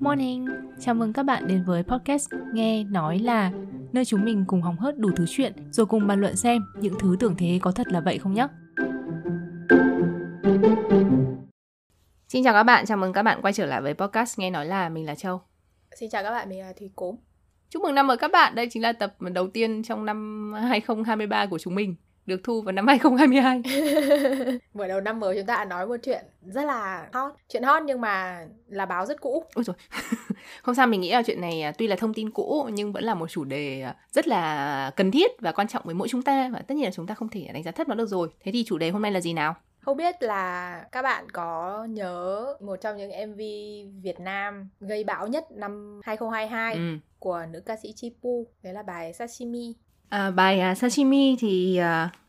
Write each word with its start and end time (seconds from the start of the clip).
Morning, 0.00 0.46
chào 0.80 0.94
mừng 0.94 1.12
các 1.12 1.22
bạn 1.22 1.48
đến 1.48 1.64
với 1.66 1.82
podcast 1.82 2.30
Nghe 2.52 2.84
Nói 2.84 3.18
Là 3.18 3.52
Nơi 3.92 4.04
chúng 4.04 4.24
mình 4.24 4.44
cùng 4.46 4.62
hóng 4.62 4.76
hớt 4.76 4.98
đủ 4.98 5.10
thứ 5.16 5.24
chuyện 5.28 5.52
Rồi 5.70 5.86
cùng 5.86 6.06
bàn 6.06 6.20
luận 6.20 6.36
xem 6.36 6.62
những 6.80 6.94
thứ 7.00 7.16
tưởng 7.20 7.34
thế 7.38 7.58
có 7.62 7.72
thật 7.72 7.86
là 7.88 8.00
vậy 8.00 8.18
không 8.18 8.34
nhé 8.34 8.46
Xin 12.28 12.44
chào 12.44 12.54
các 12.54 12.62
bạn, 12.62 12.86
chào 12.86 12.96
mừng 12.96 13.12
các 13.12 13.22
bạn 13.22 13.42
quay 13.42 13.52
trở 13.52 13.66
lại 13.66 13.82
với 13.82 13.94
podcast 13.94 14.38
Nghe 14.38 14.50
Nói 14.50 14.66
Là. 14.66 14.88
Mình 14.88 15.06
là 15.06 15.14
Châu. 15.14 15.40
Xin 16.00 16.10
chào 16.10 16.22
các 16.22 16.30
bạn, 16.30 16.48
mình 16.48 16.60
là 16.60 16.72
Thùy 16.78 16.90
Cốm. 16.96 17.16
Chúc 17.70 17.82
mừng 17.82 17.94
năm 17.94 18.06
mới 18.06 18.16
các 18.16 18.30
bạn, 18.32 18.54
đây 18.54 18.68
chính 18.70 18.82
là 18.82 18.92
tập 18.92 19.16
đầu 19.20 19.48
tiên 19.48 19.82
trong 19.82 20.06
năm 20.06 20.52
2023 20.52 21.46
của 21.46 21.58
chúng 21.58 21.74
mình 21.74 21.96
được 22.26 22.40
thu 22.44 22.62
vào 22.62 22.72
năm 22.72 22.86
2022. 22.88 23.62
Buổi 24.74 24.88
đầu 24.88 25.00
năm 25.00 25.20
mới 25.20 25.36
chúng 25.36 25.46
ta 25.46 25.56
đã 25.56 25.64
nói 25.64 25.86
một 25.86 25.96
chuyện 26.02 26.24
rất 26.42 26.64
là 26.64 27.08
hot. 27.12 27.32
Chuyện 27.48 27.62
hot 27.62 27.82
nhưng 27.82 28.00
mà 28.00 28.46
là 28.68 28.86
báo 28.86 29.06
rất 29.06 29.20
cũ. 29.20 29.44
Ôi 29.54 29.64
rồi. 29.64 29.76
Không 30.62 30.74
sao, 30.74 30.86
mình 30.86 31.00
nghĩ 31.00 31.10
là 31.10 31.22
chuyện 31.22 31.40
này 31.40 31.62
à, 31.62 31.72
tuy 31.72 31.86
là 31.86 31.96
thông 31.96 32.14
tin 32.14 32.30
cũ 32.30 32.68
nhưng 32.72 32.92
vẫn 32.92 33.04
là 33.04 33.14
một 33.14 33.30
chủ 33.30 33.44
đề 33.44 33.80
à, 33.80 33.96
rất 34.10 34.28
là 34.28 34.90
cần 34.96 35.10
thiết 35.10 35.40
và 35.40 35.52
quan 35.52 35.68
trọng 35.68 35.82
với 35.84 35.94
mỗi 35.94 36.08
chúng 36.08 36.22
ta 36.22 36.50
và 36.52 36.58
tất 36.58 36.74
nhiên 36.74 36.84
là 36.84 36.90
chúng 36.90 37.06
ta 37.06 37.14
không 37.14 37.28
thể 37.28 37.50
đánh 37.52 37.62
giá 37.62 37.70
thấp 37.70 37.88
nó 37.88 37.94
được 37.94 38.08
rồi. 38.08 38.28
Thế 38.44 38.52
thì 38.52 38.64
chủ 38.64 38.78
đề 38.78 38.90
hôm 38.90 39.02
nay 39.02 39.12
là 39.12 39.20
gì 39.20 39.32
nào? 39.32 39.54
Không 39.86 39.96
biết 39.96 40.22
là 40.22 40.84
các 40.92 41.02
bạn 41.02 41.30
có 41.30 41.84
nhớ 41.90 42.44
một 42.60 42.76
trong 42.76 42.96
những 42.96 43.30
MV 43.30 43.40
Việt 44.02 44.20
Nam 44.20 44.68
gây 44.80 45.04
bão 45.04 45.26
nhất 45.26 45.44
năm 45.50 46.00
2022 46.04 46.74
ừ. 46.74 46.80
của 47.18 47.46
nữ 47.50 47.60
ca 47.60 47.76
sĩ 47.76 47.92
Chipu, 47.92 48.46
đấy 48.62 48.72
là 48.72 48.82
bài 48.82 49.12
Sashimi. 49.12 49.74
À, 50.08 50.30
bài 50.30 50.62
uh, 50.72 50.78
Sashimi 50.78 51.36
thì 51.40 51.80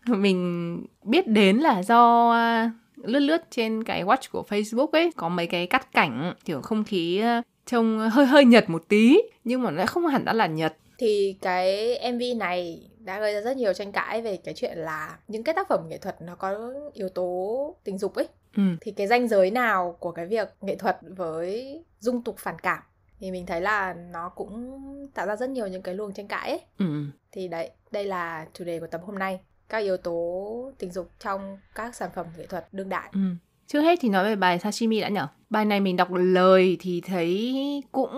uh, 0.08 0.10
mình 0.18 0.86
biết 1.04 1.28
đến 1.28 1.58
là 1.58 1.84
do 1.84 2.30
uh, 2.30 2.72
lướt 3.06 3.20
lướt 3.20 3.42
trên 3.52 3.84
cái 3.84 4.04
watch 4.04 4.30
của 4.32 4.44
Facebook 4.50 4.88
ấy. 4.92 5.12
Có 5.16 5.30
mấy 5.30 5.48
cái 5.48 5.68
cắt 5.68 5.92
cảnh 5.92 6.34
kiểu 6.46 6.62
không 6.62 6.84
khí 6.84 7.24
uh, 7.40 7.46
trông 7.66 8.10
hơi 8.10 8.26
hơi 8.26 8.46
nhật 8.46 8.70
một 8.70 8.84
tí 8.88 9.18
nhưng 9.44 9.64
mà 9.64 9.72
nó 9.72 9.86
không 9.86 10.08
hẳn 10.08 10.26
đã 10.26 10.34
là 10.34 10.48
nhật. 10.48 10.76
Thì 10.98 11.36
cái 11.42 12.00
MV 12.14 12.22
này 12.38 12.90
đã 13.00 13.20
gây 13.20 13.34
ra 13.34 13.42
rất 13.42 13.58
nhiều 13.58 13.74
tranh 13.74 13.92
cãi 13.92 14.22
về 14.22 14.38
cái 14.38 14.54
chuyện 14.54 14.78
là 14.78 15.18
những 15.28 15.44
cái 15.44 15.56
tác 15.56 15.68
phẩm 15.68 15.80
nghệ 15.90 15.98
thuật 15.98 16.22
nó 16.22 16.36
có 16.36 16.74
yếu 16.94 17.10
tố 17.10 17.76
tình 17.84 17.98
dục 17.98 18.16
ấy. 18.16 18.28
Ừ. 18.56 18.64
thì 18.82 18.92
cái 18.92 19.08
ranh 19.08 19.28
giới 19.28 19.52
nào 19.52 19.96
của 20.00 20.12
cái 20.12 20.26
việc 20.26 20.48
nghệ 20.62 20.76
thuật 20.76 20.98
với 21.02 21.84
dung 22.00 22.24
tục 22.24 22.36
phản 22.38 22.60
cảm 22.60 22.80
thì 23.20 23.32
mình 23.32 23.46
thấy 23.46 23.62
là 23.62 23.94
nó 23.94 24.30
cũng 24.30 24.80
tạo 25.14 25.28
ra 25.28 25.36
rất 25.36 25.50
nhiều 25.50 25.68
những 25.68 25.82
cái 25.82 25.96
luồng 25.96 26.14
tranh 26.14 26.28
cãi 26.28 26.50
ấy. 26.50 26.62
Ừ. 26.80 27.04
Thì 27.32 27.48
đấy, 27.48 27.72
đây 27.92 28.06
là 28.06 28.46
chủ 28.54 28.64
đề 28.64 28.80
của 28.80 28.88
tập 28.88 29.02
hôm 29.06 29.20
nay. 29.20 29.40
Các 29.70 29.78
yếu 29.78 29.98
tố 29.98 30.72
tình 30.78 30.92
dục 30.92 31.12
trong 31.20 31.58
các 31.76 31.96
sản 31.96 32.10
phẩm 32.16 32.26
nghệ 32.38 32.46
thuật 32.46 32.68
đương 32.72 32.90
đại. 32.90 33.10
Ừ. 33.14 33.20
Trước 33.68 33.82
hết 33.82 34.00
thì 34.02 34.10
nói 34.10 34.24
về 34.24 34.36
bài 34.36 34.60
Sashimi 34.60 35.02
đã 35.02 35.10
nhở. 35.10 35.28
Bài 35.50 35.66
này 35.66 35.80
mình 35.80 35.96
đọc 35.96 36.08
lời 36.12 36.78
thì 36.80 37.02
thấy 37.02 37.84
cũng 37.92 38.12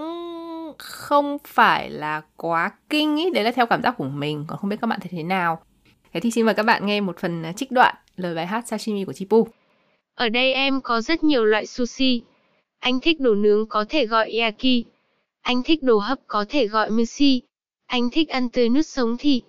không 0.78 1.38
phải 1.47 1.89
là 1.89 2.22
quá 2.36 2.72
kinh 2.89 3.17
ý. 3.17 3.30
Đấy 3.34 3.44
là 3.44 3.52
theo 3.52 3.66
cảm 3.66 3.81
giác 3.81 3.95
của 3.97 4.09
mình. 4.09 4.45
Còn 4.47 4.59
không 4.59 4.69
biết 4.69 4.78
các 4.81 4.88
bạn 4.88 5.00
thấy 5.00 5.09
thế 5.11 5.23
nào. 5.23 5.61
Thế 6.13 6.19
thì 6.19 6.31
xin 6.31 6.45
mời 6.45 6.56
các 6.56 6.63
bạn 6.63 6.86
nghe 6.86 7.02
một 7.02 7.19
phần 7.19 7.44
trích 7.56 7.72
đoạn 7.72 7.95
lời 8.16 8.36
bài 8.36 8.47
hát 8.47 8.67
Sashimi 8.67 9.06
của 9.06 9.13
Chipu. 9.13 9.47
Ở 10.16 10.30
đây 10.30 10.53
em 10.53 10.81
có 10.81 11.02
rất 11.02 11.23
nhiều 11.23 11.45
loại 11.45 11.66
sushi. 11.66 12.23
Anh 12.80 12.99
thích 12.99 13.19
đồ 13.19 13.35
nướng 13.35 13.66
có 13.66 13.85
thể 13.89 14.05
gọi 14.05 14.31
yaki. 14.31 14.83
Anh 15.41 15.63
thích 15.63 15.83
đồ 15.83 15.97
hấp 15.97 16.19
có 16.27 16.45
thể 16.49 16.67
gọi 16.67 16.89
mushi. 16.89 17.41
Anh 17.85 18.09
thích 18.09 18.30
ăn 18.30 18.49
tươi 18.49 18.69
nước 18.69 18.81
sống 18.81 19.17
thì. 19.19 19.41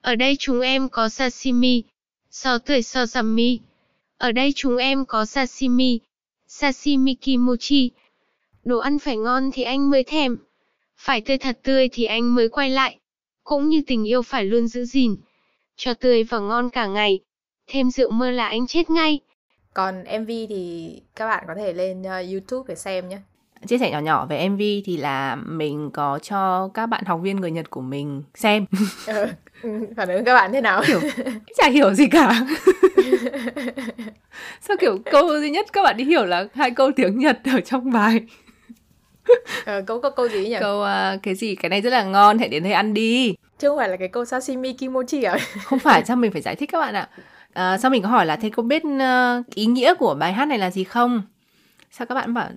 Ở 0.00 0.14
đây 0.14 0.36
chúng 0.38 0.60
em 0.60 0.88
có 0.88 1.08
sashimi, 1.08 1.82
sò 2.30 2.58
tươi 2.58 2.82
sosami. 2.82 3.58
Ở 4.18 4.32
đây 4.32 4.52
chúng 4.56 4.76
em 4.76 5.04
có 5.04 5.24
sashimi, 5.24 6.00
sashimi 6.46 7.14
kimochi. 7.14 7.90
Đồ 8.64 8.78
ăn 8.78 8.98
phải 8.98 9.16
ngon 9.16 9.50
thì 9.52 9.62
anh 9.62 9.90
mới 9.90 10.04
thèm. 10.04 10.36
Phải 10.96 11.20
tươi 11.20 11.38
thật 11.38 11.58
tươi 11.62 11.88
thì 11.88 12.04
anh 12.04 12.34
mới 12.34 12.48
quay 12.48 12.70
lại. 12.70 12.98
Cũng 13.44 13.68
như 13.68 13.82
tình 13.86 14.08
yêu 14.08 14.22
phải 14.22 14.44
luôn 14.44 14.68
giữ 14.68 14.84
gìn. 14.84 15.16
Cho 15.76 15.94
tươi 15.94 16.24
và 16.24 16.38
ngon 16.38 16.70
cả 16.70 16.86
ngày. 16.86 17.20
Thêm 17.66 17.90
rượu 17.90 18.10
mơ 18.10 18.30
là 18.30 18.48
anh 18.48 18.66
chết 18.66 18.90
ngay. 18.90 19.20
Còn 19.80 20.04
MV 20.04 20.28
thì 20.48 20.92
các 21.16 21.28
bạn 21.28 21.44
có 21.48 21.54
thể 21.54 21.72
lên 21.72 22.02
uh, 22.02 22.32
YouTube 22.32 22.64
để 22.68 22.74
xem 22.74 23.08
nhé. 23.08 23.18
Chia 23.66 23.78
sẻ 23.78 23.90
nhỏ 23.90 23.98
nhỏ 23.98 24.26
về 24.26 24.48
MV 24.48 24.60
thì 24.84 24.96
là 24.96 25.36
mình 25.36 25.90
có 25.90 26.18
cho 26.18 26.70
các 26.74 26.86
bạn 26.86 27.04
học 27.04 27.20
viên 27.22 27.36
người 27.36 27.50
Nhật 27.50 27.70
của 27.70 27.80
mình 27.80 28.22
xem. 28.34 28.66
Ừ, 29.06 29.26
ừ, 29.62 29.70
phản 29.96 30.08
ứng 30.08 30.24
các 30.24 30.34
bạn 30.34 30.52
thế 30.52 30.60
nào? 30.60 30.82
Kiểu, 30.86 31.00
chả 31.56 31.68
hiểu 31.68 31.94
gì 31.94 32.06
cả. 32.06 32.32
Sao 34.60 34.76
kiểu 34.80 34.98
câu 35.10 35.28
duy 35.40 35.50
nhất 35.50 35.66
các 35.72 35.82
bạn 35.82 35.96
đi 35.96 36.04
hiểu 36.04 36.24
là 36.24 36.46
hai 36.54 36.70
câu 36.70 36.90
tiếng 36.96 37.18
Nhật 37.18 37.38
ở 37.54 37.60
trong 37.60 37.92
bài. 37.92 38.20
Ờ, 39.64 39.82
câu 39.86 40.00
có 40.00 40.10
câu 40.10 40.28
gì 40.28 40.48
nhỉ? 40.48 40.56
Câu 40.60 40.82
uh, 40.82 41.22
cái 41.22 41.34
gì 41.34 41.54
cái 41.54 41.68
này 41.68 41.80
rất 41.80 41.90
là 41.90 42.04
ngon, 42.04 42.38
hãy 42.38 42.48
đến 42.48 42.62
đây 42.62 42.72
ăn 42.72 42.94
đi. 42.94 43.34
Chứ 43.58 43.68
không 43.68 43.78
phải 43.78 43.88
là 43.88 43.96
cái 43.96 44.08
câu 44.08 44.24
sashimi 44.24 44.72
kimochi 44.72 45.22
à? 45.22 45.38
không 45.64 45.78
phải, 45.78 46.04
sao 46.04 46.16
mình 46.16 46.32
phải 46.32 46.42
giải 46.42 46.56
thích 46.56 46.70
các 46.72 46.78
bạn 46.78 46.94
ạ. 46.94 47.08
À, 47.12 47.22
sau 47.54 47.90
mình 47.90 48.02
có 48.02 48.08
hỏi 48.08 48.26
là 48.26 48.36
thế 48.36 48.50
có 48.50 48.62
biết 48.62 48.82
uh, 48.86 49.46
ý 49.54 49.66
nghĩa 49.66 49.94
của 49.94 50.14
bài 50.14 50.32
hát 50.32 50.44
này 50.44 50.58
là 50.58 50.70
gì 50.70 50.84
không? 50.84 51.22
Sao 51.90 52.06
các 52.06 52.14
bạn 52.14 52.34
bảo 52.34 52.48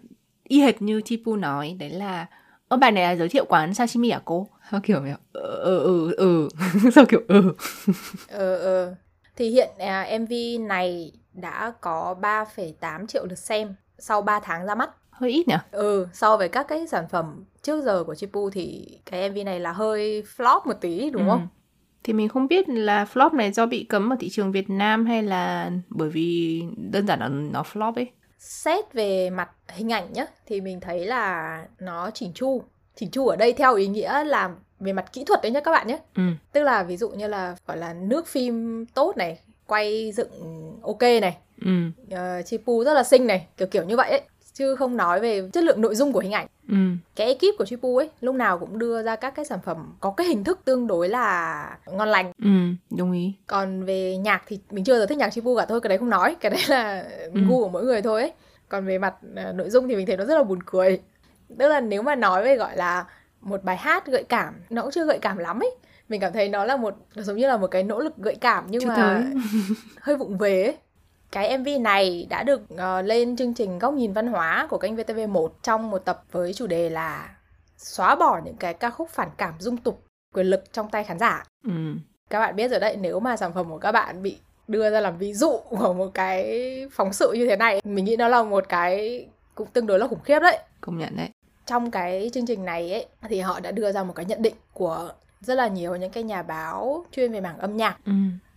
y 0.44 0.62
hệt 0.62 0.82
như 0.82 1.02
Chipu 1.02 1.36
nói 1.36 1.76
đấy 1.80 1.90
là 1.90 2.26
Ơ 2.74 2.78
bài 2.78 2.92
này 2.92 3.04
là 3.04 3.16
giới 3.16 3.30
thiệu 3.30 3.46
quán 3.46 3.74
sashimi 3.74 4.10
à 4.10 4.22
cô? 4.26 4.48
Sao 4.72 4.80
kiểu 4.84 5.02
ừ 5.34 5.42
ừ 5.64 5.84
ừ 5.84 6.12
ừ 6.18 6.50
Sao 6.96 7.06
kiểu 7.06 7.22
ừ 7.28 7.54
Ừ 8.28 8.60
ừ 8.60 8.94
Thì 9.36 9.50
hiện 9.50 9.70
à, 9.78 10.08
MV 10.20 10.32
này 10.60 11.12
đã 11.34 11.74
có 11.82 12.16
3,8 12.22 13.08
triệu 13.08 13.26
lượt 13.26 13.40
xem 13.40 13.76
sau 13.98 14.22
3 14.22 14.40
tháng 14.40 14.66
ra 14.66 14.76
mắt 14.76 14.90
Hơi 15.10 15.32
ít 15.32 15.48
nhỉ? 15.48 15.56
Ừ, 15.72 16.08
so 16.14 16.38
với 16.38 16.50
các 16.50 16.68
cái 16.68 16.88
sản 16.88 17.08
phẩm 17.10 17.44
trước 17.62 17.84
giờ 17.84 18.04
của 18.04 18.16
Chipu 18.16 18.50
thì 18.50 18.98
cái 19.06 19.30
MV 19.30 19.38
này 19.46 19.60
là 19.60 19.72
hơi 19.72 20.24
flop 20.38 20.62
một 20.66 20.82
tí 20.82 21.10
đúng 21.10 21.24
ừ. 21.24 21.30
không? 21.30 21.48
Thì 22.04 22.14
mình 22.14 22.30
không 22.30 22.48
biết 22.48 22.70
là 22.70 23.06
flop 23.14 23.36
này 23.36 23.52
do 23.52 23.66
bị 23.66 23.84
cấm 23.84 24.14
ở 24.14 24.16
thị 24.20 24.30
trường 24.30 24.52
Việt 24.52 24.70
Nam 24.70 25.06
hay 25.06 25.24
là 25.24 25.72
bởi 25.90 26.10
vì 26.10 26.62
đơn 26.78 27.08
giản 27.08 27.20
là 27.20 27.28
nó 27.28 27.64
flop 27.74 27.94
ấy. 27.94 28.12
Xét 28.40 28.94
về 28.94 29.30
mặt 29.30 29.50
hình 29.68 29.92
ảnh 29.94 30.14
nhá 30.14 30.26
thì 30.46 30.62
mình 30.62 30.80
thấy 30.80 31.06
là 31.06 31.66
nó 31.80 32.12
chỉnh 32.14 32.32
chu. 32.34 32.64
Chỉnh 32.96 33.12
chu 33.12 33.28
ở 33.28 33.36
đây 33.36 33.54
theo 33.54 33.76
ý 33.76 33.88
nghĩa 33.88 34.24
là 34.24 34.50
về 34.80 34.94
mặt 34.94 35.14
kỹ 35.14 35.24
thuật 35.24 35.42
đấy 35.42 35.52
nhá 35.52 35.60
các 35.60 35.72
bạn 35.72 35.88
nhé. 35.88 36.00
Ừ. 36.16 36.24
Tức 36.52 36.62
là 36.64 36.84
ví 36.84 36.98
dụ 36.98 37.10
như 37.10 37.28
là 37.28 37.56
gọi 37.68 37.78
là 37.78 37.94
nước 37.94 38.28
phim 38.28 38.86
tốt 38.86 39.18
này, 39.18 39.40
quay 39.68 40.12
dựng 40.12 40.30
ok 40.82 41.02
này. 41.02 41.38
Ừ. 41.66 41.72
Uh, 42.14 42.46
Chipu 42.46 42.84
rất 42.84 42.94
là 42.94 43.04
xinh 43.04 43.28
này, 43.28 43.48
kiểu 43.58 43.68
kiểu 43.68 43.84
như 43.84 43.96
vậy 43.98 44.10
ấy 44.10 44.22
chứ 44.54 44.76
không 44.76 44.98
nói 44.98 45.20
về 45.20 45.50
chất 45.54 45.64
lượng 45.64 45.82
nội 45.82 45.96
dung 45.96 46.14
của 46.14 46.20
hình 46.20 46.32
ảnh. 46.32 46.48
Ừ. 46.70 46.76
cái 47.16 47.28
ekip 47.28 47.58
của 47.58 47.66
Chipu 47.66 47.98
ấy 47.98 48.10
lúc 48.22 48.36
nào 48.36 48.60
cũng 48.60 48.80
đưa 48.80 49.04
ra 49.04 49.16
các 49.16 49.36
cái 49.36 49.46
sản 49.46 49.60
phẩm 49.66 49.94
có 50.00 50.12
cái 50.12 50.28
hình 50.28 50.44
thức 50.44 50.60
tương 50.66 50.88
đối 50.88 51.10
là 51.10 51.78
ngon 51.92 52.08
lành. 52.08 52.32
Ừ 52.44 52.50
đồng 52.98 53.12
ý. 53.12 53.34
Còn 53.48 53.86
về 53.86 54.18
nhạc 54.18 54.44
thì 54.48 54.60
mình 54.72 54.84
chưa 54.84 55.00
giờ 55.00 55.06
thích 55.06 55.18
nhạc 55.18 55.30
Chipu 55.30 55.58
cả 55.58 55.66
thôi 55.66 55.82
cái 55.82 55.90
đấy 55.90 55.98
không 55.98 56.10
nói 56.10 56.36
cái 56.40 56.50
đấy 56.50 56.62
là 56.68 57.06
ừ. 57.34 57.42
gu 57.50 57.64
của 57.64 57.70
mỗi 57.70 57.84
người 57.84 58.02
thôi 58.02 58.22
ấy. 58.22 58.32
Còn 58.70 58.86
về 58.86 58.98
mặt 58.98 59.14
uh, 59.50 59.56
nội 59.56 59.70
dung 59.70 59.88
thì 59.88 59.96
mình 59.96 60.06
thấy 60.06 60.18
nó 60.18 60.26
rất 60.26 60.36
là 60.36 60.44
buồn 60.44 60.60
cười. 60.66 61.02
Tức 61.60 61.68
là 61.68 61.80
nếu 61.80 62.02
mà 62.02 62.16
nói 62.16 62.44
về 62.44 62.56
gọi 62.56 62.78
là 62.78 63.06
một 63.42 63.64
bài 63.64 63.78
hát 63.78 64.08
gợi 64.08 64.24
cảm 64.24 64.54
nó 64.70 64.82
cũng 64.82 64.92
chưa 64.92 65.06
gợi 65.06 65.20
cảm 65.22 65.38
lắm 65.38 65.60
ấy. 65.60 65.76
Mình 66.10 66.22
cảm 66.22 66.34
thấy 66.34 66.50
nó 66.50 66.66
là 66.66 66.78
một 66.78 66.96
nó 67.16 67.22
giống 67.22 67.38
như 67.38 67.48
là 67.48 67.58
một 67.58 67.68
cái 67.68 67.84
nỗ 67.84 68.00
lực 68.00 68.18
gợi 68.18 68.36
cảm 68.42 68.66
nhưng 68.70 68.82
Chút 68.82 68.88
mà 68.88 69.24
hơi 70.02 70.16
vụng 70.16 70.38
về 70.38 70.64
ấy 70.64 70.78
cái 71.34 71.58
MV 71.58 71.68
này 71.82 72.28
đã 72.30 72.44
được 72.44 72.62
uh, 72.74 73.06
lên 73.06 73.36
chương 73.36 73.54
trình 73.54 73.80
Góc 73.80 73.94
nhìn 73.94 74.14
văn 74.14 74.28
hóa 74.28 74.68
của 74.70 74.78
kênh 74.78 74.96
VTV1 74.96 75.50
trong 75.62 75.90
một 75.90 75.98
tập 75.98 76.24
với 76.32 76.54
chủ 76.54 76.68
đề 76.68 76.90
là 76.90 77.36
xóa 77.78 78.16
bỏ 78.16 78.42
những 78.46 78.56
cái 78.56 78.74
ca 78.74 78.90
khúc 78.90 79.10
phản 79.10 79.30
cảm 79.38 79.54
dung 79.60 79.78
tục 79.78 80.04
quyền 80.34 80.46
lực 80.46 80.74
trong 80.74 80.90
tay 80.90 81.04
khán 81.04 81.20
giả. 81.20 81.44
Ừ. 81.64 81.72
Các 82.30 82.40
bạn 82.40 82.56
biết 82.56 82.72
rồi 82.72 82.80
đấy, 82.80 82.98
nếu 83.02 83.20
mà 83.20 83.38
sản 83.38 83.54
phẩm 83.54 83.70
của 83.70 83.78
các 83.78 83.92
bạn 83.92 84.24
bị 84.24 84.38
đưa 84.68 84.90
ra 84.90 85.00
làm 85.00 85.18
ví 85.18 85.34
dụ 85.34 85.58
của 85.70 85.94
một 85.94 86.12
cái 86.14 86.62
phóng 86.92 87.14
sự 87.14 87.32
như 87.34 87.46
thế 87.46 87.56
này, 87.56 87.82
mình 87.84 88.06
nghĩ 88.06 88.16
nó 88.16 88.28
là 88.28 88.44
một 88.44 88.66
cái 88.70 89.26
cũng 89.56 89.68
tương 89.74 89.88
đối 89.88 90.00
là 90.00 90.08
khủng 90.08 90.24
khiếp 90.24 90.40
đấy. 90.40 90.60
Công 90.82 90.98
nhận 90.98 91.18
đấy. 91.18 91.30
Trong 91.66 91.92
cái 91.92 92.30
chương 92.34 92.46
trình 92.46 92.66
này 92.66 92.94
ấy 92.94 93.06
thì 93.30 93.40
họ 93.40 93.60
đã 93.60 93.72
đưa 93.72 93.92
ra 93.92 94.04
một 94.04 94.14
cái 94.16 94.26
nhận 94.26 94.42
định 94.42 94.56
của 94.74 95.12
rất 95.42 95.56
là 95.56 95.68
nhiều 95.68 95.96
những 95.96 96.12
cái 96.12 96.24
nhà 96.24 96.44
báo 96.44 97.06
chuyên 97.12 97.32
về 97.32 97.42
mảng 97.42 97.58
âm 97.58 97.78
nhạc. 97.78 97.98
Ừ 98.06 98.12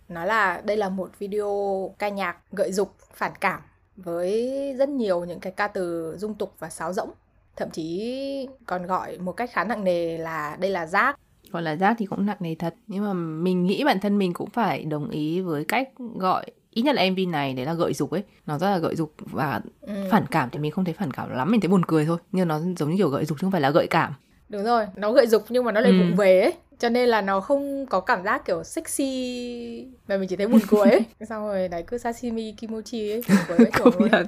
nó 0.09 0.25
là 0.25 0.61
đây 0.65 0.77
là 0.77 0.89
một 0.89 1.09
video 1.19 1.93
ca 1.99 2.09
nhạc 2.09 2.37
gợi 2.51 2.71
dục 2.71 2.95
phản 3.13 3.31
cảm 3.41 3.61
với 3.95 4.51
rất 4.77 4.89
nhiều 4.89 5.25
những 5.25 5.39
cái 5.39 5.53
ca 5.53 5.67
từ 5.67 6.15
dung 6.17 6.35
tục 6.35 6.53
và 6.59 6.69
sáo 6.69 6.93
rỗng. 6.93 7.09
Thậm 7.55 7.69
chí 7.69 8.47
còn 8.65 8.85
gọi 8.85 9.17
một 9.17 9.31
cách 9.31 9.49
khá 9.53 9.63
nặng 9.63 9.83
nề 9.83 10.17
là 10.17 10.57
đây 10.59 10.71
là 10.71 10.85
rác 10.85 11.19
gọi 11.51 11.61
là 11.61 11.75
rác 11.75 11.95
thì 11.97 12.05
cũng 12.05 12.25
nặng 12.25 12.37
nề 12.39 12.55
thật. 12.55 12.75
Nhưng 12.87 13.03
mà 13.03 13.13
mình 13.13 13.65
nghĩ 13.65 13.83
bản 13.83 13.99
thân 13.99 14.17
mình 14.17 14.33
cũng 14.33 14.49
phải 14.49 14.85
đồng 14.85 15.09
ý 15.09 15.41
với 15.41 15.65
cách 15.65 15.89
gọi 16.15 16.45
ít 16.71 16.81
nhất 16.81 16.95
là 16.95 17.09
mv 17.11 17.19
này 17.29 17.53
đấy 17.53 17.65
là 17.65 17.73
gợi 17.73 17.93
dục 17.93 18.11
ấy. 18.11 18.23
Nó 18.45 18.57
rất 18.57 18.69
là 18.69 18.77
gợi 18.77 18.95
dục 18.95 19.13
và 19.19 19.61
ừ. 19.81 19.93
phản 20.11 20.25
cảm 20.31 20.49
thì 20.49 20.59
mình 20.59 20.71
không 20.71 20.85
thấy 20.85 20.93
phản 20.93 21.11
cảm 21.11 21.29
lắm 21.29 21.51
mình 21.51 21.61
thấy 21.61 21.69
buồn 21.69 21.85
cười 21.85 22.05
thôi. 22.05 22.17
Nhưng 22.31 22.47
nó 22.47 22.59
giống 22.77 22.89
như 22.89 22.97
kiểu 22.97 23.09
gợi 23.09 23.25
dục 23.25 23.37
chứ 23.37 23.45
không 23.45 23.51
phải 23.51 23.61
là 23.61 23.69
gợi 23.69 23.87
cảm 23.87 24.13
đúng 24.49 24.63
rồi 24.63 24.85
nó 24.95 25.11
gợi 25.11 25.27
dục 25.27 25.43
nhưng 25.49 25.63
mà 25.63 25.71
nó 25.71 25.81
lại 25.81 25.91
ừ. 25.91 25.97
vụng 25.97 26.15
về 26.15 26.41
ấy 26.41 26.53
cho 26.79 26.89
nên 26.89 27.09
là 27.09 27.21
nó 27.21 27.39
không 27.39 27.85
có 27.85 27.99
cảm 27.99 28.23
giác 28.23 28.45
kiểu 28.45 28.63
sexy 28.63 29.87
mà 30.07 30.17
mình 30.17 30.29
chỉ 30.29 30.35
thấy 30.35 30.47
buồn 30.47 30.61
cười 30.67 30.91
ấy 30.91 31.05
xong 31.29 31.47
rồi 31.47 31.67
đấy 31.67 31.83
cứ 31.87 31.97
sashimi 31.97 32.51
kimochi 32.51 33.11
ấy 33.11 33.21
buồn 33.27 33.37
cười 33.47 33.57
ấy 34.09 34.09
nhận. 34.11 34.25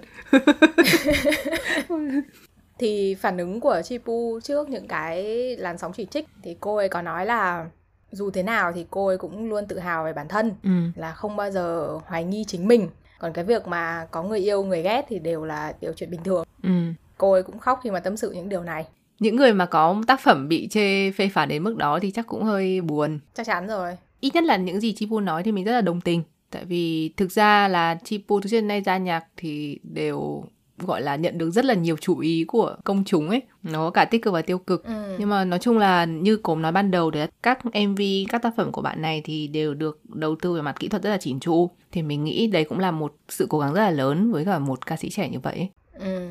thì 2.80 3.16
phản 3.16 3.38
ứng 3.38 3.60
của 3.60 3.82
Chipu 3.84 4.40
trước 4.44 4.70
những 4.70 4.88
cái 4.88 5.26
làn 5.58 5.78
sóng 5.78 5.92
chỉ 5.94 6.06
trích 6.06 6.28
thì 6.44 6.58
cô 6.60 6.76
ấy 6.76 6.90
có 6.90 7.02
nói 7.02 7.26
là 7.26 7.66
dù 8.12 8.32
thế 8.32 8.44
nào 8.44 8.72
thì 8.76 8.86
cô 8.90 9.08
ấy 9.08 9.18
cũng 9.18 9.50
luôn 9.50 9.66
tự 9.66 9.80
hào 9.80 10.04
về 10.04 10.14
bản 10.14 10.28
thân 10.28 10.52
ừ. 10.64 10.70
là 10.96 11.12
không 11.12 11.36
bao 11.36 11.52
giờ 11.52 11.98
hoài 12.06 12.24
nghi 12.24 12.44
chính 12.48 12.68
mình 12.68 12.90
còn 13.20 13.34
cái 13.34 13.46
việc 13.46 13.68
mà 13.68 14.08
có 14.12 14.24
người 14.24 14.40
yêu 14.40 14.64
người 14.64 14.82
ghét 14.82 15.06
thì 15.08 15.20
đều 15.20 15.46
là 15.46 15.74
điều 15.82 15.94
chuyện 15.94 16.12
bình 16.12 16.24
thường 16.24 16.46
ừ. 16.64 16.70
cô 17.18 17.32
ấy 17.32 17.44
cũng 17.44 17.60
khóc 17.60 17.80
khi 17.84 17.92
mà 17.92 18.00
tâm 18.00 18.18
sự 18.18 18.32
những 18.32 18.50
điều 18.50 18.64
này 18.64 18.86
những 19.20 19.36
người 19.36 19.54
mà 19.54 19.66
có 19.66 20.02
tác 20.08 20.20
phẩm 20.20 20.48
bị 20.48 20.68
chê 20.68 21.12
phê 21.12 21.30
phán 21.30 21.50
đến 21.50 21.64
mức 21.64 21.78
đó 21.78 22.00
thì 22.02 22.12
chắc 22.12 22.28
cũng 22.28 22.44
hơi 22.44 22.82
buồn. 22.82 23.20
Chắc 23.34 23.46
chắn 23.46 23.68
rồi. 23.68 23.98
Ít 24.20 24.36
nhất 24.36 24.44
là 24.44 24.58
những 24.58 24.80
gì 24.80 24.94
Chipu 24.94 25.20
nói 25.20 25.44
thì 25.44 25.52
mình 25.52 25.66
rất 25.66 25.72
là 25.72 25.82
đồng 25.82 26.02
tình. 26.02 26.24
Tại 26.52 26.66
vì 26.66 27.14
thực 27.18 27.32
ra 27.32 27.68
là 27.68 27.98
Chipu 28.04 28.40
từ 28.42 28.50
trước 28.50 28.58
đến 28.58 28.68
nay 28.68 28.82
ra 28.82 28.98
nhạc 28.98 29.26
thì 29.38 29.80
đều 29.84 30.44
gọi 30.78 31.02
là 31.02 31.16
nhận 31.16 31.38
được 31.38 31.52
rất 31.52 31.66
là 31.66 31.74
nhiều 31.74 31.96
chú 32.02 32.20
ý 32.20 32.46
của 32.48 32.76
công 32.84 33.04
chúng 33.06 33.30
ấy. 33.30 33.42
Nó 33.64 33.90
cả 33.90 34.06
tích 34.06 34.24
cực 34.24 34.34
và 34.34 34.42
tiêu 34.42 34.58
cực. 34.58 34.86
Ừ. 34.86 35.16
nhưng 35.20 35.30
mà 35.30 35.46
nói 35.46 35.60
chung 35.60 35.78
là 35.78 36.06
như 36.06 36.38
cốm 36.38 36.62
nói 36.62 36.72
ban 36.72 36.92
đầu 36.92 37.12
đấy 37.12 37.28
các 37.44 37.66
mv 37.66 38.02
các 38.30 38.42
tác 38.42 38.54
phẩm 38.58 38.72
của 38.72 38.82
bạn 38.82 39.02
này 39.02 39.22
thì 39.26 39.48
đều 39.48 39.74
được 39.74 40.02
đầu 40.06 40.36
tư 40.36 40.54
về 40.54 40.62
mặt 40.62 40.76
kỹ 40.80 40.88
thuật 40.88 41.04
rất 41.04 41.10
là 41.10 41.18
chỉn 41.18 41.40
chu. 41.40 41.70
Thì 41.92 42.02
mình 42.02 42.24
nghĩ 42.24 42.48
đấy 42.48 42.64
cũng 42.64 42.80
là 42.80 42.92
một 42.92 43.16
sự 43.30 43.46
cố 43.50 43.60
gắng 43.60 43.74
rất 43.74 43.82
là 43.82 43.92
lớn 43.92 44.32
với 44.32 44.46
cả 44.46 44.60
một 44.60 44.86
ca 44.86 44.98
sĩ 44.98 45.10
trẻ 45.10 45.30
như 45.30 45.40
vậy 45.40 45.70
ừ. 46.00 46.30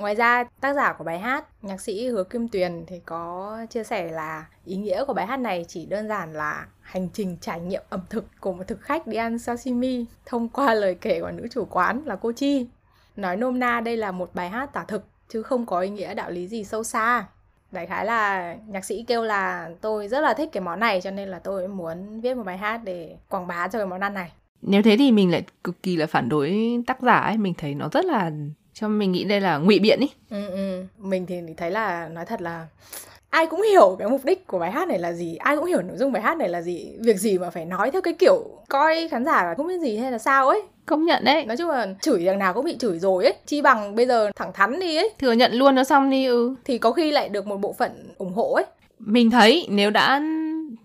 Ngoài 0.00 0.14
ra, 0.14 0.44
tác 0.60 0.74
giả 0.74 0.92
của 0.92 1.04
bài 1.04 1.18
hát, 1.18 1.44
nhạc 1.62 1.80
sĩ 1.80 2.08
Hứa 2.08 2.24
Kim 2.24 2.48
Tuyền 2.48 2.84
thì 2.86 3.00
có 3.06 3.56
chia 3.70 3.84
sẻ 3.84 4.10
là 4.12 4.46
ý 4.64 4.76
nghĩa 4.76 5.04
của 5.04 5.12
bài 5.12 5.26
hát 5.26 5.36
này 5.36 5.64
chỉ 5.68 5.86
đơn 5.86 6.08
giản 6.08 6.32
là 6.32 6.66
hành 6.80 7.08
trình 7.12 7.36
trải 7.40 7.60
nghiệm 7.60 7.82
ẩm 7.88 8.00
thực 8.10 8.24
của 8.40 8.52
một 8.52 8.62
thực 8.68 8.80
khách 8.80 9.06
đi 9.06 9.16
ăn 9.16 9.38
sashimi 9.38 10.04
thông 10.26 10.48
qua 10.48 10.74
lời 10.74 10.94
kể 11.00 11.20
của 11.20 11.30
nữ 11.30 11.46
chủ 11.50 11.64
quán 11.64 12.02
là 12.04 12.16
cô 12.16 12.32
Chi. 12.32 12.66
Nói 13.16 13.36
nôm 13.36 13.58
na 13.58 13.80
đây 13.80 13.96
là 13.96 14.12
một 14.12 14.30
bài 14.34 14.48
hát 14.48 14.72
tả 14.72 14.84
thực 14.84 15.04
chứ 15.28 15.42
không 15.42 15.66
có 15.66 15.80
ý 15.80 15.88
nghĩa 15.88 16.14
đạo 16.14 16.30
lý 16.30 16.46
gì 16.46 16.64
sâu 16.64 16.84
xa. 16.84 17.24
Đại 17.72 17.86
khái 17.86 18.06
là 18.06 18.54
nhạc 18.66 18.84
sĩ 18.84 19.04
kêu 19.06 19.22
là 19.22 19.70
tôi 19.80 20.08
rất 20.08 20.20
là 20.20 20.34
thích 20.34 20.48
cái 20.52 20.60
món 20.60 20.80
này 20.80 21.00
cho 21.00 21.10
nên 21.10 21.28
là 21.28 21.38
tôi 21.38 21.68
muốn 21.68 22.20
viết 22.20 22.34
một 22.34 22.44
bài 22.46 22.58
hát 22.58 22.80
để 22.84 23.16
quảng 23.28 23.46
bá 23.46 23.68
cho 23.68 23.78
cái 23.78 23.86
món 23.86 24.00
ăn 24.00 24.14
này. 24.14 24.32
Nếu 24.62 24.82
thế 24.82 24.96
thì 24.98 25.12
mình 25.12 25.30
lại 25.30 25.44
cực 25.64 25.82
kỳ 25.82 25.96
là 25.96 26.06
phản 26.06 26.28
đối 26.28 26.78
tác 26.86 27.02
giả 27.02 27.16
ấy, 27.16 27.36
mình 27.36 27.54
thấy 27.58 27.74
nó 27.74 27.88
rất 27.92 28.04
là 28.04 28.30
cho 28.80 28.88
mình 28.88 29.12
nghĩ 29.12 29.24
đây 29.24 29.40
là 29.40 29.58
ngụy 29.58 29.78
biện 29.78 30.00
ý. 30.00 30.10
Ừ, 30.30 30.46
ừ. 30.48 30.84
Mình 30.98 31.26
thì 31.26 31.40
thấy 31.56 31.70
là 31.70 32.08
nói 32.08 32.24
thật 32.24 32.42
là 32.42 32.66
ai 33.30 33.46
cũng 33.46 33.62
hiểu 33.62 33.96
cái 33.98 34.08
mục 34.08 34.24
đích 34.24 34.46
của 34.46 34.58
bài 34.58 34.70
hát 34.70 34.88
này 34.88 34.98
là 34.98 35.12
gì 35.12 35.36
ai 35.36 35.56
cũng 35.56 35.64
hiểu 35.64 35.82
nội 35.82 35.96
dung 35.96 36.12
bài 36.12 36.22
hát 36.22 36.36
này 36.36 36.48
là 36.48 36.62
gì 36.62 36.92
việc 37.00 37.16
gì 37.16 37.38
mà 37.38 37.50
phải 37.50 37.64
nói 37.64 37.90
theo 37.90 38.02
cái 38.02 38.14
kiểu 38.14 38.44
coi 38.68 39.08
khán 39.10 39.24
giả 39.24 39.44
là 39.44 39.54
không 39.56 39.66
biết 39.66 39.80
gì 39.80 39.96
hay 39.96 40.12
là 40.12 40.18
sao 40.18 40.48
ấy. 40.48 40.62
Công 40.86 41.04
nhận 41.04 41.24
đấy. 41.24 41.44
Nói 41.44 41.56
chung 41.56 41.68
là 41.68 41.86
chửi 42.00 42.24
đằng 42.24 42.38
nào 42.38 42.54
cũng 42.54 42.64
bị 42.64 42.76
chửi 42.78 42.98
rồi 42.98 43.24
ấy 43.24 43.34
chi 43.46 43.62
bằng 43.62 43.94
bây 43.94 44.06
giờ 44.06 44.30
thẳng 44.36 44.52
thắn 44.52 44.80
đi 44.80 44.96
ấy. 44.96 45.10
Thừa 45.18 45.32
nhận 45.32 45.52
luôn 45.52 45.74
nó 45.74 45.84
xong 45.84 46.10
đi 46.10 46.26
ừ. 46.26 46.54
Thì 46.64 46.78
có 46.78 46.92
khi 46.92 47.10
lại 47.10 47.28
được 47.28 47.46
một 47.46 47.56
bộ 47.56 47.72
phận 47.72 48.08
ủng 48.18 48.32
hộ 48.32 48.52
ấy. 48.52 48.64
Mình 48.98 49.30
thấy 49.30 49.66
nếu 49.70 49.90
đã 49.90 50.22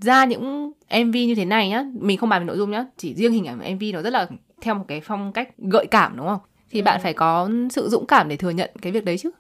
ra 0.02 0.26
những 0.26 0.72
mv 0.90 1.16
như 1.16 1.36
thế 1.36 1.46
này 1.46 1.70
nhá 1.70 1.86
mình 2.00 2.18
không 2.18 2.30
bàn 2.30 2.42
về 2.42 2.46
nội 2.46 2.58
dung 2.58 2.72
nhá 2.72 2.86
chỉ 2.98 3.14
riêng 3.14 3.32
hình 3.32 3.46
ảnh 3.46 3.76
mv 3.76 3.84
nó 3.94 4.02
rất 4.02 4.14
là 4.14 4.28
theo 4.62 4.76
một 4.76 4.86
cái 4.88 5.02
phong 5.02 5.32
cách 5.34 5.50
gợi 5.58 5.86
cảm 5.92 6.18
đúng 6.18 6.28
không 6.28 6.40
thì 6.70 6.80
ừ. 6.80 6.84
bạn 6.84 7.02
phải 7.02 7.14
có 7.14 7.50
sự 7.70 7.90
dũng 7.90 8.06
cảm 8.08 8.30
để 8.30 8.38
thừa 8.38 8.50
nhận 8.50 8.70
cái 8.82 8.92
việc 8.92 9.06
đấy 9.06 9.18
chứ. 9.18 9.32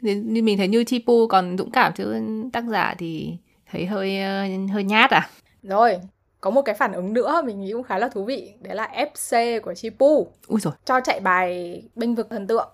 Nên 0.00 0.44
mình 0.44 0.58
thấy 0.58 0.68
như 0.68 0.84
Chipu 0.84 1.26
còn 1.28 1.58
dũng 1.58 1.70
cảm 1.70 1.92
chứ 1.92 2.14
tác 2.52 2.64
giả 2.64 2.94
thì 2.98 3.36
thấy 3.70 3.86
hơi 3.86 4.18
hơi 4.72 4.84
nhát 4.84 5.10
à? 5.10 5.30
Rồi 5.62 6.00
có 6.40 6.50
một 6.50 6.62
cái 6.62 6.74
phản 6.74 6.92
ứng 6.92 7.12
nữa 7.12 7.42
mình 7.44 7.60
nghĩ 7.60 7.72
cũng 7.72 7.82
khá 7.82 7.98
là 7.98 8.08
thú 8.08 8.24
vị 8.24 8.52
đấy 8.60 8.74
là 8.74 8.88
FC 8.94 9.60
của 9.60 9.74
Chipu. 9.74 10.26
Ui 10.46 10.60
rồi. 10.60 10.74
cho 10.84 11.00
chạy 11.00 11.20
bài 11.20 11.82
binh 11.94 12.14
vực 12.14 12.26
thần 12.30 12.46
tượng 12.46 12.68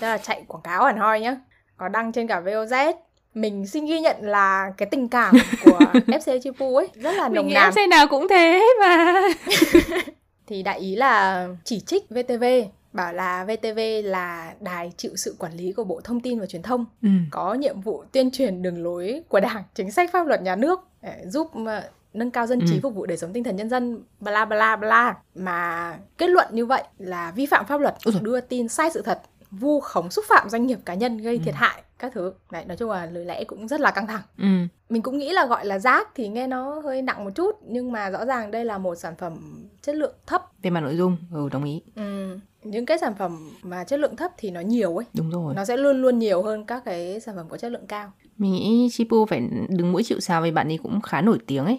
tức 0.00 0.06
là 0.06 0.18
chạy 0.18 0.44
quảng 0.48 0.62
cáo 0.62 0.84
hẳn 0.84 0.96
hoi 0.96 1.20
nhá. 1.20 1.36
Có 1.76 1.88
đăng 1.88 2.12
trên 2.12 2.26
cả 2.26 2.40
VOZ 2.40 2.92
mình 3.34 3.66
xin 3.66 3.86
ghi 3.86 4.00
nhận 4.00 4.16
là 4.20 4.72
cái 4.76 4.88
tình 4.90 5.08
cảm 5.08 5.34
của 5.64 5.78
FC 6.06 6.40
Chipu 6.40 6.76
ấy 6.76 6.88
rất 6.94 7.12
là 7.12 7.28
nồng 7.28 7.50
nàn. 7.54 7.72
FC 7.72 7.88
nào 7.88 8.06
cũng 8.06 8.28
thế 8.28 8.68
mà. 8.80 9.22
Thì 10.46 10.62
đại 10.62 10.78
ý 10.78 10.96
là 10.96 11.48
chỉ 11.64 11.80
trích 11.80 12.04
VTV 12.10 12.44
bảo 12.92 13.12
là 13.12 13.44
VTV 13.44 13.78
là 14.04 14.54
đài 14.60 14.92
chịu 14.96 15.16
sự 15.16 15.36
quản 15.38 15.52
lý 15.52 15.72
của 15.72 15.84
Bộ 15.84 16.00
Thông 16.04 16.20
tin 16.20 16.40
và 16.40 16.46
Truyền 16.46 16.62
thông, 16.62 16.84
ừ. 17.02 17.08
có 17.30 17.54
nhiệm 17.54 17.80
vụ 17.80 18.04
tuyên 18.12 18.30
truyền 18.30 18.62
đường 18.62 18.82
lối 18.82 19.22
của 19.28 19.40
Đảng, 19.40 19.62
chính 19.74 19.90
sách 19.90 20.10
pháp 20.12 20.26
luật 20.26 20.42
nhà 20.42 20.56
nước 20.56 20.80
để 21.02 21.24
giúp 21.26 21.50
ờ, 21.66 21.82
nâng 22.14 22.30
cao 22.30 22.46
dân 22.46 22.60
trí 22.68 22.74
ừ. 22.74 22.80
phục 22.82 22.94
vụ 22.94 23.06
đời 23.06 23.16
sống 23.16 23.32
tinh 23.32 23.44
thần 23.44 23.56
nhân 23.56 23.68
dân 23.68 24.02
bla 24.20 24.44
bla 24.44 24.76
bla 24.76 25.16
mà 25.34 25.98
kết 26.18 26.30
luận 26.30 26.48
như 26.52 26.66
vậy 26.66 26.82
là 26.98 27.32
vi 27.36 27.46
phạm 27.46 27.66
pháp 27.66 27.80
luật 27.80 27.94
đưa 28.22 28.40
tin 28.40 28.68
sai 28.68 28.90
sự 28.90 29.02
thật 29.02 29.20
vu 29.50 29.80
khống 29.80 30.10
xúc 30.10 30.24
phạm 30.28 30.48
doanh 30.48 30.66
nghiệp 30.66 30.78
cá 30.84 30.94
nhân 30.94 31.18
gây 31.18 31.36
ừ. 31.36 31.42
thiệt 31.44 31.54
hại 31.54 31.82
các 31.98 32.12
thứ 32.14 32.32
này 32.50 32.64
nói 32.64 32.76
chung 32.76 32.90
là 32.90 33.06
lời 33.06 33.24
lẽ 33.24 33.44
cũng 33.44 33.68
rất 33.68 33.80
là 33.80 33.90
căng 33.90 34.06
thẳng 34.06 34.22
ừ. 34.38 34.46
mình 34.88 35.02
cũng 35.02 35.18
nghĩ 35.18 35.32
là 35.32 35.46
gọi 35.46 35.66
là 35.66 35.78
rác 35.78 36.08
thì 36.14 36.28
nghe 36.28 36.46
nó 36.46 36.80
hơi 36.80 37.02
nặng 37.02 37.24
một 37.24 37.30
chút 37.34 37.58
nhưng 37.66 37.92
mà 37.92 38.10
rõ 38.10 38.24
ràng 38.24 38.50
đây 38.50 38.64
là 38.64 38.78
một 38.78 38.94
sản 38.94 39.14
phẩm 39.16 39.64
chất 39.82 39.94
lượng 39.94 40.14
thấp 40.26 40.42
về 40.62 40.70
mặt 40.70 40.80
nội 40.80 40.96
dung 40.96 41.16
ừ 41.32 41.48
đồng 41.52 41.64
ý 41.64 41.82
ừ. 41.96 42.38
Những 42.64 42.86
cái 42.86 42.98
sản 42.98 43.14
phẩm 43.18 43.50
mà 43.62 43.84
chất 43.84 44.00
lượng 44.00 44.16
thấp 44.16 44.30
thì 44.36 44.50
nó 44.50 44.60
nhiều 44.60 44.96
ấy. 44.96 45.06
Đúng 45.14 45.30
rồi. 45.30 45.54
Nó 45.54 45.64
sẽ 45.64 45.76
luôn 45.76 46.02
luôn 46.02 46.18
nhiều 46.18 46.42
hơn 46.42 46.64
các 46.64 46.82
cái 46.84 47.20
sản 47.20 47.36
phẩm 47.36 47.46
có 47.48 47.56
chất 47.56 47.72
lượng 47.72 47.86
cao. 47.86 48.12
Mình 48.38 48.52
nghĩ 48.52 48.88
Chipu 48.92 49.26
phải 49.26 49.42
đứng 49.68 49.92
mũi 49.92 50.02
chịu 50.02 50.20
sao 50.20 50.42
vì 50.42 50.50
bạn 50.50 50.68
ấy 50.68 50.78
cũng 50.82 51.00
khá 51.00 51.20
nổi 51.20 51.38
tiếng 51.46 51.64
ấy. 51.64 51.78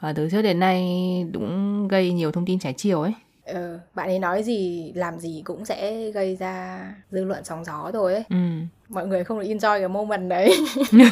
Và 0.00 0.12
từ 0.12 0.28
trước 0.30 0.42
đến 0.42 0.60
nay 0.60 0.82
cũng 1.34 1.88
gây 1.88 2.12
nhiều 2.12 2.32
thông 2.32 2.46
tin 2.46 2.58
trái 2.58 2.72
chiều 2.72 3.02
ấy. 3.02 3.12
Ừ, 3.44 3.78
bạn 3.94 4.08
ấy 4.08 4.18
nói 4.18 4.42
gì 4.42 4.92
làm 4.94 5.18
gì 5.18 5.42
cũng 5.44 5.64
sẽ 5.64 6.10
gây 6.10 6.36
ra 6.36 6.80
dư 7.10 7.24
luận 7.24 7.44
sóng 7.44 7.64
gió 7.64 7.90
thôi 7.92 8.14
ấy. 8.14 8.24
Ừ. 8.30 8.36
mọi 8.88 9.06
người 9.06 9.24
không 9.24 9.40
được 9.40 9.46
enjoy 9.46 9.78
cái 9.78 9.88
moment 9.88 10.30
đấy. 10.30 10.50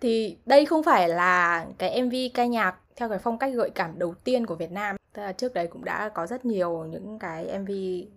Thì 0.00 0.36
đây 0.46 0.66
không 0.66 0.82
phải 0.82 1.08
là 1.08 1.66
cái 1.78 2.02
mv 2.02 2.14
ca 2.34 2.46
nhạc 2.46 2.76
theo 2.96 3.08
cái 3.08 3.18
phong 3.18 3.38
cách 3.38 3.52
gợi 3.54 3.70
cảm 3.74 3.98
đầu 3.98 4.14
tiên 4.24 4.46
của 4.46 4.54
Việt 4.54 4.72
Nam 4.72 4.96
Tức 5.16 5.22
là 5.22 5.32
trước 5.32 5.54
đấy 5.54 5.66
cũng 5.66 5.84
đã 5.84 6.08
có 6.08 6.26
rất 6.26 6.44
nhiều 6.44 6.84
những 6.84 7.18
cái 7.18 7.58
MV 7.58 7.70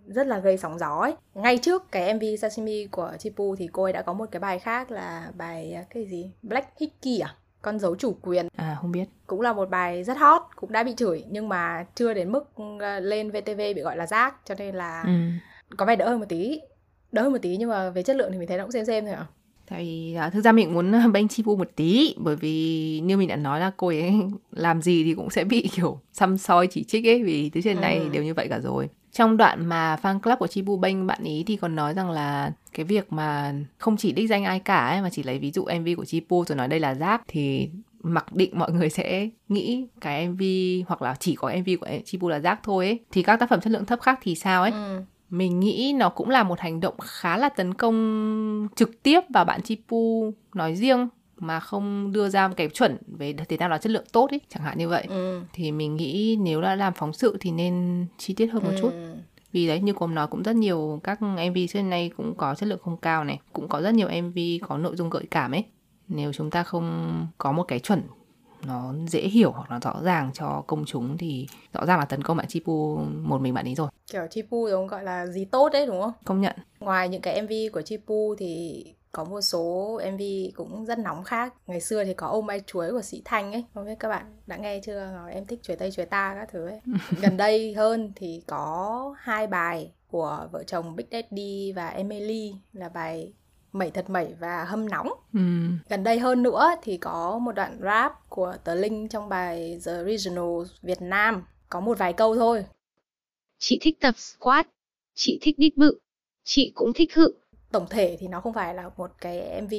rất 0.06 0.26
là 0.26 0.38
gây 0.38 0.58
sóng 0.58 0.78
gió 0.78 0.98
ấy 1.00 1.14
Ngay 1.34 1.58
trước 1.58 1.92
cái 1.92 2.14
MV 2.14 2.24
Sashimi 2.40 2.86
của 2.86 3.12
Chipu 3.18 3.56
thì 3.56 3.68
cô 3.72 3.82
ấy 3.82 3.92
đã 3.92 4.02
có 4.02 4.12
một 4.12 4.28
cái 4.30 4.40
bài 4.40 4.58
khác 4.58 4.90
là 4.90 5.30
bài 5.36 5.86
cái 5.90 6.06
gì? 6.06 6.32
Black 6.42 6.78
Hickey 6.78 7.18
à? 7.18 7.34
con 7.62 7.78
dấu 7.78 7.96
chủ 7.96 8.16
quyền 8.22 8.48
à 8.56 8.76
không 8.80 8.92
biết 8.92 9.04
cũng 9.26 9.40
là 9.40 9.52
một 9.52 9.70
bài 9.70 10.04
rất 10.04 10.18
hot 10.18 10.42
cũng 10.56 10.72
đã 10.72 10.82
bị 10.82 10.94
chửi 10.96 11.24
nhưng 11.30 11.48
mà 11.48 11.86
chưa 11.94 12.14
đến 12.14 12.32
mức 12.32 12.52
ờ, 12.80 13.00
lên 13.00 13.30
VTV 13.30 13.56
bị 13.56 13.82
gọi 13.82 13.96
là 13.96 14.06
rác 14.06 14.34
cho 14.44 14.54
nên 14.58 14.74
là 14.74 15.02
ừ. 15.06 15.10
có 15.76 15.86
vẻ 15.86 15.96
đỡ 15.96 16.08
hơn 16.08 16.20
một 16.20 16.26
tí 16.28 16.60
đỡ 17.12 17.22
hơn 17.22 17.32
một 17.32 17.38
tí 17.42 17.56
nhưng 17.56 17.70
mà 17.70 17.90
về 17.90 18.02
chất 18.02 18.16
lượng 18.16 18.32
thì 18.32 18.38
mình 18.38 18.48
thấy 18.48 18.58
nó 18.58 18.64
cũng 18.64 18.72
xem 18.72 18.84
xem 18.84 19.06
thôi 19.06 19.14
ạ 19.14 19.26
tại 19.70 19.84
vì 19.84 20.14
à, 20.14 20.30
thực 20.30 20.40
ra 20.40 20.52
mình 20.52 20.74
muốn 20.74 21.12
banh 21.12 21.28
Chipu 21.28 21.56
một 21.56 21.68
tí 21.76 22.14
bởi 22.18 22.36
vì 22.36 23.00
như 23.04 23.16
mình 23.16 23.28
đã 23.28 23.36
nói 23.36 23.60
là 23.60 23.70
cô 23.76 23.86
ấy 23.86 24.14
làm 24.52 24.82
gì 24.82 25.04
thì 25.04 25.14
cũng 25.14 25.30
sẽ 25.30 25.44
bị 25.44 25.68
kiểu 25.76 26.00
xăm 26.12 26.38
soi 26.38 26.66
chỉ 26.66 26.84
trích 26.84 27.06
ấy 27.06 27.22
vì 27.22 27.50
từ 27.50 27.60
trên 27.60 27.80
này 27.80 27.98
ừ. 27.98 28.08
đều 28.12 28.22
như 28.22 28.34
vậy 28.34 28.48
cả 28.48 28.60
rồi 28.60 28.88
trong 29.12 29.36
đoạn 29.36 29.66
mà 29.66 29.96
fan 30.02 30.20
club 30.20 30.38
của 30.38 30.46
Chibu 30.46 30.76
Banh 30.76 31.06
bạn 31.06 31.24
ý 31.24 31.44
thì 31.46 31.56
còn 31.56 31.76
nói 31.76 31.94
rằng 31.94 32.10
là 32.10 32.52
cái 32.72 32.84
việc 32.84 33.12
mà 33.12 33.54
không 33.78 33.96
chỉ 33.96 34.12
đích 34.12 34.28
danh 34.28 34.44
ai 34.44 34.60
cả 34.60 34.88
ấy, 34.88 35.02
mà 35.02 35.10
chỉ 35.10 35.22
lấy 35.22 35.38
ví 35.38 35.50
dụ 35.50 35.64
MV 35.80 35.88
của 35.96 36.04
Chibu 36.04 36.44
rồi 36.44 36.56
nói 36.56 36.68
đây 36.68 36.80
là 36.80 36.94
rap 36.94 37.22
thì 37.28 37.70
mặc 38.02 38.34
định 38.34 38.58
mọi 38.58 38.72
người 38.72 38.90
sẽ 38.90 39.28
nghĩ 39.48 39.86
cái 40.00 40.28
MV 40.28 40.42
hoặc 40.86 41.02
là 41.02 41.16
chỉ 41.20 41.34
có 41.34 41.52
MV 41.60 41.70
của 41.80 41.86
Chibu 42.04 42.28
là 42.28 42.38
rác 42.38 42.60
thôi 42.62 42.86
ấy 42.86 43.00
thì 43.10 43.22
các 43.22 43.36
tác 43.36 43.48
phẩm 43.48 43.60
chất 43.60 43.70
lượng 43.70 43.84
thấp 43.84 44.00
khác 44.00 44.18
thì 44.22 44.34
sao 44.34 44.62
ấy 44.62 44.70
ừ. 44.70 45.02
Mình 45.30 45.60
nghĩ 45.60 45.94
nó 45.96 46.08
cũng 46.08 46.28
là 46.28 46.42
một 46.42 46.60
hành 46.60 46.80
động 46.80 46.94
khá 46.98 47.36
là 47.36 47.48
tấn 47.48 47.74
công 47.74 48.68
trực 48.76 49.02
tiếp 49.02 49.20
vào 49.28 49.44
bạn 49.44 49.62
Chipu 49.62 50.32
nói 50.54 50.74
riêng 50.74 51.08
mà 51.36 51.60
không 51.60 52.12
đưa 52.12 52.28
ra 52.28 52.48
một 52.48 52.54
cái 52.56 52.68
chuẩn 52.68 52.96
về 53.06 53.32
thể 53.32 53.56
thao 53.56 53.68
là 53.68 53.78
chất 53.78 53.92
lượng 53.92 54.04
tốt 54.12 54.30
ấy 54.30 54.40
chẳng 54.48 54.62
hạn 54.62 54.78
như 54.78 54.88
vậy 54.88 55.04
ừ. 55.08 55.40
thì 55.52 55.72
mình 55.72 55.96
nghĩ 55.96 56.38
nếu 56.40 56.60
đã 56.60 56.74
làm 56.74 56.92
phóng 56.96 57.12
sự 57.12 57.36
thì 57.40 57.50
nên 57.50 58.06
chi 58.18 58.34
tiết 58.34 58.46
hơn 58.46 58.62
một 58.62 58.70
ừ. 58.70 58.78
chút 58.80 58.92
vì 59.52 59.66
đấy 59.66 59.80
như 59.80 59.92
cũng 59.92 60.14
nói 60.14 60.26
cũng 60.26 60.42
rất 60.42 60.56
nhiều 60.56 61.00
các 61.04 61.22
MV 61.22 61.58
trước 61.70 61.82
nay 61.82 62.10
cũng 62.16 62.34
có 62.36 62.54
chất 62.54 62.66
lượng 62.66 62.80
không 62.84 62.96
cao 62.96 63.24
này 63.24 63.40
cũng 63.52 63.68
có 63.68 63.82
rất 63.82 63.94
nhiều 63.94 64.08
MV 64.22 64.38
có 64.68 64.78
nội 64.78 64.96
dung 64.96 65.10
gợi 65.10 65.24
cảm 65.30 65.52
ấy 65.52 65.64
nếu 66.08 66.32
chúng 66.32 66.50
ta 66.50 66.62
không 66.62 67.26
có 67.38 67.52
một 67.52 67.62
cái 67.62 67.78
chuẩn 67.78 68.02
nó 68.66 68.94
dễ 69.06 69.20
hiểu 69.20 69.50
hoặc 69.50 69.70
là 69.70 69.78
rõ 69.82 70.00
ràng 70.02 70.30
cho 70.34 70.64
công 70.66 70.84
chúng 70.84 71.18
thì 71.18 71.46
rõ 71.72 71.86
ràng 71.86 71.98
là 71.98 72.04
tấn 72.04 72.22
công 72.22 72.36
bạn 72.36 72.46
Chipu 72.46 72.96
một 73.22 73.40
mình 73.40 73.54
bạn 73.54 73.68
ấy 73.68 73.74
rồi. 73.74 73.88
Kiểu 74.12 74.26
Chipu 74.30 74.68
giống 74.68 74.86
gọi 74.86 75.04
là 75.04 75.26
gì 75.26 75.44
tốt 75.44 75.68
đấy 75.72 75.86
đúng 75.86 76.02
không? 76.02 76.12
Công 76.24 76.40
nhận. 76.40 76.56
Ngoài 76.80 77.08
những 77.08 77.22
cái 77.22 77.42
MV 77.42 77.52
của 77.72 77.82
Chipu 77.82 78.34
thì 78.38 78.84
có 79.12 79.24
một 79.24 79.40
số 79.40 80.00
MV 80.12 80.22
cũng 80.54 80.84
rất 80.84 80.98
nóng 80.98 81.24
khác. 81.24 81.54
Ngày 81.66 81.80
xưa 81.80 82.04
thì 82.04 82.14
có 82.14 82.26
ông 82.26 82.46
mai 82.46 82.60
chuối 82.66 82.90
của 82.90 83.02
sĩ 83.02 83.22
thanh 83.24 83.52
ấy. 83.52 83.64
Không 83.74 83.86
biết 83.86 83.94
các 84.00 84.08
bạn 84.08 84.36
đã 84.46 84.56
nghe 84.56 84.80
chưa? 84.84 85.06
Nói 85.14 85.32
em 85.32 85.46
thích 85.46 85.60
chuối 85.62 85.76
tây 85.76 85.90
chuối 85.90 86.06
ta 86.06 86.34
các 86.34 86.48
thứ 86.52 86.66
ấy. 86.68 86.80
Gần 87.22 87.36
đây 87.36 87.74
hơn 87.74 88.12
thì 88.16 88.42
có 88.46 89.14
hai 89.18 89.46
bài 89.46 89.92
của 90.10 90.48
vợ 90.52 90.62
chồng 90.66 90.96
Big 90.96 91.06
Daddy 91.10 91.72
và 91.72 91.88
Emily 91.88 92.54
là 92.72 92.88
bài 92.88 93.32
mẩy 93.72 93.90
thật 93.90 94.10
mẩy 94.10 94.34
và 94.40 94.64
hâm 94.64 94.88
nóng 94.88 95.08
ừ. 95.34 95.40
gần 95.88 96.04
đây 96.04 96.18
hơn 96.18 96.42
nữa 96.42 96.68
thì 96.82 96.96
có 96.96 97.38
một 97.38 97.52
đoạn 97.52 97.78
rap 97.82 98.12
của 98.28 98.54
tờ 98.64 98.74
linh 98.74 99.08
trong 99.08 99.28
bài 99.28 99.80
The 99.86 100.04
Regional 100.04 100.62
Việt 100.82 101.02
Nam 101.02 101.42
có 101.68 101.80
một 101.80 101.98
vài 101.98 102.12
câu 102.12 102.36
thôi 102.36 102.64
chị 103.58 103.78
thích 103.82 104.00
tập 104.00 104.14
squat 104.18 104.66
chị 105.14 105.38
thích 105.42 105.58
đít 105.58 105.76
bự 105.76 105.98
chị 106.44 106.72
cũng 106.74 106.92
thích 106.92 107.14
hự 107.14 107.34
tổng 107.72 107.86
thể 107.90 108.16
thì 108.20 108.28
nó 108.28 108.40
không 108.40 108.52
phải 108.52 108.74
là 108.74 108.90
một 108.96 109.10
cái 109.20 109.62
MV 109.62 109.74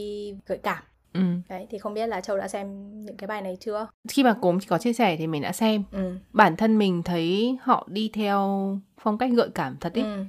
gợi 0.48 0.58
cảm 0.64 0.84
ừ. 1.14 1.22
đấy 1.50 1.68
thì 1.70 1.78
không 1.78 1.94
biết 1.94 2.08
là 2.08 2.22
châu 2.22 2.38
đã 2.38 2.48
xem 2.48 2.68
những 3.06 3.18
cái 3.18 3.28
bài 3.28 3.42
này 3.42 3.58
chưa 3.60 3.88
khi 4.10 4.24
mà 4.24 4.38
cốm 4.42 4.58
có 4.68 4.78
chia 4.78 4.94
sẻ 4.94 5.16
thì 5.18 5.28
mình 5.28 5.42
đã 5.42 5.52
xem 5.52 5.84
ừ. 5.92 6.18
bản 6.34 6.56
thân 6.56 6.78
mình 6.78 7.04
thấy 7.04 7.58
họ 7.62 7.88
đi 7.92 8.10
theo 8.14 8.70
phong 9.02 9.18
cách 9.18 9.32
gợi 9.34 9.50
cảm 9.56 9.78
thật 9.80 9.94
ý 9.94 10.02
Ừ. 10.02 10.26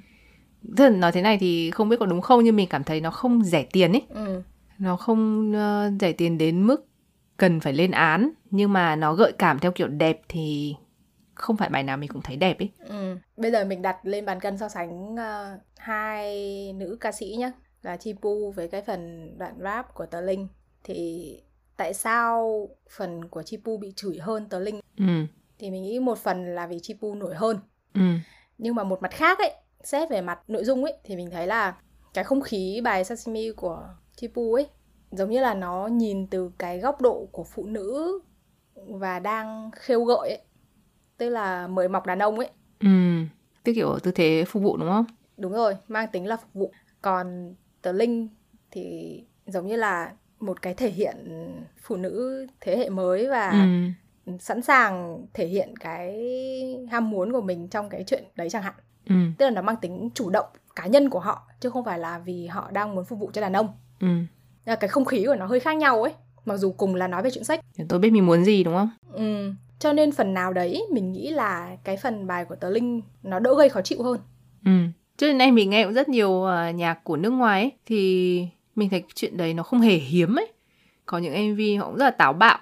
Là 0.76 0.88
nói 0.88 1.12
thế 1.12 1.23
này 1.23 1.38
thì 1.38 1.71
không 1.71 1.88
biết 1.88 1.97
có 2.00 2.07
đúng 2.07 2.21
không 2.21 2.45
nhưng 2.45 2.57
mình 2.57 2.69
cảm 2.69 2.85
thấy 2.85 3.00
nó 3.00 3.11
không 3.11 3.45
rẻ 3.45 3.62
tiền 3.62 3.92
ấy. 3.92 4.02
Ừ. 4.09 4.42
nó 4.78 4.97
không 4.97 5.52
ờ, 5.54 5.90
rẻ 6.00 6.12
tiền 6.12 6.38
đến 6.38 6.66
mức 6.66 6.87
cần 7.37 7.61
phải 7.61 7.73
lên 7.73 7.90
án 7.90 8.31
nhưng 8.50 8.73
mà 8.73 8.97
nó 8.97 9.14
gợi 9.14 9.33
cảm 9.38 9.59
theo 9.59 9.73
kiểu 9.73 9.88
đẹp 9.88 10.21
thì 10.28 10.75
không 11.35 11.57
phải 11.57 11.69
bài 11.69 11.83
nào 11.83 11.97
mình 11.97 12.09
cũng 12.12 12.23
thấy 12.23 12.37
đẹp 12.37 12.59
ấy. 12.59 12.71
Ừ. 12.78 13.16
Bây 13.37 13.50
giờ 13.50 13.64
mình 13.64 13.83
đặt 13.83 13.97
lên 14.02 14.25
bàn 14.25 14.40
cân 14.40 14.59
so 14.59 14.69
sánh 14.69 15.16
ờ, 15.16 15.59
hai 15.76 16.73
nữ 16.73 16.97
ca 17.00 17.12
sĩ 17.12 17.37
nhé 17.38 17.50
là 17.83 17.97
Chi 17.97 18.14
Pu 18.23 18.52
với 18.52 18.69
cái 18.69 18.83
phần 18.83 19.33
đoạn 19.38 19.54
rap 19.62 19.95
của 19.95 20.07
Tờ 20.07 20.21
Linh. 20.21 20.49
Thì 20.85 21.37
tại 21.76 21.95
sao 21.95 22.69
phần 22.97 23.25
của 23.25 23.42
Chi 23.42 23.57
Pu 23.64 23.76
bị 23.76 23.92
chửi 23.97 24.19
hơn 24.19 24.49
Tờ 24.49 24.59
Linh? 24.59 24.81
Ừ. 24.99 25.04
Thì 25.59 25.71
mình 25.71 25.83
nghĩ 25.83 25.99
một 25.99 26.19
phần 26.19 26.54
là 26.54 26.66
vì 26.66 26.78
Chi 26.83 26.95
Pu 27.00 27.14
nổi 27.14 27.35
hơn. 27.35 27.59
Ừ. 27.95 28.00
Nhưng 28.59 28.75
mà 28.75 28.85
một 28.85 29.02
mặt 29.02 29.11
khác 29.11 29.38
ấy 29.38 29.52
xét 29.85 30.11
về 30.11 30.21
mặt 30.21 30.41
nội 30.49 30.65
dung 30.65 30.85
ấy 30.85 30.95
thì 31.05 31.17
mình 31.17 31.31
thấy 31.31 31.47
là 31.47 31.77
cái 32.15 32.25
không 32.25 32.41
khí 32.41 32.81
bài 32.85 33.05
Sashimi 33.05 33.51
của 33.57 33.89
Chi 34.17 34.29
Pu 34.29 34.55
ấy 34.55 34.67
giống 35.11 35.31
như 35.31 35.41
là 35.41 35.55
nó 35.55 35.87
nhìn 35.87 36.27
từ 36.27 36.51
cái 36.59 36.79
góc 36.79 37.01
độ 37.01 37.29
của 37.33 37.45
phụ 37.45 37.67
nữ 37.67 38.21
và 38.75 39.19
đang 39.19 39.71
khêu 39.77 40.05
gợi 40.05 40.29
ấy 40.29 40.41
tức 41.19 41.29
là 41.29 41.67
mời 41.67 41.89
mọc 41.89 42.07
đàn 42.07 42.19
ông 42.19 42.39
ấy. 42.39 42.51
Ừ 42.81 42.89
tức 43.65 43.73
kiểu 43.75 43.99
tư 44.03 44.12
thế 44.12 44.45
phục 44.47 44.62
vụ 44.62 44.77
đúng 44.77 44.89
không? 44.89 45.05
Đúng 45.37 45.53
rồi 45.53 45.77
mang 45.89 46.09
tính 46.12 46.27
là 46.27 46.37
phục 46.37 46.55
vụ. 46.55 46.73
Còn 47.03 47.55
tờ 47.83 47.93
linh 47.93 48.29
thì 48.71 49.17
giống 49.47 49.67
như 49.67 49.77
là 49.77 50.12
một 50.41 50.62
cái 50.62 50.75
thể 50.75 50.91
hiện 50.91 51.17
phụ 51.83 51.97
nữ 51.97 52.47
thế 52.61 52.77
hệ 52.77 52.89
mới 52.89 53.29
và 53.29 53.51
ừ. 54.27 54.33
sẵn 54.39 54.62
sàng 54.62 55.27
thể 55.35 55.47
hiện 55.47 55.77
cái 55.77 56.25
ham 56.91 57.11
muốn 57.11 57.33
của 57.33 57.41
mình 57.41 57.69
trong 57.69 57.89
cái 57.89 58.05
chuyện 58.07 58.25
đấy 58.35 58.51
chẳng 58.51 58.62
hạn 58.62 58.75
ừ 59.09 59.15
tức 59.39 59.45
là 59.45 59.51
nó 59.51 59.63
mang 59.63 59.77
tính 59.77 60.11
chủ 60.15 60.31
động 60.31 60.47
cá 60.77 60.87
nhân 60.87 61.11
của 61.11 61.21
họ 61.21 61.43
chứ 61.61 61.71
không 61.71 61.85
phải 61.85 61.99
là 61.99 62.19
vì 62.19 62.47
họ 62.47 62.71
đang 62.71 62.95
muốn 62.95 63.05
phục 63.05 63.19
vụ 63.19 63.31
cho 63.33 63.41
đàn 63.41 63.53
ông 63.53 63.69
ừ 64.01 64.09
là 64.65 64.77
cái 64.77 64.89
không 64.89 65.05
khí 65.05 65.25
của 65.27 65.35
nó 65.35 65.47
hơi 65.47 65.61
khác 65.61 65.77
nhau 65.77 66.03
ấy 66.03 66.13
mặc 66.45 66.57
dù 66.57 66.73
cùng 66.73 66.95
là 66.95 67.09
nói 67.09 67.23
về 67.23 67.31
chuyện 67.31 67.45
sách 67.45 67.61
tôi 67.89 67.99
biết 67.99 68.11
mình 68.11 68.27
muốn 68.27 68.45
gì 68.45 68.65
đúng 68.65 68.75
không 68.75 68.91
ừ. 69.13 69.53
cho 69.79 69.93
nên 69.93 70.13
phần 70.13 70.35
nào 70.35 70.53
đấy 70.53 70.87
mình 70.93 71.13
nghĩ 71.13 71.31
là 71.31 71.77
cái 71.85 71.97
phần 71.97 72.27
bài 72.27 72.45
của 72.45 72.55
tờ 72.55 72.71
linh 72.71 73.03
nó 73.23 73.39
đỡ 73.39 73.55
gây 73.59 73.69
khó 73.69 73.81
chịu 73.81 74.03
hơn 74.03 74.19
Ừ. 74.65 74.71
Trước 75.17 75.27
đến 75.27 75.39
nay 75.39 75.53
mình 75.53 75.71
nghe 75.71 75.85
cũng 75.85 75.95
rất 75.95 76.09
nhiều 76.09 76.43
ờ, 76.43 76.71
nhạc 76.71 77.05
của 77.05 77.17
nước 77.17 77.31
ngoài 77.31 77.61
ấy, 77.61 77.73
thì 77.87 78.47
mình 78.77 78.91
thấy 78.91 79.03
chuyện 79.15 79.37
đấy 79.37 79.55
nó 79.55 79.63
không 79.63 79.81
hề 79.81 79.95
hiếm 79.95 80.37
ấy. 80.39 80.53
Có 81.07 81.19
những 81.19 81.35
MV 81.35 81.61
họ 81.79 81.87
cũng 81.87 81.97
rất 81.97 82.05
là 82.05 82.11
táo 82.11 82.33
bạo. 82.33 82.59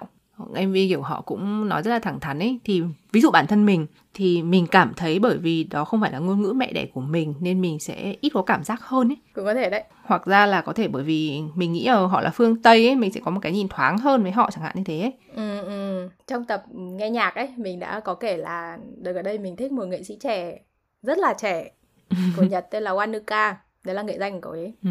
MV 0.55 0.73
kiểu 0.89 1.01
họ 1.01 1.21
cũng 1.21 1.69
nói 1.69 1.83
rất 1.83 1.91
là 1.91 1.99
thẳng 1.99 2.19
thắn 2.19 2.39
ấy. 2.39 2.59
Thì 2.63 2.83
ví 3.11 3.21
dụ 3.21 3.31
bản 3.31 3.47
thân 3.47 3.65
mình 3.65 3.87
thì 4.13 4.43
mình 4.43 4.67
cảm 4.67 4.93
thấy 4.95 5.19
bởi 5.19 5.37
vì 5.37 5.63
đó 5.63 5.85
không 5.85 6.01
phải 6.01 6.11
là 6.11 6.19
ngôn 6.19 6.41
ngữ 6.41 6.53
mẹ 6.55 6.71
đẻ 6.73 6.85
của 6.93 7.01
mình 7.01 7.33
nên 7.39 7.61
mình 7.61 7.79
sẽ 7.79 8.15
ít 8.21 8.29
có 8.33 8.41
cảm 8.41 8.63
giác 8.63 8.81
hơn 8.81 9.09
ấy. 9.09 9.17
cũng 9.33 9.45
có 9.45 9.53
thể 9.53 9.69
đấy 9.69 9.83
Hoặc 10.03 10.25
ra 10.25 10.45
là 10.45 10.61
có 10.61 10.73
thể 10.73 10.87
bởi 10.87 11.03
vì 11.03 11.41
mình 11.55 11.73
nghĩ 11.73 11.85
là 11.87 11.95
họ 11.95 12.21
là 12.21 12.29
phương 12.29 12.61
Tây 12.61 12.87
ấy, 12.87 12.95
mình 12.95 13.11
sẽ 13.11 13.21
có 13.25 13.31
một 13.31 13.39
cái 13.43 13.51
nhìn 13.51 13.67
thoáng 13.67 13.97
hơn 13.97 14.23
với 14.23 14.31
họ 14.31 14.49
chẳng 14.51 14.63
hạn 14.63 14.75
như 14.75 14.83
thế 14.85 15.01
ấy. 15.01 15.13
Ừ, 15.35 15.59
ừ. 15.59 16.09
Trong 16.27 16.45
tập 16.45 16.63
nghe 16.73 17.09
nhạc 17.09 17.35
ấy, 17.35 17.49
mình 17.57 17.79
đã 17.79 17.99
có 17.99 18.15
kể 18.15 18.37
là 18.37 18.77
đợt 18.97 19.13
ở 19.15 19.21
đây 19.21 19.37
mình 19.37 19.55
thích 19.55 19.71
một 19.71 19.85
nghệ 19.85 20.03
sĩ 20.03 20.17
trẻ 20.19 20.59
rất 21.01 21.17
là 21.17 21.33
trẻ 21.33 21.71
của 22.35 22.43
Nhật 22.43 22.67
tên 22.71 22.83
là 22.83 22.91
Wanuka, 22.91 23.53
đấy 23.83 23.95
là 23.95 24.01
nghệ 24.01 24.17
danh 24.19 24.41
của 24.41 24.49
ấy. 24.49 24.73
Ừ. 24.83 24.89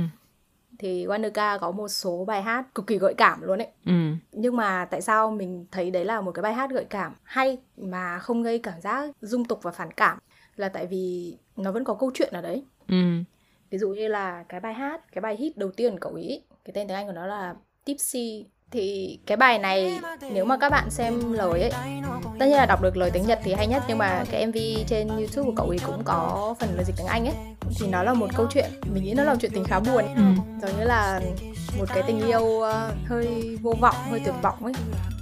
Thì 0.81 1.07
Wanuka 1.07 1.59
có 1.59 1.71
một 1.71 1.89
số 1.89 2.25
bài 2.25 2.43
hát 2.43 2.75
cực 2.75 2.87
kỳ 2.87 2.99
gợi 2.99 3.15
cảm 3.17 3.43
luôn 3.43 3.59
ấy. 3.59 3.69
Ừ. 3.87 3.93
Nhưng 4.33 4.57
mà 4.57 4.85
tại 4.85 5.01
sao 5.01 5.31
mình 5.31 5.67
thấy 5.71 5.91
đấy 5.91 6.05
là 6.05 6.21
một 6.21 6.33
cái 6.33 6.43
bài 6.43 6.55
hát 6.55 6.71
gợi 6.71 6.85
cảm 6.85 7.13
hay 7.23 7.59
mà 7.77 8.19
không 8.19 8.43
gây 8.43 8.59
cảm 8.59 8.81
giác 8.81 9.11
dung 9.21 9.45
tục 9.45 9.61
và 9.63 9.71
phản 9.71 9.91
cảm 9.91 10.19
là 10.57 10.69
tại 10.69 10.87
vì 10.87 11.37
nó 11.57 11.73
vẫn 11.73 11.85
có 11.85 11.95
câu 11.95 12.11
chuyện 12.15 12.33
ở 12.33 12.43
đấy. 12.43 12.65
Ừ. 12.89 12.97
Ví 13.71 13.79
dụ 13.79 13.89
như 13.89 14.09
là 14.09 14.45
cái 14.49 14.61
bài 14.61 14.75
hát, 14.75 15.13
cái 15.13 15.21
bài 15.23 15.37
hit 15.37 15.57
đầu 15.57 15.71
tiên 15.71 15.93
của 15.93 15.99
cậu 16.01 16.13
ấy, 16.13 16.43
cái 16.65 16.73
tên 16.75 16.89
tiếng 16.89 16.97
Anh 16.97 17.07
của 17.07 17.13
nó 17.13 17.27
là 17.27 17.55
Tipsy. 17.85 18.47
Thì 18.71 19.19
cái 19.27 19.37
bài 19.37 19.59
này 19.59 20.01
nếu 20.33 20.45
mà 20.45 20.57
các 20.57 20.71
bạn 20.71 20.91
xem 20.91 21.33
lời 21.33 21.61
ấy, 21.61 21.71
tất 22.39 22.47
nhiên 22.47 22.57
là 22.57 22.67
đọc 22.67 22.83
được 22.83 22.97
lời 22.97 23.11
tiếng 23.11 23.27
Nhật 23.27 23.41
thì 23.45 23.55
hay 23.55 23.67
nhất 23.67 23.83
nhưng 23.89 23.99
mà 23.99 24.25
cái 24.31 24.47
MV 24.47 24.57
trên 24.87 25.09
YouTube 25.09 25.47
của 25.47 25.53
cậu 25.57 25.67
ấy 25.69 25.79
cũng 25.87 26.03
có 26.05 26.55
phần 26.61 26.69
lời 26.75 26.85
dịch 26.85 26.97
tiếng 26.97 27.07
Anh 27.07 27.25
ấy. 27.27 27.35
Thì 27.81 27.87
nó 27.89 28.03
là 28.03 28.15
một 28.15 28.27
câu 28.37 28.47
chuyện, 28.51 28.71
mình 28.95 29.05
nghĩ 29.05 29.15
nó 29.15 29.25
là 29.25 29.33
một 29.33 29.39
chuyện 29.41 29.51
tình 29.55 29.65
khá 29.65 29.81
buồn 29.81 29.97
ấy. 30.05 30.15
Ừ. 30.17 30.23
Giống 30.63 30.79
như 30.79 30.85
là 30.85 31.21
một 31.79 31.85
cái 31.95 32.03
tình 32.07 32.21
yêu 32.27 32.61
ờ, 32.61 32.91
hơi 33.07 33.59
vô 33.63 33.75
vọng, 33.81 33.95
hơi 34.11 34.21
tuyệt 34.25 34.35
vọng 34.43 34.65
ấy 34.65 34.73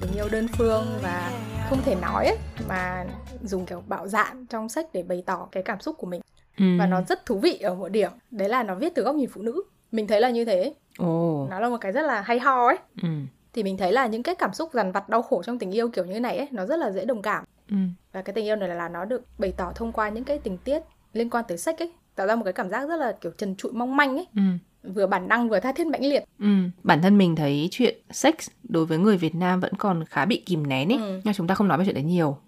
Tình 0.00 0.12
yêu 0.14 0.28
đơn 0.28 0.47
phương 0.59 0.87
và 1.02 1.31
không 1.71 1.83
thể 1.85 1.95
nói 1.95 2.26
ấy 2.26 2.37
Mà 2.69 3.05
dùng 3.43 3.67
kiểu 3.67 3.83
bạo 3.87 4.09
dạn 4.09 4.47
trong 4.47 4.69
sách 4.69 4.87
để 4.93 5.02
bày 5.02 5.23
tỏ 5.26 5.49
cái 5.52 5.62
cảm 5.62 5.81
xúc 5.81 5.97
của 5.99 6.07
mình 6.07 6.21
Ừ. 6.59 6.64
Và 6.78 6.87
nó 6.87 7.02
rất 7.09 7.26
thú 7.26 7.38
vị 7.38 7.59
ở 7.59 7.75
một 7.75 7.88
điểm 7.88 8.11
Đấy 8.31 8.49
là 8.49 8.62
nó 8.62 8.75
viết 8.75 8.95
từ 8.95 9.02
góc 9.02 9.14
nhìn 9.14 9.31
phụ 9.35 9.43
nữ 9.43 9.62
Mình 9.93 10.07
thấy 10.07 10.21
là 10.21 10.31
như 10.31 10.45
thế 10.45 10.75
Ồ. 10.99 11.47
Nó 11.50 11.61
là 11.61 11.69
một 11.69 11.76
cái 11.81 11.93
rất 11.93 12.02
là 12.02 12.21
hay 12.21 12.38
ho 12.38 12.67
ấy 12.67 12.76
Ừ. 13.02 13.09
Thì 13.52 13.62
mình 13.62 13.76
thấy 13.76 13.93
là 13.93 14.07
những 14.07 14.23
cái 14.23 14.35
cảm 14.35 14.52
xúc 14.52 14.71
dằn 14.73 14.93
vặt 14.93 15.09
đau 15.09 15.23
khổ 15.23 15.43
trong 15.43 15.59
tình 15.59 15.71
yêu 15.71 15.88
kiểu 15.88 16.05
như 16.05 16.21
này 16.21 16.38
ấy 16.38 16.49
Nó 16.50 16.67
rất 16.67 16.78
là 16.78 16.90
dễ 16.90 17.05
đồng 17.05 17.23
cảm 17.23 17.45
Ừ. 17.71 17.76
Và 18.12 18.23
cái 18.23 18.33
tình 18.35 18.45
yêu 18.47 18.57
này 18.57 18.69
là 18.69 18.88
nó 18.88 19.05
được 19.05 19.23
bày 19.38 19.52
tỏ 19.57 19.73
thông 19.75 19.93
qua 19.93 20.09
những 20.09 20.25
cái 20.25 20.38
tình 20.38 20.59
tiết 20.59 20.83
liên 21.12 21.31
quan 21.31 21.45
tới 21.49 21.59
sách 21.59 21.78
ấy 21.78 21.93
Tạo 22.14 22.26
ra 22.26 22.37
một 22.37 22.45
cái 22.45 22.52
cảm 22.52 22.69
giác 22.71 22.88
rất 22.88 22.97
là 22.97 23.12
kiểu 23.21 23.33
trần 23.38 23.57
trụi 23.57 23.73
mong 23.73 23.97
manh 23.97 24.17
ấy 24.17 24.26
Ừ. 24.37 24.43
Vừa 24.93 25.07
bản 25.07 25.28
năng 25.28 25.49
vừa 25.49 25.61
tha 25.61 25.73
thiết 25.73 25.87
mãnh 25.87 26.05
liệt 26.05 26.25
Ừ. 26.38 26.47
Bản 26.83 27.02
thân 27.02 27.19
mình 27.19 27.37
thấy 27.37 27.69
chuyện 27.71 27.97
sex 28.11 28.35
đối 28.62 28.87
với 28.87 28.99
người 28.99 29.17
Việt 29.17 29.35
Nam 29.35 29.61
vẫn 29.61 29.73
còn 29.78 30.05
khá 30.05 30.25
bị 30.25 30.43
kìm 30.47 30.67
nén 30.69 30.93
ấy, 30.93 30.99
Ừ. 30.99 31.21
nhưng 31.25 31.35
chúng 31.35 31.47
ta 31.47 31.55
không 31.55 31.69
nói 31.69 31.78
về 31.78 31.85
chuyện 31.85 31.95
đấy 31.95 32.05
nhiều. 32.05 32.38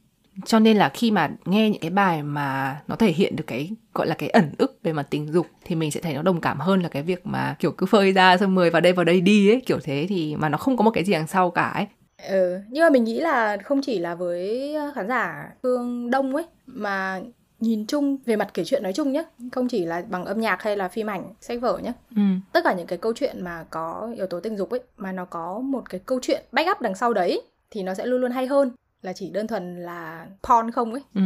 Cho 0.45 0.59
nên 0.59 0.77
là 0.77 0.89
khi 0.89 1.11
mà 1.11 1.31
nghe 1.45 1.71
những 1.71 1.81
cái 1.81 1.91
bài 1.91 2.23
mà 2.23 2.81
nó 2.89 2.97
thể 2.97 3.13
hiện 3.13 3.37
được 3.37 3.45
cái 3.47 3.71
gọi 3.95 4.07
là 4.07 4.15
cái 4.15 4.29
ẩn 4.29 4.51
ức 4.59 4.79
về 4.83 4.93
mặt 4.93 5.07
tình 5.11 5.33
dục 5.33 5.47
thì 5.65 5.75
mình 5.75 5.91
sẽ 5.91 6.01
thấy 6.01 6.15
nó 6.15 6.23
đồng 6.23 6.41
cảm 6.41 6.61
hơn 6.61 6.83
là 6.83 6.89
cái 6.89 7.03
việc 7.03 7.27
mà 7.27 7.57
kiểu 7.59 7.73
cứ 7.73 7.87
phơi 7.87 8.13
ra 8.13 8.37
xong 8.37 8.55
mời 8.55 8.71
vào 8.71 8.81
đây 8.81 8.93
vào 8.93 9.05
đây 9.05 9.21
đi 9.21 9.51
ấy 9.51 9.63
kiểu 9.67 9.79
thế 9.85 10.07
thì 10.09 10.37
mà 10.37 10.49
nó 10.49 10.59
không 10.59 10.77
có 10.77 10.85
một 10.85 10.91
cái 10.91 11.05
gì 11.05 11.13
đằng 11.13 11.27
sau 11.27 11.51
cả 11.51 11.63
ấy. 11.63 11.87
Ừ, 12.29 12.59
nhưng 12.71 12.85
mà 12.85 12.91
mình 12.91 13.05
nghĩ 13.05 13.21
là 13.21 13.57
không 13.65 13.81
chỉ 13.83 13.99
là 13.99 14.15
với 14.15 14.75
khán 14.95 15.09
giả 15.09 15.51
phương 15.63 16.11
Đông 16.11 16.37
ấy 16.37 16.45
mà 16.67 17.21
nhìn 17.61 17.87
chung 17.87 18.17
về 18.27 18.37
mặt 18.37 18.49
kể 18.55 18.65
chuyện 18.65 18.83
nói 18.83 18.93
chung 18.93 19.13
nhé 19.13 19.25
không 19.53 19.69
chỉ 19.69 19.85
là 19.87 20.03
bằng 20.11 20.25
âm 20.25 20.41
nhạc 20.41 20.63
hay 20.63 20.77
là 20.77 20.89
phim 20.89 21.11
ảnh 21.11 21.35
sách 21.41 21.61
vở 21.61 21.79
nhé 21.79 21.93
Ừ. 22.17 22.23
tất 22.53 22.61
cả 22.65 22.73
những 22.75 22.87
cái 22.87 22.99
câu 22.99 23.13
chuyện 23.17 23.45
mà 23.45 23.65
có 23.71 24.11
yếu 24.17 24.27
tố 24.27 24.41
tình 24.41 24.57
dục 24.57 24.71
ấy 24.71 24.81
mà 24.97 25.13
nó 25.13 25.25
có 25.25 25.59
một 25.59 25.91
cái 25.91 26.01
câu 26.07 26.19
chuyện 26.23 26.45
back 26.53 26.71
up 26.71 26.81
đằng 26.81 26.95
sau 26.95 27.13
đấy 27.13 27.43
thì 27.71 27.83
nó 27.83 27.95
sẽ 27.95 28.07
luôn 28.07 28.21
luôn 28.21 28.31
hay 28.31 28.47
hơn 28.47 28.71
là 29.03 29.13
chỉ 29.13 29.31
đơn 29.31 29.47
thuần 29.47 29.83
là 29.83 30.27
porn 30.49 30.71
không 30.71 30.93
ấy 30.93 31.03
Ừ. 31.15 31.21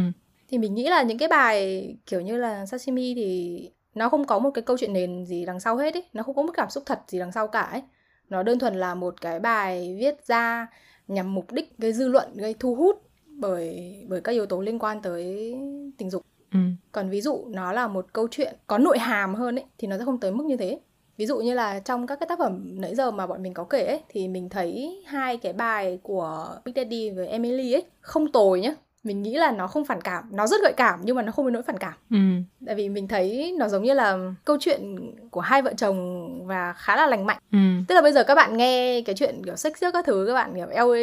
thì 0.47 0.57
mình 0.57 0.75
nghĩ 0.75 0.89
là 0.89 1.03
những 1.03 1.17
cái 1.17 1.27
bài 1.27 1.95
kiểu 2.05 2.21
như 2.21 2.37
là 2.37 2.65
sashimi 2.65 3.13
thì 3.15 3.69
nó 3.95 4.09
không 4.09 4.25
có 4.27 4.39
một 4.39 4.51
cái 4.51 4.61
câu 4.61 4.77
chuyện 4.77 4.93
nền 4.93 5.25
gì 5.25 5.45
đằng 5.45 5.59
sau 5.59 5.77
hết 5.77 5.93
ấy 5.93 6.03
nó 6.13 6.23
không 6.23 6.35
có 6.35 6.41
một 6.41 6.51
cảm 6.55 6.69
xúc 6.69 6.83
thật 6.85 6.99
gì 7.07 7.19
đằng 7.19 7.31
sau 7.31 7.47
cả 7.47 7.61
ấy 7.61 7.81
nó 8.29 8.43
đơn 8.43 8.59
thuần 8.59 8.75
là 8.75 8.95
một 8.95 9.21
cái 9.21 9.39
bài 9.39 9.95
viết 9.99 10.25
ra 10.27 10.67
nhằm 11.07 11.33
mục 11.33 11.51
đích 11.51 11.77
gây 11.77 11.93
dư 11.93 12.07
luận 12.07 12.33
gây 12.35 12.55
thu 12.59 12.75
hút 12.75 13.01
bởi 13.27 13.95
bởi 14.09 14.21
các 14.21 14.31
yếu 14.31 14.45
tố 14.45 14.61
liên 14.61 14.79
quan 14.79 15.01
tới 15.01 15.55
tình 15.97 16.09
dục 16.09 16.25
Ừ. 16.51 16.59
còn 16.91 17.09
ví 17.09 17.21
dụ 17.21 17.45
nó 17.49 17.71
là 17.71 17.87
một 17.87 18.05
câu 18.13 18.27
chuyện 18.31 18.55
có 18.67 18.77
nội 18.77 18.99
hàm 18.99 19.35
hơn 19.35 19.55
ấy 19.55 19.65
thì 19.77 19.87
nó 19.87 19.97
sẽ 19.97 20.05
không 20.05 20.19
tới 20.19 20.31
mức 20.31 20.43
như 20.45 20.57
thế 20.57 20.79
ví 21.17 21.25
dụ 21.25 21.37
như 21.39 21.53
là 21.53 21.79
trong 21.79 22.07
các 22.07 22.19
cái 22.19 22.27
tác 22.27 22.39
phẩm 22.39 22.59
nãy 22.81 22.95
giờ 22.95 23.11
mà 23.11 23.27
bọn 23.27 23.43
mình 23.43 23.53
có 23.53 23.63
kể 23.63 23.85
ấy 23.85 23.99
thì 24.09 24.27
mình 24.27 24.49
thấy 24.49 25.01
hai 25.07 25.37
cái 25.37 25.53
bài 25.53 25.99
của 26.03 26.47
Big 26.65 26.73
Daddy 26.75 27.09
với 27.09 27.27
Emily 27.27 27.73
ấy 27.73 27.83
không 28.01 28.31
tồi 28.31 28.61
nhá 28.61 28.73
mình 29.03 29.21
nghĩ 29.21 29.37
là 29.37 29.51
nó 29.51 29.67
không 29.67 29.85
phản 29.85 30.01
cảm 30.01 30.23
nó 30.31 30.47
rất 30.47 30.61
gợi 30.61 30.73
cảm 30.77 30.99
nhưng 31.03 31.15
mà 31.15 31.21
nó 31.21 31.31
không 31.31 31.45
đến 31.45 31.53
nỗi 31.53 31.63
phản 31.63 31.77
cảm 31.77 31.93
Ừ. 32.11 32.17
tại 32.65 32.75
vì 32.75 32.89
mình 32.89 33.07
thấy 33.07 33.55
nó 33.59 33.67
giống 33.67 33.83
như 33.83 33.93
là 33.93 34.17
câu 34.45 34.57
chuyện 34.59 34.95
của 35.31 35.41
hai 35.41 35.61
vợ 35.61 35.73
chồng 35.77 36.29
và 36.47 36.73
khá 36.73 36.95
là 36.95 37.07
lành 37.07 37.25
mạnh 37.25 37.37
Ừ. 37.51 37.57
tức 37.87 37.95
là 37.95 38.01
bây 38.01 38.11
giờ 38.13 38.23
các 38.23 38.35
bạn 38.35 38.57
nghe 38.57 39.01
cái 39.01 39.15
chuyện 39.15 39.41
kiểu 39.45 39.55
sex 39.55 39.73
trước 39.81 39.91
các 39.93 40.05
thứ 40.05 40.25
các 40.27 40.33
bạn 40.33 40.51
kiểu 40.55 40.67
eo 40.69 40.93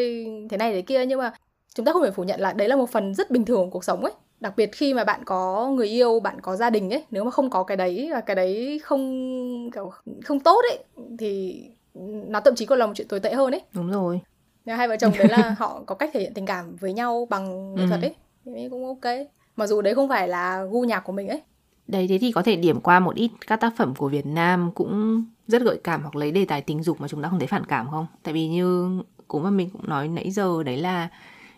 thế 0.50 0.56
này 0.56 0.72
thế 0.72 0.82
kia 0.82 1.06
nhưng 1.06 1.18
mà 1.18 1.32
chúng 1.74 1.86
ta 1.86 1.92
không 1.92 2.02
thể 2.02 2.10
phủ 2.10 2.24
nhận 2.24 2.40
là 2.40 2.52
đấy 2.52 2.68
là 2.68 2.76
một 2.76 2.90
phần 2.90 3.14
rất 3.14 3.30
bình 3.30 3.44
thường 3.44 3.64
của 3.64 3.70
cuộc 3.70 3.84
sống 3.84 4.02
ấy 4.04 4.12
đặc 4.42 4.52
biệt 4.56 4.70
khi 4.72 4.94
mà 4.94 5.04
bạn 5.04 5.24
có 5.24 5.70
người 5.76 5.88
yêu 5.88 6.20
bạn 6.20 6.40
có 6.40 6.56
gia 6.56 6.70
đình 6.70 6.90
ấy 6.90 7.04
nếu 7.10 7.24
mà 7.24 7.30
không 7.30 7.50
có 7.50 7.62
cái 7.62 7.76
đấy 7.76 8.08
và 8.12 8.20
cái 8.20 8.36
đấy 8.36 8.80
không 8.84 9.70
kiểu 9.74 9.90
không 10.24 10.40
tốt 10.40 10.60
ấy 10.70 10.78
thì 11.18 11.62
nó 12.28 12.40
thậm 12.40 12.54
chí 12.54 12.66
còn 12.66 12.78
là 12.78 12.86
một 12.86 12.92
chuyện 12.96 13.08
tồi 13.08 13.20
tệ 13.20 13.34
hơn 13.34 13.50
ấy 13.54 13.62
Đúng 13.74 13.90
rồi. 13.90 14.20
Nếu 14.64 14.76
hai 14.76 14.88
vợ 14.88 14.96
chồng 15.00 15.12
đấy 15.18 15.28
là 15.28 15.54
họ 15.58 15.82
có 15.86 15.94
cách 15.94 16.10
thể 16.12 16.20
hiện 16.20 16.34
tình 16.34 16.46
cảm 16.46 16.76
với 16.76 16.92
nhau 16.92 17.26
bằng 17.30 17.74
nghệ 17.74 17.82
Ừ. 17.82 17.88
thuật 17.88 18.00
ấy 18.00 18.14
thì 18.44 18.68
cũng 18.70 18.86
ok 18.86 19.12
mặc 19.56 19.66
dù 19.66 19.82
đấy 19.82 19.94
không 19.94 20.08
phải 20.08 20.28
là 20.28 20.64
gu 20.64 20.82
nhạc 20.82 21.00
của 21.00 21.12
mình 21.12 21.28
ấy 21.28 21.42
Đấy 21.86 22.06
thế 22.08 22.18
thì 22.20 22.32
có 22.32 22.42
thể 22.42 22.56
điểm 22.56 22.80
qua 22.80 23.00
một 23.00 23.14
ít 23.14 23.30
các 23.46 23.60
tác 23.60 23.72
phẩm 23.76 23.94
của 23.98 24.08
Việt 24.08 24.26
Nam 24.26 24.70
cũng 24.74 25.24
rất 25.46 25.62
gợi 25.62 25.80
cảm 25.84 26.02
hoặc 26.02 26.16
lấy 26.16 26.30
đề 26.30 26.44
tài 26.44 26.60
tình 26.60 26.82
dục 26.82 27.00
mà 27.00 27.08
chúng 27.08 27.22
ta 27.22 27.28
không 27.28 27.38
thấy 27.38 27.48
phản 27.48 27.66
cảm 27.66 27.90
không? 27.90 28.06
Tại 28.22 28.34
vì 28.34 28.48
như 28.48 28.88
cũng 29.28 29.42
mà 29.42 29.50
mình 29.50 29.70
cũng 29.70 29.88
nói 29.88 30.08
nãy 30.08 30.30
giờ 30.30 30.62
đấy 30.62 30.76
là 30.76 31.08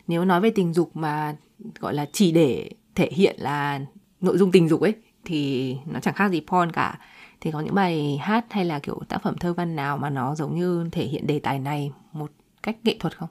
nếu 0.07 0.25
nói 0.25 0.41
về 0.41 0.51
tình 0.55 0.73
dục 0.73 0.91
mà 0.95 1.37
gọi 1.81 1.95
là 1.95 2.07
chỉ 2.13 2.33
để 2.33 2.71
thể 2.95 3.09
hiện 3.13 3.37
là 3.39 3.81
nội 4.21 4.39
dung 4.39 4.53
tình 4.53 4.69
dục 4.69 4.81
ấy 4.81 4.95
thì 5.25 5.77
nó 5.87 6.01
chẳng 6.01 6.15
khác 6.15 6.29
gì 6.29 6.41
porn 6.41 6.73
cả. 6.73 6.99
thì 7.41 7.51
có 7.51 7.61
những 7.61 7.75
bài 7.75 8.19
hát 8.23 8.45
hay 8.51 8.65
là 8.65 8.79
kiểu 8.79 9.01
tác 9.09 9.23
phẩm 9.23 9.39
thơ 9.39 9.53
văn 9.53 9.77
nào 9.77 9.99
mà 9.99 10.11
nó 10.11 10.35
giống 10.35 10.55
như 10.55 10.89
thể 10.93 11.05
hiện 11.05 11.27
đề 11.27 11.39
tài 11.39 11.59
này 11.59 11.93
một 12.13 12.31
cách 12.63 12.77
nghệ 12.85 12.97
thuật 13.01 13.17
không? 13.19 13.29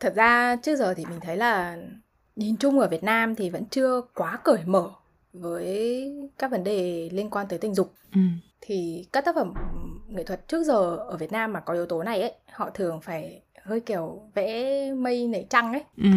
Thật 0.00 0.14
ra 0.16 0.56
trước 0.56 0.76
giờ 0.76 0.94
thì 0.94 1.04
mình 1.06 1.20
thấy 1.20 1.36
là 1.36 1.78
nhìn 2.36 2.56
chung 2.56 2.78
ở 2.78 2.88
Việt 2.88 3.04
Nam 3.04 3.34
thì 3.34 3.50
vẫn 3.50 3.64
chưa 3.70 4.00
quá 4.14 4.38
cởi 4.44 4.64
mở 4.64 4.90
với 5.32 6.12
các 6.38 6.50
vấn 6.50 6.64
đề 6.64 7.08
liên 7.12 7.30
quan 7.30 7.46
tới 7.48 7.58
tình 7.58 7.74
dục. 7.74 7.94
Ừ. 8.14 8.20
Thì 8.60 9.06
các 9.12 9.24
tác 9.24 9.34
phẩm 9.34 9.54
nghệ 10.08 10.24
thuật 10.24 10.48
trước 10.48 10.64
giờ 10.64 10.96
ở 10.96 11.16
Việt 11.16 11.32
Nam 11.32 11.52
mà 11.52 11.60
có 11.60 11.74
yếu 11.74 11.86
tố 11.86 12.02
này 12.02 12.20
ấy, 12.20 12.32
họ 12.52 12.70
thường 12.70 13.00
phải 13.00 13.42
hơi 13.62 13.80
kiểu 13.80 14.22
vẽ 14.34 14.92
mây 14.94 15.28
nảy 15.28 15.46
trăng 15.50 15.72
ấy, 15.72 15.84
Ừ. 15.96 16.10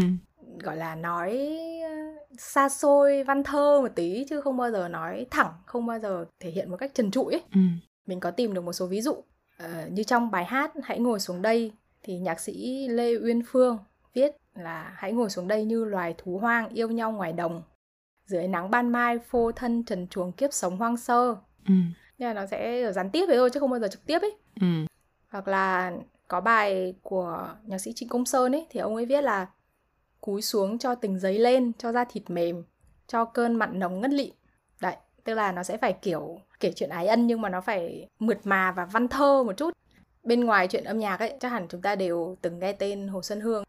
gọi 0.60 0.78
là 0.78 0.96
nói 0.96 1.50
ờ, 1.84 1.90
xa 2.38 2.70
xôi 2.70 3.24
văn 3.24 3.44
thơ 3.44 3.80
một 3.82 3.92
tí 3.96 4.26
chứ 4.30 4.42
không 4.42 4.58
bao 4.58 4.72
giờ 4.72 4.88
nói 4.88 5.26
thẳng, 5.32 5.54
không 5.66 5.86
bao 5.86 6.00
giờ 6.00 6.26
thể 6.40 6.50
hiện 6.50 6.72
một 6.72 6.78
cách 6.78 6.92
trần 6.94 7.12
trụi 7.12 7.34
ấy. 7.34 7.44
Ừ. 7.54 7.60
Mình 8.06 8.20
có 8.20 8.32
tìm 8.32 8.54
được 8.54 8.62
một 8.64 8.74
số 8.74 8.88
ví 8.88 9.02
dụ 9.02 9.16
Ờ, 9.58 9.88
như 9.92 10.04
trong 10.04 10.32
bài 10.32 10.46
hát 10.46 10.72
Hãy 10.84 11.00
ngồi 11.00 11.20
xuống 11.20 11.42
đây 11.42 11.72
thì 12.04 12.18
nhạc 12.20 12.40
sĩ 12.40 12.88
Lê 12.88 13.18
Uyên 13.18 13.42
Phương 13.48 13.78
viết 14.14 14.32
là 14.56 14.94
hãy 14.96 15.12
ngồi 15.14 15.30
xuống 15.30 15.48
đây 15.48 15.66
như 15.66 15.86
loài 15.86 16.16
thú 16.18 16.38
hoang 16.38 16.70
yêu 16.70 16.88
nhau 16.88 17.12
ngoài 17.12 17.34
đồng 17.34 17.64
dưới 18.26 18.48
nắng 18.48 18.72
ban 18.72 18.90
mai 18.92 19.20
phô 19.20 19.52
thân 19.52 19.84
trần 19.86 20.08
truồng 20.08 20.32
kiếp 20.32 20.54
sống 20.54 20.78
hoang 20.78 20.98
sơ 20.98 21.36
Ừ. 21.68 21.74
nên 22.18 22.28
là 22.28 22.34
nó 22.34 22.46
sẽ 22.46 22.92
gián 22.92 23.10
tiếp 23.10 23.26
thế 23.30 23.36
thôi 23.38 23.50
chứ 23.54 23.60
không 23.60 23.70
bao 23.70 23.80
giờ 23.80 23.88
trực 23.88 24.06
tiếp 24.06 24.20
ấy 24.22 24.36
Ừ. 24.62 24.68
hoặc 25.30 25.48
là 25.48 25.92
có 26.28 26.42
bài 26.42 26.96
của 27.02 27.50
nhạc 27.66 27.78
sĩ 27.78 27.92
Trịnh 27.96 28.10
Công 28.10 28.26
Sơn 28.26 28.52
ấy 28.56 28.68
thì 28.70 28.80
ông 28.80 28.96
ấy 28.96 29.06
viết 29.06 29.22
là 29.22 29.48
cúi 30.24 30.42
xuống 30.42 30.78
cho 30.78 30.96
tình 30.96 31.20
giấy 31.20 31.40
lên, 31.40 31.72
cho 31.78 31.92
da 31.92 32.04
thịt 32.04 32.30
mềm, 32.30 32.64
cho 33.08 33.26
cơn 33.26 33.56
mặn 33.56 33.80
nồng 33.80 34.02
ngất 34.02 34.12
lịm 34.12 34.34
đấy, 34.82 34.96
tức 35.24 35.34
là 35.34 35.52
nó 35.52 35.64
sẽ 35.64 35.78
phải 35.78 35.94
kiểu, 35.94 36.40
kể 36.60 36.72
chuyện 36.76 36.90
ái 36.90 37.08
ân 37.08 37.28
nhưng 37.28 37.42
mà 37.42 37.50
nó 37.50 37.62
phải 37.62 38.08
mượt 38.20 38.38
mà 38.44 38.72
và 38.72 38.86
văn 38.86 39.08
thơ 39.08 39.44
một 39.44 39.58
chút. 39.58 39.74
Bên 40.24 40.46
ngoài 40.46 40.68
chuyện 40.68 40.84
âm 40.84 41.00
nhạc 41.00 41.20
ấy, 41.20 41.34
chắc 41.40 41.50
hẳn 41.50 41.68
chúng 41.70 41.82
ta 41.82 41.96
đều 41.96 42.38
từng 42.42 42.60
nghe 42.60 42.74
tên 42.74 43.08
Hồ 43.08 43.22
Xuân 43.22 43.42
Hương. 43.42 43.64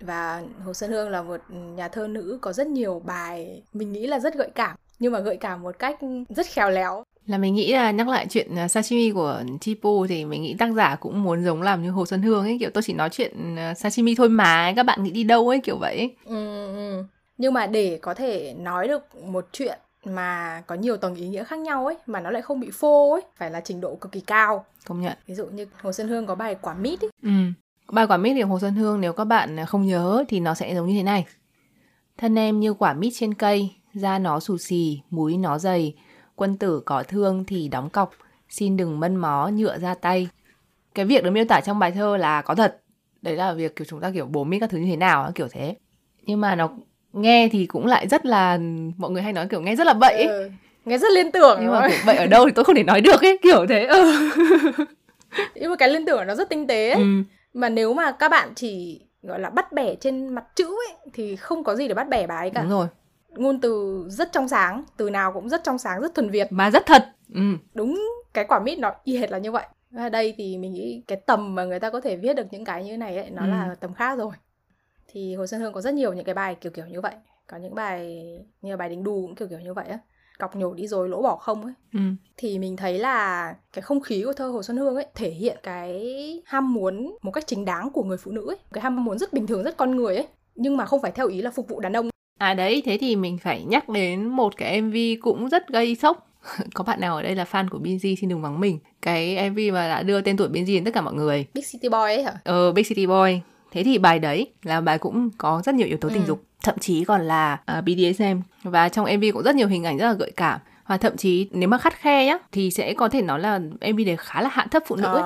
Và 0.00 0.42
Hồ 0.64 0.74
Xuân 0.74 0.90
Hương 0.90 1.10
là 1.10 1.22
một 1.22 1.40
nhà 1.50 1.88
thơ 1.88 2.06
nữ 2.06 2.38
có 2.42 2.52
rất 2.52 2.66
nhiều 2.66 3.00
bài 3.00 3.62
mình 3.72 3.92
nghĩ 3.92 4.06
là 4.06 4.18
rất 4.18 4.34
gợi 4.34 4.50
cảm, 4.54 4.76
nhưng 4.98 5.12
mà 5.12 5.20
gợi 5.20 5.36
cảm 5.36 5.62
một 5.62 5.78
cách 5.78 5.98
rất 6.28 6.46
khéo 6.46 6.70
léo. 6.70 7.04
Là 7.30 7.38
mình 7.38 7.54
nghĩ 7.54 7.72
là 7.72 7.90
nhắc 7.90 8.08
lại 8.08 8.26
chuyện 8.30 8.56
à, 8.58 8.68
sashimi 8.68 9.10
của 9.10 9.42
Chipo 9.60 9.90
thì 10.08 10.24
mình 10.24 10.42
nghĩ 10.42 10.54
tác 10.58 10.72
giả 10.72 10.96
cũng 11.00 11.22
muốn 11.22 11.44
giống 11.44 11.62
làm 11.62 11.82
như 11.82 11.90
Hồ 11.90 12.06
Xuân 12.06 12.22
Hương 12.22 12.44
ấy, 12.44 12.56
kiểu 12.60 12.70
tôi 12.74 12.82
chỉ 12.82 12.92
nói 12.92 13.08
chuyện 13.12 13.56
à, 13.56 13.74
sashimi 13.74 14.14
thôi 14.14 14.28
mà, 14.28 14.72
các 14.76 14.82
bạn 14.82 15.02
nghĩ 15.02 15.10
đi 15.10 15.24
đâu 15.24 15.48
ấy 15.48 15.60
kiểu 15.60 15.76
vậy. 15.78 15.96
ấy. 15.96 16.16
Ừ, 16.24 16.66
ừ. 16.74 17.04
Nhưng 17.38 17.54
mà 17.54 17.66
để 17.66 17.98
có 18.02 18.14
thể 18.14 18.54
nói 18.58 18.88
được 18.88 19.16
một 19.24 19.48
chuyện 19.52 19.78
mà 20.04 20.62
có 20.66 20.74
nhiều 20.74 20.96
tầng 20.96 21.14
ý 21.14 21.28
nghĩa 21.28 21.44
khác 21.44 21.58
nhau 21.58 21.86
ấy 21.86 21.96
mà 22.06 22.20
nó 22.20 22.30
lại 22.30 22.42
không 22.42 22.60
bị 22.60 22.70
phô 22.72 23.12
ấy 23.12 23.22
phải 23.36 23.50
là 23.50 23.60
trình 23.60 23.80
độ 23.80 23.94
cực 23.94 24.12
kỳ 24.12 24.20
cao 24.20 24.64
Công 24.86 25.00
nhận. 25.00 25.16
ví 25.26 25.34
dụ 25.34 25.46
như 25.46 25.66
hồ 25.82 25.92
xuân 25.92 26.08
hương 26.08 26.26
có 26.26 26.34
bài 26.34 26.56
quả 26.62 26.74
mít 26.74 27.00
ấy 27.04 27.10
Ừ. 27.22 27.30
Bài 27.92 28.06
quả 28.06 28.16
mít 28.16 28.34
thì 28.34 28.42
Hồ 28.42 28.58
Xuân 28.60 28.74
Hương 28.74 29.00
nếu 29.00 29.12
các 29.12 29.24
bạn 29.24 29.56
không 29.66 29.86
nhớ 29.86 30.24
thì 30.28 30.40
nó 30.40 30.54
sẽ 30.54 30.74
giống 30.74 30.86
như 30.86 30.94
thế 30.96 31.02
này. 31.02 31.26
Thân 32.18 32.38
em 32.38 32.60
như 32.60 32.74
quả 32.74 32.94
mít 32.94 33.10
trên 33.14 33.34
cây, 33.34 33.70
da 33.94 34.18
nó 34.18 34.40
xù 34.40 34.58
xì, 34.58 35.00
múi 35.10 35.36
nó 35.36 35.58
dày. 35.58 35.94
Quân 36.40 36.56
tử 36.56 36.82
có 36.86 37.02
thương 37.02 37.44
thì 37.46 37.68
đóng 37.68 37.90
cọc, 37.90 38.10
xin 38.48 38.76
đừng 38.76 39.00
mân 39.00 39.16
mó 39.16 39.48
nhựa 39.48 39.78
ra 39.78 39.94
tay. 39.94 40.28
Cái 40.94 41.04
việc 41.04 41.24
được 41.24 41.30
miêu 41.30 41.44
tả 41.44 41.60
trong 41.60 41.78
bài 41.78 41.92
thơ 41.92 42.16
là 42.16 42.42
có 42.42 42.54
thật. 42.54 42.80
Đấy 43.22 43.36
là 43.36 43.52
việc 43.52 43.76
kiểu 43.76 43.84
chúng 43.84 44.00
ta 44.00 44.10
kiểu 44.14 44.26
bổ 44.26 44.44
mít 44.44 44.58
các 44.60 44.70
thứ 44.70 44.78
như 44.78 44.86
thế 44.90 44.96
nào, 44.96 45.30
kiểu 45.34 45.48
thế. 45.50 45.74
Nhưng 46.22 46.40
mà 46.40 46.54
nó 46.54 46.70
nghe 47.12 47.48
thì 47.52 47.66
cũng 47.66 47.86
lại 47.86 48.08
rất 48.08 48.26
là 48.26 48.58
mọi 48.96 49.10
người 49.10 49.22
hay 49.22 49.32
nói 49.32 49.46
kiểu 49.50 49.60
nghe 49.60 49.76
rất 49.76 49.86
là 49.86 49.92
bậy 49.92 50.14
ấy. 50.14 50.26
ừ. 50.26 50.50
nghe 50.84 50.98
rất 50.98 51.12
liên 51.12 51.32
tưởng 51.32 51.58
Nhưng 51.62 51.70
mà 51.70 51.88
bậy 52.06 52.16
ở 52.16 52.26
đâu 52.26 52.46
thì 52.46 52.52
tôi 52.54 52.64
không 52.64 52.76
thể 52.76 52.82
nói 52.82 53.00
được 53.00 53.20
ấy, 53.22 53.38
kiểu 53.42 53.66
thế. 53.68 53.86
Ừ. 53.86 54.30
nhưng 55.54 55.70
mà 55.70 55.76
cái 55.76 55.88
liên 55.88 56.06
tưởng 56.06 56.26
nó 56.26 56.34
rất 56.34 56.48
tinh 56.48 56.66
tế 56.66 56.90
ấy. 56.90 57.00
ừ. 57.02 57.22
mà 57.54 57.68
nếu 57.68 57.94
mà 57.94 58.12
các 58.12 58.28
bạn 58.28 58.52
chỉ 58.56 59.00
gọi 59.22 59.40
là 59.40 59.50
bắt 59.50 59.72
bẻ 59.72 59.94
trên 59.94 60.28
mặt 60.28 60.44
chữ 60.56 60.66
ấy 60.66 60.96
thì 61.12 61.36
không 61.36 61.64
có 61.64 61.76
gì 61.76 61.88
để 61.88 61.94
bắt 61.94 62.08
bẻ 62.08 62.26
bài 62.26 62.38
ấy 62.38 62.50
cả 62.50 62.62
Đúng 62.62 62.70
rồi. 62.70 62.86
Ngôn 63.36 63.60
từ 63.60 64.04
rất 64.08 64.32
trong 64.32 64.48
sáng 64.48 64.84
từ 64.96 65.10
nào 65.10 65.32
cũng 65.32 65.48
rất 65.48 65.64
trong 65.64 65.78
sáng 65.78 66.00
rất 66.00 66.14
thuần 66.14 66.30
việt 66.30 66.46
Mà 66.50 66.70
rất 66.70 66.86
thật. 66.86 67.08
Ừ. 67.34 67.40
đúng 67.74 68.02
cái 68.32 68.44
quả 68.48 68.60
mít 68.60 68.78
nó 68.78 68.92
y 69.04 69.18
hệt 69.18 69.30
là 69.30 69.38
như 69.38 69.52
vậy 69.52 69.64
ở 69.96 70.08
đây 70.08 70.34
thì 70.38 70.58
mình 70.58 70.72
nghĩ 70.72 71.02
cái 71.06 71.20
tầm 71.26 71.54
mà 71.54 71.64
người 71.64 71.80
ta 71.80 71.90
có 71.90 72.00
thể 72.00 72.16
viết 72.16 72.34
được 72.34 72.46
những 72.50 72.64
cái 72.64 72.84
như 72.84 72.96
này 72.96 73.16
ấy 73.16 73.30
nó 73.30 73.42
Ừ. 73.42 73.48
là 73.50 73.74
tầm 73.80 73.94
khác 73.94 74.18
rồi 74.18 74.32
thì 75.08 75.34
hồ 75.34 75.46
xuân 75.46 75.60
hương 75.60 75.72
có 75.72 75.80
rất 75.80 75.94
nhiều 75.94 76.12
những 76.12 76.24
cái 76.24 76.34
bài 76.34 76.56
kiểu 76.60 76.72
kiểu 76.72 76.86
như 76.86 77.00
vậy 77.00 77.12
có 77.46 77.56
những 77.56 77.74
bài 77.74 78.20
như 78.62 78.70
là 78.70 78.76
bài 78.76 78.88
đính 78.88 79.04
đù 79.04 79.22
cũng 79.26 79.34
kiểu 79.34 79.48
kiểu 79.48 79.58
như 79.60 79.74
vậy 79.74 79.86
á 79.88 79.98
cọc 80.38 80.56
nhổ 80.56 80.74
đi 80.74 80.86
rồi 80.86 81.08
lỗ 81.08 81.22
bỏ 81.22 81.36
không 81.36 81.64
ấy 81.64 81.74
Ừ. 81.92 82.00
thì 82.36 82.58
mình 82.58 82.76
thấy 82.76 82.98
là 82.98 83.54
cái 83.72 83.82
không 83.82 84.00
khí 84.00 84.22
của 84.26 84.32
thơ 84.32 84.46
Hồ 84.48 84.62
Xuân 84.62 84.76
Hương 84.76 84.94
ấy 84.94 85.06
thể 85.14 85.30
hiện 85.30 85.58
cái 85.62 86.02
ham 86.46 86.74
muốn 86.74 87.16
một 87.22 87.30
cách 87.30 87.46
chính 87.46 87.64
đáng 87.64 87.90
của 87.90 88.02
người 88.04 88.16
phụ 88.16 88.30
nữ 88.30 88.50
ấy, 88.50 88.56
cái 88.72 88.82
ham 88.82 89.04
muốn 89.04 89.18
rất 89.18 89.32
bình 89.32 89.46
thường 89.46 89.62
rất 89.62 89.76
con 89.76 89.96
người 89.96 90.16
ấy, 90.16 90.26
nhưng 90.54 90.76
mà 90.76 90.84
không 90.86 91.02
phải 91.02 91.12
theo 91.12 91.26
ý 91.28 91.42
là 91.42 91.50
phục 91.50 91.68
vụ 91.68 91.80
đàn 91.80 91.92
ông. 91.96 92.09
À 92.40 92.54
đấy, 92.54 92.82
thế 92.86 92.98
thì 93.00 93.16
mình 93.16 93.38
phải 93.38 93.62
nhắc 93.64 93.88
đến 93.88 94.24
một 94.28 94.56
cái 94.56 94.82
MV 94.82 94.96
cũng 95.20 95.48
rất 95.48 95.68
gây 95.68 95.94
sốc. 95.94 96.26
Có 96.74 96.84
bạn 96.84 97.00
nào 97.00 97.16
ở 97.16 97.22
đây 97.22 97.34
là 97.34 97.44
fan 97.50 97.68
của 97.70 97.78
Binz 97.78 98.14
xin 98.20 98.28
đừng 98.28 98.42
vắng 98.42 98.60
mình. 98.60 98.78
Cái 99.02 99.50
MV 99.50 99.58
mà 99.72 99.88
đã 99.88 100.02
đưa 100.02 100.20
tên 100.20 100.36
tuổi 100.36 100.48
Binz 100.48 100.66
đến 100.66 100.84
tất 100.84 100.94
cả 100.94 101.00
mọi 101.00 101.14
người. 101.14 101.46
Big 101.54 101.62
City 101.72 101.88
Boy 101.88 101.98
ấy 101.98 102.22
hả? 102.22 102.32
Ờ, 102.44 102.72
Big 102.72 102.84
City 102.84 103.06
Boy. 103.06 103.40
Thế 103.72 103.84
thì 103.84 103.98
bài 103.98 104.18
đấy 104.18 104.52
là 104.62 104.80
bài 104.80 104.98
cũng 104.98 105.30
có 105.38 105.62
rất 105.64 105.74
nhiều 105.74 105.86
yếu 105.86 105.96
tố 105.98 106.08
tình 106.08 106.22
Ừ. 106.22 106.26
dục. 106.26 106.44
Thậm 106.62 106.78
chí 106.78 107.04
còn 107.04 107.20
là 107.20 107.60
uh, 107.78 107.84
BDSM. 107.84 108.40
Và 108.62 108.88
trong 108.88 109.06
MV 109.16 109.24
cũng 109.32 109.42
rất 109.42 109.54
nhiều 109.54 109.68
hình 109.68 109.84
ảnh 109.84 109.98
rất 109.98 110.06
là 110.06 110.12
gợi 110.12 110.32
cảm. 110.36 110.60
Và 110.86 110.96
thậm 110.96 111.16
chí 111.16 111.48
nếu 111.50 111.68
mà 111.68 111.78
khắt 111.78 111.94
khe 111.94 112.26
nhá 112.26 112.38
thì 112.52 112.70
sẽ 112.70 112.94
có 112.94 113.08
thể 113.08 113.22
nói 113.22 113.40
là 113.40 113.58
MV 113.92 114.00
đấy 114.06 114.16
khá 114.18 114.42
là 114.42 114.48
hạ 114.52 114.66
thấp 114.70 114.82
phụ 114.86 114.96
nữ 114.96 115.04
ấy. 115.04 115.22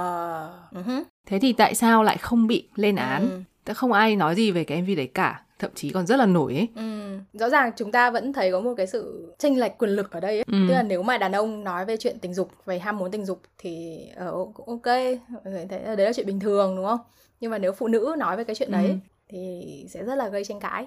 Uh-huh. 0.72 1.02
Thế 1.26 1.38
thì 1.38 1.52
tại 1.52 1.74
sao 1.74 2.02
lại 2.02 2.16
không 2.16 2.46
bị 2.46 2.68
lên 2.74 2.96
án? 2.96 3.28
Ừ. 3.66 3.74
Không 3.74 3.92
ai 3.92 4.16
nói 4.16 4.34
gì 4.34 4.50
về 4.50 4.64
cái 4.64 4.82
MV 4.82 4.90
đấy 4.96 5.06
cả. 5.14 5.40
Thậm 5.64 5.74
chí 5.74 5.90
còn 5.92 6.06
rất 6.06 6.16
là 6.16 6.26
nổi 6.26 6.54
ấy. 6.54 6.68
Ừ. 6.76 7.18
Rõ 7.32 7.48
ràng 7.48 7.70
chúng 7.76 7.92
ta 7.92 8.10
vẫn 8.10 8.32
thấy 8.32 8.52
có 8.52 8.60
một 8.60 8.74
cái 8.76 8.86
sự 8.86 9.32
chênh 9.38 9.60
lệch 9.60 9.78
quyền 9.78 9.90
lực 9.90 10.10
ở 10.10 10.20
đây 10.20 10.36
ấy. 10.38 10.44
Ừ. 10.46 10.54
Tức 10.68 10.74
là 10.74 10.82
nếu 10.82 11.02
mà 11.02 11.18
đàn 11.18 11.32
ông 11.32 11.64
nói 11.64 11.84
về 11.84 11.96
chuyện 11.96 12.18
tình 12.18 12.34
dục, 12.34 12.50
về 12.64 12.78
ham 12.78 12.96
muốn 12.98 13.10
tình 13.10 13.24
dục 13.24 13.40
thì 13.58 13.98
ờ, 14.16 14.32
cũng 14.54 14.66
ok, 14.68 14.86
người 15.44 15.66
thấy 15.70 15.96
đấy 15.96 16.06
là 16.06 16.12
chuyện 16.12 16.26
bình 16.26 16.40
thường 16.40 16.76
đúng 16.76 16.84
không? 16.86 17.00
Nhưng 17.40 17.50
mà 17.50 17.58
nếu 17.58 17.72
phụ 17.72 17.88
nữ 17.88 18.14
nói 18.18 18.36
về 18.36 18.44
cái 18.44 18.56
chuyện 18.56 18.70
đấy 18.70 18.86
Ừ. 18.86 18.94
thì 19.28 19.64
sẽ 19.90 20.04
rất 20.04 20.14
là 20.14 20.28
gây 20.28 20.44
tranh 20.44 20.60
cãi. 20.60 20.86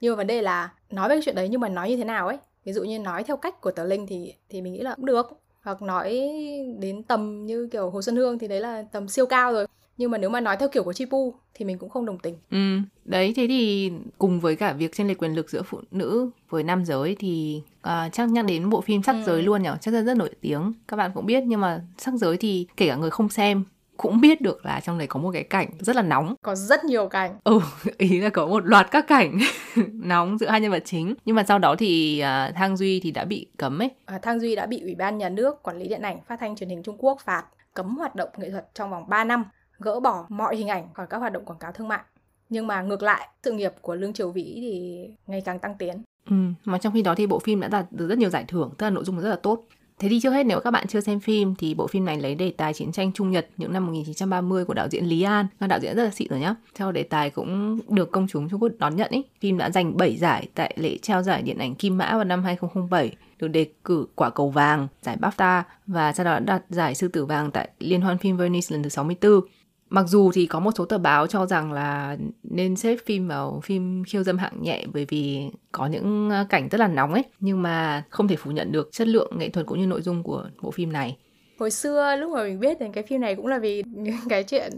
Nhưng 0.00 0.12
mà 0.12 0.16
vấn 0.16 0.26
đề 0.26 0.42
là 0.42 0.72
nói 0.90 1.08
về 1.08 1.14
cái 1.14 1.22
chuyện 1.24 1.34
đấy 1.34 1.48
nhưng 1.48 1.60
mà 1.60 1.68
nói 1.68 1.90
như 1.90 1.96
thế 1.96 2.04
nào 2.04 2.28
ấy. 2.28 2.36
Ví 2.64 2.72
dụ 2.72 2.84
như 2.84 2.98
nói 2.98 3.24
theo 3.24 3.36
cách 3.36 3.60
của 3.60 3.70
Tờ 3.70 3.84
Linh 3.84 4.06
thì 4.06 4.34
thì 4.48 4.62
mình 4.62 4.72
nghĩ 4.72 4.80
là 4.80 4.94
cũng 4.94 5.06
được. 5.06 5.26
Hoặc 5.62 5.82
nói 5.82 6.30
đến 6.78 7.02
tầm 7.02 7.46
như 7.46 7.68
kiểu 7.72 7.90
Hồ 7.90 8.02
Xuân 8.02 8.16
Hương 8.16 8.38
thì 8.38 8.48
đấy 8.48 8.60
là 8.60 8.84
tầm 8.92 9.08
siêu 9.08 9.26
cao 9.26 9.52
rồi. 9.52 9.66
Nhưng 9.98 10.10
mà 10.10 10.18
nếu 10.18 10.30
mà 10.30 10.40
nói 10.40 10.56
theo 10.56 10.68
kiểu 10.68 10.84
của 10.84 10.92
Chipu 10.92 11.34
thì 11.54 11.64
mình 11.64 11.78
cũng 11.78 11.88
không 11.90 12.06
đồng 12.06 12.18
tình. 12.18 12.34
Ừ, 12.50 12.78
đấy 13.04 13.32
thế 13.36 13.46
thì 13.48 13.92
cùng 14.18 14.40
với 14.40 14.56
cả 14.56 14.72
việc 14.72 14.94
chênh 14.94 15.08
lệch 15.08 15.18
quyền 15.18 15.34
lực 15.34 15.50
giữa 15.50 15.62
phụ 15.62 15.80
nữ 15.90 16.30
với 16.50 16.62
nam 16.62 16.84
giới 16.84 17.16
thì 17.18 17.62
à, 17.82 18.08
chắc 18.12 18.28
nhắc 18.28 18.44
đến 18.44 18.70
bộ 18.70 18.80
phim 18.80 19.02
sắc 19.02 19.12
Ừ. 19.12 19.22
giới 19.26 19.42
luôn 19.42 19.62
nhỉ, 19.62 19.68
chắc 19.80 19.94
là 19.94 20.02
rất 20.02 20.16
nổi 20.16 20.30
tiếng. 20.40 20.72
Các 20.88 20.96
bạn 20.96 21.10
cũng 21.14 21.26
biết 21.26 21.42
nhưng 21.46 21.60
mà 21.60 21.80
sắc 21.98 22.14
giới 22.14 22.36
thì 22.36 22.66
kể 22.76 22.88
cả 22.88 22.96
người 22.96 23.10
không 23.10 23.28
xem 23.28 23.64
cũng 23.96 24.20
biết 24.20 24.40
được 24.40 24.66
là 24.66 24.80
trong 24.80 24.98
đấy 24.98 25.06
có 25.06 25.20
một 25.20 25.30
cái 25.32 25.42
cảnh 25.42 25.68
rất 25.80 25.96
là 25.96 26.02
nóng. 26.02 26.34
Có 26.42 26.54
rất 26.54 26.84
nhiều 26.84 27.08
cảnh. 27.08 27.34
Ừ, 27.44 27.60
ý 27.98 28.20
là 28.20 28.28
có 28.28 28.46
một 28.46 28.66
loạt 28.66 28.90
các 28.90 29.04
cảnh 29.08 29.38
nóng 29.92 30.38
giữa 30.38 30.48
hai 30.48 30.60
nhân 30.60 30.70
vật 30.70 30.82
chính. 30.86 31.14
Nhưng 31.24 31.36
mà 31.36 31.44
sau 31.48 31.58
đó 31.58 31.74
thì 31.78 32.18
à, 32.18 32.52
Thang 32.56 32.76
Duy 32.76 33.00
thì 33.00 33.10
đã 33.10 33.24
bị 33.24 33.46
cấm 33.56 33.82
ấy. 33.82 33.90
À, 34.04 34.18
Thang 34.22 34.40
Duy 34.40 34.54
đã 34.54 34.66
bị 34.66 34.80
Ủy 34.80 34.94
ban 34.94 35.18
Nhà 35.18 35.28
nước 35.28 35.62
Quản 35.62 35.78
lý 35.78 35.88
Điện 35.88 36.02
ảnh 36.02 36.18
Phát 36.28 36.36
thanh 36.40 36.56
Truyền 36.56 36.68
hình 36.68 36.82
Trung 36.82 36.96
Quốc 36.98 37.18
phạt 37.24 37.44
cấm 37.74 37.96
hoạt 37.96 38.14
động 38.14 38.28
nghệ 38.36 38.50
thuật 38.50 38.68
trong 38.74 38.90
vòng 38.90 39.08
3 39.08 39.24
năm, 39.24 39.44
gỡ 39.78 40.00
bỏ 40.00 40.26
mọi 40.28 40.56
hình 40.56 40.68
ảnh 40.68 40.88
khỏi 40.94 41.06
các 41.06 41.18
hoạt 41.18 41.32
động 41.32 41.44
quảng 41.44 41.58
cáo 41.58 41.72
thương 41.72 41.88
mại. 41.88 42.00
Nhưng 42.48 42.66
mà 42.66 42.82
ngược 42.82 43.02
lại, 43.02 43.28
sự 43.42 43.52
nghiệp 43.52 43.72
của 43.80 43.94
Lương 43.94 44.12
Triều 44.12 44.30
Vĩ 44.30 44.58
thì 44.60 45.00
ngày 45.26 45.40
càng 45.40 45.58
tăng 45.58 45.74
tiến. 45.78 46.02
Ừ, 46.30 46.36
mà 46.64 46.78
trong 46.78 46.92
khi 46.92 47.02
đó 47.02 47.14
thì 47.14 47.26
bộ 47.26 47.38
phim 47.38 47.60
đã 47.60 47.68
đạt 47.68 47.86
được 47.90 48.08
rất 48.08 48.18
nhiều 48.18 48.30
giải 48.30 48.44
thưởng, 48.48 48.70
tức 48.78 48.86
là 48.86 48.90
nội 48.90 49.04
dung 49.04 49.20
rất 49.20 49.28
là 49.28 49.36
tốt. 49.36 49.64
Thế 49.98 50.08
thì 50.08 50.20
trước 50.20 50.30
hết 50.30 50.46
nếu 50.46 50.60
các 50.60 50.70
bạn 50.70 50.86
chưa 50.86 51.00
xem 51.00 51.20
phim 51.20 51.54
thì 51.54 51.74
bộ 51.74 51.86
phim 51.86 52.04
này 52.04 52.20
lấy 52.20 52.34
đề 52.34 52.50
tài 52.50 52.74
chiến 52.74 52.92
tranh 52.92 53.12
Trung 53.12 53.30
Nhật 53.30 53.48
những 53.56 53.72
năm 53.72 53.86
1930 53.86 54.64
của 54.64 54.74
đạo 54.74 54.88
diễn 54.90 55.04
Lý 55.04 55.22
An, 55.22 55.46
là 55.60 55.66
đạo 55.66 55.78
diễn 55.82 55.96
rất 55.96 56.04
là 56.04 56.10
xịn 56.10 56.28
rồi 56.28 56.40
nhá. 56.40 56.54
Theo 56.74 56.92
đề 56.92 57.02
tài 57.02 57.30
cũng 57.30 57.78
được 57.88 58.12
công 58.12 58.26
chúng 58.28 58.48
Trung 58.48 58.62
Quốc 58.62 58.72
đón 58.78 58.96
nhận 58.96 59.10
ấy. 59.10 59.24
Phim 59.40 59.58
đã 59.58 59.70
giành 59.70 59.96
7 59.96 60.16
giải 60.16 60.48
tại 60.54 60.74
lễ 60.76 60.98
trao 61.02 61.22
giải 61.22 61.42
điện 61.42 61.58
ảnh 61.58 61.74
Kim 61.74 61.98
Mã 61.98 62.16
vào 62.16 62.24
năm 62.24 62.44
2007, 62.44 63.16
được 63.38 63.48
đề 63.48 63.66
cử 63.84 64.06
quả 64.14 64.30
cầu 64.30 64.50
vàng, 64.50 64.88
giải 65.02 65.16
BAFTA 65.20 65.62
và 65.86 66.12
sau 66.12 66.24
đó 66.24 66.32
đã 66.32 66.40
đạt 66.40 66.62
giải 66.68 66.94
sư 66.94 67.08
tử 67.08 67.24
vàng 67.24 67.50
tại 67.50 67.68
Liên 67.78 68.00
hoan 68.00 68.18
phim 68.18 68.36
Venice 68.36 68.66
lần 68.70 68.82
thứ 68.82 68.88
64. 68.88 69.40
Mặc 69.90 70.04
dù 70.08 70.30
thì 70.32 70.46
có 70.46 70.60
một 70.60 70.70
số 70.78 70.84
tờ 70.84 70.98
báo 70.98 71.26
cho 71.26 71.46
rằng 71.46 71.72
là 71.72 72.16
nên 72.42 72.76
xếp 72.76 72.96
phim 73.06 73.28
vào 73.28 73.60
phim 73.64 74.04
khiêu 74.04 74.22
dâm 74.22 74.38
hạng 74.38 74.62
nhẹ 74.62 74.84
bởi 74.92 75.06
vì 75.08 75.50
có 75.72 75.86
những 75.86 76.30
ờ, 76.30 76.46
cảnh 76.48 76.68
rất 76.68 76.78
là 76.78 76.88
nóng 76.88 77.12
ấy, 77.12 77.22
nhưng 77.40 77.62
mà 77.62 78.02
không 78.10 78.28
thể 78.28 78.36
phủ 78.36 78.50
nhận 78.50 78.72
được 78.72 78.88
chất 78.92 79.08
lượng 79.08 79.32
nghệ 79.38 79.48
thuật 79.48 79.66
cũng 79.66 79.80
như 79.80 79.86
nội 79.86 80.02
dung 80.02 80.22
của 80.22 80.44
bộ 80.62 80.70
phim 80.70 80.92
này. 80.92 81.16
Hồi 81.58 81.70
xưa 81.70 82.16
lúc 82.16 82.32
mà 82.32 82.42
mình 82.42 82.60
biết 82.60 82.80
đến 82.80 82.92
cái 82.92 83.04
phim 83.04 83.20
này 83.20 83.34
cũng 83.34 83.46
là 83.46 83.58
vì 83.58 83.82
cái 84.28 84.44
chuyện 84.44 84.72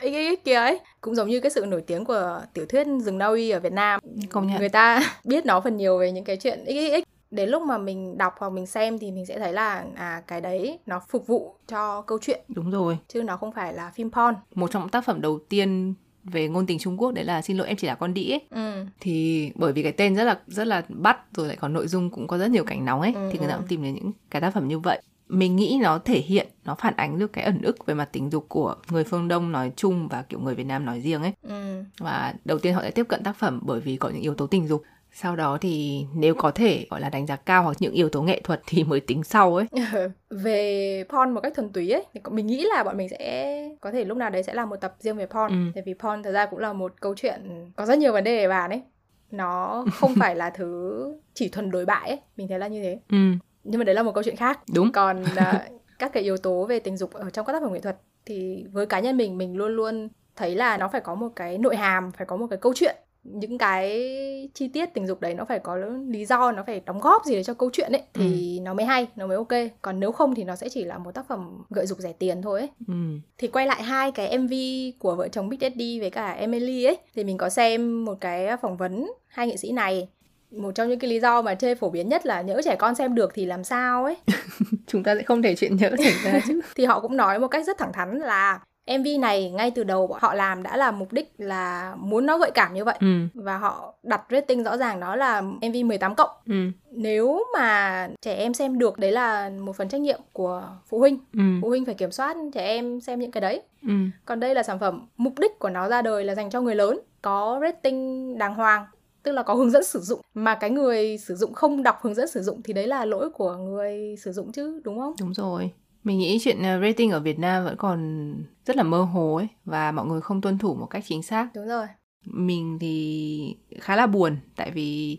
XX 0.00 0.44
kia 0.44 0.54
ấy. 0.54 0.80
Cũng 1.00 1.14
giống 1.14 1.28
như 1.28 1.40
cái 1.40 1.50
sự 1.50 1.66
nổi 1.66 1.82
tiếng 1.86 2.04
của 2.04 2.40
tiểu 2.54 2.66
thuyết 2.66 2.86
rừng 3.04 3.18
Na 3.18 3.26
Uy 3.26 3.50
ở 3.50 3.60
Việt 3.60 3.72
Nam. 3.72 4.00
Công 4.30 4.46
nhận. 4.46 4.58
Người 4.58 4.68
ta 4.68 5.02
biết 5.24 5.46
nó 5.46 5.60
phần 5.60 5.76
nhiều 5.76 5.98
về 5.98 6.12
những 6.12 6.24
cái 6.24 6.36
chuyện 6.36 6.64
XX 6.66 7.15
đến 7.30 7.48
lúc 7.48 7.62
mà 7.62 7.78
mình 7.78 8.18
đọc 8.18 8.34
hoặc 8.38 8.52
mình 8.52 8.66
xem 8.66 8.98
thì 8.98 9.10
mình 9.10 9.26
sẽ 9.26 9.38
thấy 9.38 9.52
là 9.52 9.84
à 9.94 10.22
cái 10.26 10.40
đấy 10.40 10.78
nó 10.86 11.00
phục 11.08 11.26
vụ 11.26 11.54
cho 11.68 12.02
câu 12.02 12.18
chuyện 12.22 12.40
đúng 12.48 12.70
rồi 12.70 12.98
chứ 13.08 13.22
nó 13.22 13.36
không 13.36 13.52
phải 13.52 13.72
là 13.72 13.90
phim 13.94 14.10
porn 14.10 14.34
một 14.54 14.70
trong 14.70 14.82
những 14.82 14.90
tác 14.90 15.04
phẩm 15.04 15.20
đầu 15.20 15.38
tiên 15.48 15.94
về 16.24 16.48
ngôn 16.48 16.66
tình 16.66 16.78
Trung 16.78 17.00
Quốc 17.00 17.12
đấy 17.12 17.24
là 17.24 17.42
xin 17.42 17.56
lỗi 17.56 17.66
em 17.68 17.76
chỉ 17.76 17.86
là 17.86 17.94
con 17.94 18.14
đĩ 18.14 18.30
ấy. 18.32 18.40
ừ. 18.50 18.84
thì 19.00 19.50
bởi 19.54 19.72
vì 19.72 19.82
cái 19.82 19.92
tên 19.92 20.14
rất 20.16 20.24
là 20.24 20.38
rất 20.46 20.66
là 20.66 20.82
bắt 20.88 21.18
rồi 21.36 21.48
lại 21.48 21.56
còn 21.60 21.72
nội 21.72 21.86
dung 21.88 22.10
cũng 22.10 22.26
có 22.26 22.38
rất 22.38 22.50
nhiều 22.50 22.64
cảnh 22.64 22.84
nóng 22.84 23.00
ấy 23.00 23.12
Ừ, 23.14 23.28
thì 23.32 23.38
người 23.38 23.48
ta 23.48 23.54
ừ. 23.54 23.58
cũng 23.58 23.68
tìm 23.68 23.82
đến 23.82 23.94
những 23.94 24.12
cái 24.30 24.40
tác 24.42 24.50
phẩm 24.54 24.68
như 24.68 24.78
vậy 24.78 25.02
mình 25.28 25.56
nghĩ 25.56 25.78
nó 25.82 25.98
thể 25.98 26.18
hiện 26.18 26.46
nó 26.64 26.74
phản 26.74 26.94
ánh 26.96 27.18
được 27.18 27.32
cái 27.32 27.44
ẩn 27.44 27.62
ức 27.62 27.86
về 27.86 27.94
mặt 27.94 28.08
tình 28.12 28.30
dục 28.30 28.46
của 28.48 28.74
người 28.90 29.04
phương 29.04 29.28
Đông 29.28 29.52
nói 29.52 29.72
chung 29.76 30.08
và 30.08 30.22
kiểu 30.22 30.40
người 30.40 30.54
Việt 30.54 30.64
Nam 30.66 30.84
nói 30.84 31.00
riêng 31.00 31.22
ấy 31.22 31.32
Ừ. 31.42 31.82
và 31.98 32.34
đầu 32.44 32.58
tiên 32.58 32.74
họ 32.74 32.82
sẽ 32.82 32.90
tiếp 32.90 33.06
cận 33.08 33.22
tác 33.22 33.36
phẩm 33.36 33.60
bởi 33.62 33.80
vì 33.80 33.96
có 33.96 34.08
những 34.08 34.22
yếu 34.22 34.34
tố 34.34 34.46
tình 34.46 34.66
dục 34.68 34.82
sau 35.18 35.36
đó 35.36 35.58
thì 35.60 36.06
nếu 36.14 36.34
có 36.34 36.50
thể 36.50 36.86
gọi 36.90 37.00
là 37.00 37.10
đánh 37.10 37.26
giá 37.26 37.36
cao 37.36 37.62
hoặc 37.62 37.76
những 37.80 37.92
yếu 37.92 38.08
tố 38.08 38.22
nghệ 38.22 38.40
thuật 38.44 38.60
thì 38.66 38.84
mới 38.84 39.00
tính 39.00 39.24
sau 39.24 39.56
ấy. 39.56 39.66
Về 40.30 41.04
porn 41.08 41.30
một 41.34 41.40
cách 41.40 41.52
thuần 41.56 41.72
túy 41.72 41.90
ấy 41.90 42.04
thì 42.14 42.20
mình 42.30 42.46
nghĩ 42.46 42.66
là 42.74 42.84
bọn 42.84 42.96
mình 42.96 43.08
sẽ 43.08 43.68
có 43.80 43.90
thể 43.90 44.04
lúc 44.04 44.18
nào 44.18 44.30
đấy 44.30 44.42
sẽ 44.42 44.54
làm 44.54 44.68
một 44.68 44.76
tập 44.76 44.96
riêng 44.98 45.16
về 45.16 45.26
porn 45.26 45.48
Ừ. 45.48 45.70
tại 45.74 45.82
vì 45.86 45.94
porn 45.94 46.22
thật 46.22 46.32
ra 46.32 46.46
cũng 46.46 46.58
là 46.58 46.72
một 46.72 46.92
câu 47.00 47.14
chuyện 47.16 47.70
có 47.76 47.86
rất 47.86 47.98
nhiều 47.98 48.12
vấn 48.12 48.24
đề 48.24 48.36
để 48.36 48.48
bàn 48.48 48.70
ấy. 48.70 48.82
Nó 49.30 49.84
không 49.94 50.14
phải 50.18 50.36
là 50.36 50.50
thứ 50.50 51.04
chỉ 51.34 51.48
thuần 51.48 51.70
đối 51.70 51.84
bại 51.84 52.08
ấy 52.08 52.18
mình 52.36 52.48
thấy 52.48 52.58
là 52.58 52.66
như 52.66 52.82
thế. 52.82 52.98
Ừ. 53.10 53.16
Nhưng 53.64 53.78
mà 53.78 53.84
đấy 53.84 53.94
là 53.94 54.02
một 54.02 54.12
câu 54.14 54.22
chuyện 54.24 54.36
khác. 54.36 54.60
Đúng. 54.74 54.92
Còn 54.92 55.24
à, 55.36 55.68
các 55.98 56.12
cái 56.12 56.22
yếu 56.22 56.36
tố 56.36 56.66
về 56.66 56.78
tình 56.80 56.96
dục 56.96 57.12
ở 57.12 57.30
trong 57.30 57.46
các 57.46 57.52
tác 57.52 57.62
phẩm 57.62 57.72
nghệ 57.72 57.80
thuật 57.80 57.96
thì 58.26 58.64
với 58.72 58.86
cá 58.86 59.00
nhân 59.00 59.16
mình 59.16 59.38
mình 59.38 59.56
luôn 59.56 59.72
luôn 59.76 60.08
thấy 60.36 60.54
là 60.54 60.76
nó 60.76 60.88
phải 60.88 61.00
có 61.00 61.14
một 61.14 61.28
cái 61.36 61.58
nội 61.58 61.76
hàm 61.76 62.12
phải 62.12 62.26
có 62.26 62.36
một 62.36 62.46
cái 62.50 62.58
câu 62.62 62.72
chuyện 62.76 62.96
những 63.32 63.58
cái 63.58 64.10
chi 64.54 64.68
tiết 64.68 64.86
tình 64.94 65.06
dục 65.06 65.20
đấy 65.20 65.34
nó 65.34 65.44
phải 65.44 65.58
có 65.58 65.76
lý 66.08 66.26
do 66.26 66.52
nó 66.52 66.62
phải 66.66 66.80
đóng 66.86 67.00
góp 67.00 67.24
gì 67.24 67.34
để 67.34 67.42
cho 67.42 67.54
câu 67.54 67.70
chuyện 67.72 67.92
ấy 67.92 68.02
thì 68.14 68.60
nó 68.60 68.74
mới 68.74 68.86
hay 68.86 69.06
nó 69.16 69.26
mới 69.26 69.36
ok. 69.36 69.72
Còn 69.82 70.00
nếu 70.00 70.12
không 70.12 70.34
thì 70.34 70.44
nó 70.44 70.56
sẽ 70.56 70.68
chỉ 70.68 70.84
là 70.84 70.98
một 70.98 71.14
tác 71.14 71.28
phẩm 71.28 71.62
gợi 71.70 71.86
dục 71.86 71.98
rẻ 71.98 72.12
tiền 72.12 72.42
thôi 72.42 72.60
ấy. 72.60 72.68
Ừ. 72.88 72.94
Thì 73.38 73.48
quay 73.48 73.66
lại 73.66 73.82
hai 73.82 74.12
cái 74.12 74.38
MV 74.38 74.52
của 74.98 75.16
vợ 75.16 75.28
chồng 75.28 75.48
Big 75.48 75.58
Daddy 75.60 76.00
với 76.00 76.10
cả 76.10 76.32
Emily 76.32 76.84
ấy 76.84 76.96
thì 77.14 77.24
mình 77.24 77.38
có 77.38 77.48
xem 77.48 78.04
một 78.04 78.14
cái 78.20 78.56
phỏng 78.56 78.76
vấn 78.76 79.06
hai 79.26 79.46
nghệ 79.46 79.56
sĩ 79.56 79.72
này. 79.72 80.08
Một 80.50 80.74
trong 80.74 80.88
những 80.88 80.98
cái 80.98 81.10
lý 81.10 81.20
do 81.20 81.42
mà 81.42 81.54
chê 81.54 81.74
phổ 81.74 81.90
biến 81.90 82.08
nhất 82.08 82.26
là 82.26 82.42
nhỡ 82.42 82.60
trẻ 82.64 82.76
con 82.76 82.94
xem 82.94 83.14
được 83.14 83.32
thì 83.34 83.46
làm 83.46 83.64
sao 83.64 84.04
ấy. 84.04 84.16
Chúng 84.86 85.02
ta 85.02 85.14
sẽ 85.14 85.22
không 85.22 85.42
thể 85.42 85.54
chuyện 85.54 85.76
nhỡ 85.76 85.90
xảy 85.98 86.32
ra 86.32 86.40
chứ. 86.48 86.60
Thì 86.74 86.84
họ 86.84 87.00
cũng 87.00 87.16
nói 87.16 87.38
một 87.38 87.48
cách 87.48 87.66
rất 87.66 87.78
thẳng 87.78 87.92
thắn 87.92 88.18
là 88.18 88.60
MV 88.86 89.06
này 89.20 89.50
ngay 89.50 89.70
từ 89.70 89.84
đầu 89.84 90.16
họ 90.20 90.34
làm 90.34 90.62
đã 90.62 90.76
là 90.76 90.90
mục 90.90 91.12
đích 91.12 91.32
là 91.38 91.94
muốn 91.98 92.26
nó 92.26 92.38
gợi 92.38 92.50
cảm 92.54 92.74
như 92.74 92.84
vậy 92.84 92.96
ừ 93.00 93.06
và 93.34 93.58
họ 93.58 93.94
đặt 94.02 94.22
rating 94.30 94.62
rõ 94.64 94.76
ràng 94.76 95.00
đó 95.00 95.16
là 95.16 95.42
MV 95.60 95.76
18 95.84 96.14
cộng. 96.14 96.30
ừ 96.46 96.54
Nếu 96.90 97.44
mà 97.58 98.08
trẻ 98.22 98.34
em 98.34 98.54
xem 98.54 98.78
được 98.78 98.98
đấy 98.98 99.12
là 99.12 99.50
một 99.60 99.76
phần 99.76 99.88
trách 99.88 100.00
nhiệm 100.00 100.20
của 100.32 100.62
phụ 100.88 100.98
huynh. 100.98 101.18
ừ 101.32 101.40
Phụ 101.62 101.68
huynh 101.68 101.84
phải 101.84 101.94
kiểm 101.94 102.10
soát 102.12 102.36
trẻ 102.54 102.66
em 102.66 103.00
xem 103.00 103.18
những 103.18 103.30
cái 103.30 103.40
đấy. 103.40 103.62
ừ 103.82 103.92
Còn 104.24 104.40
đây 104.40 104.54
là 104.54 104.62
sản 104.62 104.78
phẩm 104.78 105.06
mục 105.16 105.38
đích 105.38 105.58
của 105.58 105.70
nó 105.70 105.88
ra 105.88 106.02
đời 106.02 106.24
là 106.24 106.34
dành 106.34 106.50
cho 106.50 106.60
người 106.60 106.74
lớn, 106.74 107.00
có 107.22 107.58
rating 107.62 108.38
đàng 108.38 108.54
hoàng, 108.54 108.86
tức 109.22 109.32
là 109.32 109.42
có 109.42 109.54
hướng 109.54 109.70
dẫn 109.70 109.84
sử 109.84 110.00
dụng 110.00 110.20
mà 110.34 110.54
cái 110.54 110.70
người 110.70 111.18
sử 111.18 111.34
dụng 111.34 111.54
không 111.54 111.82
đọc 111.82 111.98
hướng 112.02 112.14
dẫn 112.14 112.26
sử 112.28 112.42
dụng 112.42 112.62
thì 112.62 112.72
đấy 112.72 112.86
là 112.86 113.04
lỗi 113.04 113.30
của 113.30 113.56
người 113.56 114.16
sử 114.16 114.32
dụng 114.32 114.52
chứ, 114.52 114.80
đúng 114.84 114.98
không? 114.98 115.14
Đúng 115.20 115.34
rồi. 115.34 115.70
Mình 116.06 116.18
nghĩ 116.18 116.38
chuyện 116.42 116.62
ờ, 116.62 116.80
rating 116.80 117.10
ở 117.10 117.20
Việt 117.20 117.38
Nam 117.38 117.64
vẫn 117.64 117.76
còn 117.76 118.32
rất 118.66 118.76
là 118.76 118.82
mơ 118.82 119.02
hồ 119.02 119.34
ấy 119.34 119.48
và 119.64 119.92
mọi 119.92 120.06
người 120.06 120.20
không 120.20 120.40
tuân 120.40 120.58
thủ 120.58 120.74
một 120.74 120.86
cách 120.86 121.04
chính 121.06 121.22
xác. 121.22 121.48
Đúng 121.54 121.66
rồi. 121.66 121.86
Mình 122.24 122.78
thì 122.80 123.56
khá 123.80 123.96
là 123.96 124.06
buồn 124.06 124.36
tại 124.56 124.70
vì 124.70 125.18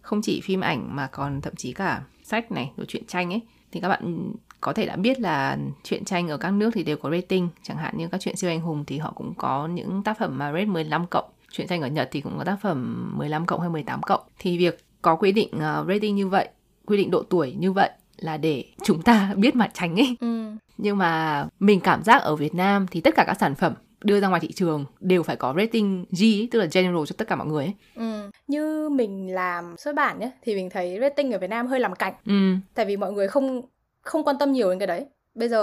không 0.00 0.22
chỉ 0.22 0.40
phim 0.40 0.60
ảnh 0.60 0.96
mà 0.96 1.06
còn 1.06 1.40
thậm 1.40 1.54
chí 1.56 1.72
cả 1.72 2.02
sách 2.24 2.52
này 2.52 2.72
rồi 2.76 2.86
truyện 2.86 3.06
tranh 3.06 3.32
ấy 3.32 3.40
thì 3.72 3.80
các 3.80 3.88
bạn 3.88 4.32
có 4.60 4.72
thể 4.72 4.86
đã 4.86 4.96
biết 4.96 5.20
là 5.20 5.58
truyện 5.84 6.04
tranh 6.04 6.28
ở 6.28 6.36
các 6.36 6.50
nước 6.50 6.70
thì 6.74 6.84
đều 6.84 6.96
có 6.96 7.10
rating, 7.10 7.48
chẳng 7.62 7.76
hạn 7.76 7.98
như 7.98 8.08
các 8.08 8.20
truyện 8.20 8.36
siêu 8.36 8.50
anh 8.50 8.60
hùng 8.60 8.84
thì 8.86 8.98
họ 8.98 9.12
cũng 9.16 9.34
có 9.34 9.66
những 9.66 10.02
tác 10.04 10.18
phẩm 10.18 10.38
mà 10.38 10.52
rate 10.52 10.64
15 10.64 11.06
cộng. 11.06 11.30
Truyện 11.50 11.66
tranh 11.66 11.82
ở 11.82 11.88
Nhật 11.88 12.08
thì 12.12 12.20
cũng 12.20 12.38
có 12.38 12.44
tác 12.44 12.56
phẩm 12.62 13.12
15 13.18 13.46
cộng 13.46 13.60
hay 13.60 13.70
18 13.70 14.02
cộng. 14.02 14.20
Thì 14.38 14.58
việc 14.58 14.84
có 15.02 15.16
quy 15.16 15.32
định 15.32 15.50
ờ, 15.58 15.84
rating 15.88 16.16
như 16.16 16.28
vậy, 16.28 16.48
quy 16.86 16.96
định 16.96 17.10
độ 17.10 17.22
tuổi 17.22 17.54
như 17.58 17.72
vậy 17.72 17.90
là 18.18 18.36
để 18.36 18.64
chúng 18.84 19.02
ta 19.02 19.34
biết 19.36 19.56
mà 19.56 19.68
tránh 19.74 19.96
ấy 20.00 20.16
Ừ. 20.20 20.50
nhưng 20.78 20.98
mà 20.98 21.46
mình 21.60 21.80
cảm 21.80 22.02
giác 22.02 22.22
ở 22.22 22.36
Việt 22.36 22.54
Nam 22.54 22.86
thì 22.90 23.00
tất 23.00 23.14
cả 23.16 23.24
các 23.26 23.36
sản 23.40 23.54
phẩm 23.54 23.72
đưa 24.04 24.20
ra 24.20 24.28
ngoài 24.28 24.40
thị 24.40 24.52
trường 24.52 24.84
đều 25.00 25.22
phải 25.22 25.36
có 25.36 25.54
rating 25.56 26.04
G 26.10 26.22
ấy, 26.22 26.48
tức 26.50 26.58
là 26.58 26.66
general 26.72 27.02
cho 27.06 27.14
tất 27.18 27.28
cả 27.28 27.36
mọi 27.36 27.46
người 27.46 27.64
ấy. 27.64 27.74
Ừ. 27.94 28.30
Như 28.46 28.88
mình 28.88 29.34
làm 29.34 29.74
xuất 29.78 29.94
bản 29.94 30.18
nhé 30.18 30.30
thì 30.42 30.54
mình 30.54 30.70
thấy 30.70 30.98
rating 31.00 31.32
ở 31.32 31.38
Việt 31.38 31.50
Nam 31.50 31.66
hơi 31.66 31.80
làm 31.80 31.94
cảnh 31.94 32.14
Ừ, 32.26 32.54
tại 32.74 32.86
vì 32.86 32.96
mọi 32.96 33.12
người 33.12 33.28
không 33.28 33.62
không 34.00 34.24
quan 34.24 34.36
tâm 34.38 34.52
nhiều 34.52 34.70
đến 34.70 34.78
cái 34.78 34.86
đấy. 34.86 35.06
Bây 35.34 35.48
giờ 35.48 35.60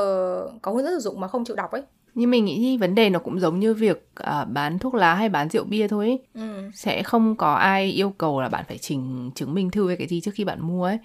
có 0.62 0.72
hướng 0.72 0.84
dẫn 0.84 0.94
sử 0.94 1.00
dụng 1.00 1.20
mà 1.20 1.28
không 1.28 1.46
chịu 1.46 1.56
đọc 1.56 1.72
ấy. 1.72 1.82
nhưng 2.14 2.30
mình 2.32 2.46
nghĩ 2.46 2.78
vấn 2.78 2.96
đề 2.96 3.10
nó 3.10 3.20
cũng 3.20 3.40
giống 3.40 3.60
như 3.60 3.74
việc 3.74 4.10
à, 4.16 4.46
bán 4.46 4.80
thuốc 4.80 4.94
lá 4.94 5.14
hay 5.16 5.30
bán 5.30 5.50
rượu 5.50 5.64
bia 5.64 5.88
thôi 5.88 6.06
ấy. 6.06 6.20
Ừ. 6.34 6.70
Sẽ 6.74 7.04
không 7.04 7.36
có 7.36 7.54
ai 7.54 7.86
yêu 7.92 8.10
cầu 8.18 8.42
là 8.42 8.50
bạn 8.50 8.66
phải 8.68 8.78
trình 8.78 9.32
chứng 9.36 9.54
minh 9.54 9.72
thư 9.72 9.88
hay 9.88 9.98
cái 9.98 10.08
gì 10.08 10.22
trước 10.22 10.32
khi 10.34 10.44
bạn 10.44 10.62
mua 10.62 10.86
ấy. 10.86 10.98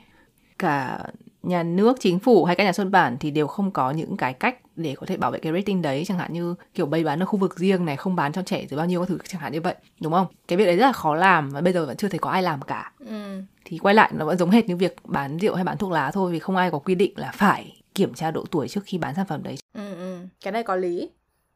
Cả 0.59 1.05
nhà 1.43 1.63
nước, 1.63 1.97
chính 2.01 2.19
phủ 2.19 2.45
hay 2.45 2.57
các 2.57 2.65
nhà 2.65 2.73
xuất 2.73 2.85
bản 2.91 3.17
thì 3.21 3.31
đều 3.31 3.47
không 3.47 3.71
có 3.71 3.91
những 3.91 4.17
cái 4.17 4.33
cách 4.33 4.57
để 4.77 4.95
có 4.95 5.07
thể 5.07 5.17
bảo 5.17 5.31
vệ 5.31 5.39
cái 5.39 5.53
rating 5.53 5.83
đấy 5.83 6.05
chẳng 6.07 6.19
hạn 6.19 6.33
như 6.33 6.55
kiểu 6.75 6.87
bày 6.87 7.05
bán 7.05 7.23
ở 7.23 7.27
khu 7.27 7.39
vực 7.39 7.59
riêng 7.59 7.85
này 7.85 7.97
không 7.97 8.17
bán 8.17 8.33
cho 8.33 8.43
trẻ 8.43 8.67
dưới 8.71 8.77
bao 8.79 8.87
nhiêu 8.87 9.01
các 9.01 9.09
thứ 9.09 9.19
chẳng 9.29 9.41
hạn 9.41 9.53
như 9.53 9.61
vậy 9.61 9.75
đúng 10.01 10.13
không 10.13 10.27
cái 10.49 10.57
việc 10.59 10.65
đấy 10.65 10.77
rất 10.77 10.87
là 10.87 10.93
khó 10.93 11.15
làm 11.15 11.51
và 11.51 11.61
bây 11.61 11.73
giờ 11.73 11.87
vẫn 11.87 11.97
chưa 11.97 12.09
thấy 12.09 12.19
có 12.19 12.31
ai 12.31 12.43
làm 12.43 12.63
cả 12.63 12.93
Ừ. 13.07 13.43
thì 13.65 13.79
quay 13.79 13.95
lại 13.95 14.11
nó 14.15 14.25
vẫn 14.25 14.39
giống 14.39 14.51
hệt 14.51 14.67
như 14.69 14.77
việc 14.77 14.97
bán 15.05 15.39
rượu 15.39 15.55
hay 15.55 15.65
bán 15.65 15.79
thuốc 15.79 15.93
lá 15.93 16.11
thôi 16.11 16.33
vì 16.33 16.39
không 16.39 16.57
ai 16.57 16.71
có 16.71 16.79
quy 16.79 16.95
định 16.95 17.13
là 17.17 17.31
phải 17.35 17.83
kiểm 17.95 18.15
tra 18.15 18.31
độ 18.31 18.45
tuổi 18.51 18.69
trước 18.69 18.81
khi 18.85 18.99
bán 18.99 19.15
sản 19.15 19.27
phẩm 19.29 19.43
đấy 19.43 19.57
Ừ, 19.75 19.95
ừ. 19.97 20.19
Cái 20.45 20.53
này 20.53 20.63
có 20.63 20.77
lý. 20.77 21.11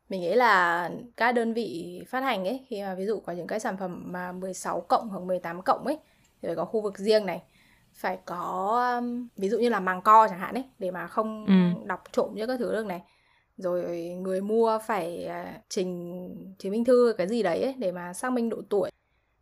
Mình 0.08 0.20
nghĩ 0.20 0.34
là 0.34 0.90
các 1.16 1.32
đơn 1.32 1.54
vị 1.54 2.00
phát 2.08 2.20
hành 2.20 2.44
ấy 2.44 2.66
khi 2.68 2.82
mà 2.82 2.94
ví 2.94 3.06
dụ 3.06 3.20
có 3.26 3.32
những 3.32 3.46
cái 3.46 3.60
sản 3.60 3.76
phẩm 3.76 4.02
mà 4.12 4.32
16 4.32 4.80
cộng 4.80 5.08
hoặc 5.08 5.22
18 5.22 5.62
cộng 5.62 5.84
ấy 5.86 5.98
thì 6.42 6.46
phải 6.48 6.56
có 6.56 6.64
khu 6.64 6.80
vực 6.80 6.98
riêng 6.98 7.26
này 7.26 7.42
phải 7.94 8.18
có 8.26 8.96
um, 8.98 9.28
ví 9.36 9.48
dụ 9.48 9.58
như 9.58 9.68
là 9.68 9.80
màng 9.80 10.02
co 10.02 10.28
chẳng 10.28 10.38
hạn 10.38 10.54
ấy 10.54 10.64
để 10.78 10.90
mà 10.90 11.06
không 11.06 11.46
Ừ. 11.46 11.86
đọc 11.86 12.02
trộm 12.12 12.30
những 12.34 12.48
các 12.48 12.56
thứ 12.58 12.72
được 12.72 12.86
này. 12.86 13.02
Rồi 13.56 13.82
người 14.20 14.40
mua 14.40 14.78
phải 14.86 15.24
à, 15.24 15.60
trình 15.68 16.28
chứng 16.58 16.72
minh 16.72 16.84
thư 16.84 17.14
cái 17.18 17.28
gì 17.28 17.42
đấy 17.42 17.62
ấy, 17.62 17.74
để 17.78 17.92
mà 17.92 18.12
xác 18.12 18.32
minh 18.32 18.48
độ 18.48 18.56
tuổi. 18.68 18.90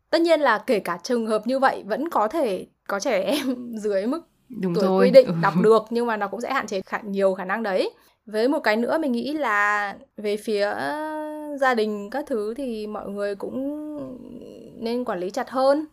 Tất 0.09 0.21
nhiên 0.21 0.39
là 0.41 0.57
kể 0.67 0.79
cả 0.79 0.99
trường 1.03 1.27
hợp 1.27 1.47
như 1.47 1.59
vậy 1.59 1.83
vẫn 1.87 2.09
có 2.09 2.27
thể 2.27 2.65
có 2.87 2.99
trẻ 2.99 3.21
em 3.23 3.71
dưới 3.77 4.05
mức 4.07 4.21
đúng 4.61 4.73
tuổi 4.75 4.83
rồi. 4.83 5.05
quy 5.05 5.11
định 5.11 5.27
Ừ. 5.27 5.33
đọc 5.41 5.53
được 5.61 5.83
nhưng 5.89 6.05
mà 6.07 6.17
nó 6.17 6.27
cũng 6.27 6.41
sẽ 6.41 6.53
hạn 6.53 6.67
chế 6.67 6.81
khả, 6.81 6.99
nhiều 7.01 7.33
khả 7.33 7.45
năng 7.45 7.63
đấy. 7.63 7.91
Với 8.25 8.47
một 8.47 8.59
cái 8.59 8.75
nữa 8.77 8.97
mình 8.97 9.11
nghĩ 9.11 9.33
là 9.33 9.95
về 10.17 10.37
phía 10.37 10.75
gia 11.59 11.73
đình 11.75 12.09
các 12.09 12.25
thứ 12.27 12.53
thì 12.53 12.87
mọi 12.87 13.09
người 13.09 13.35
cũng 13.35 13.57
nên 14.79 15.05
quản 15.05 15.19
lý 15.19 15.29
chặt 15.29 15.49
hơn 15.49 15.85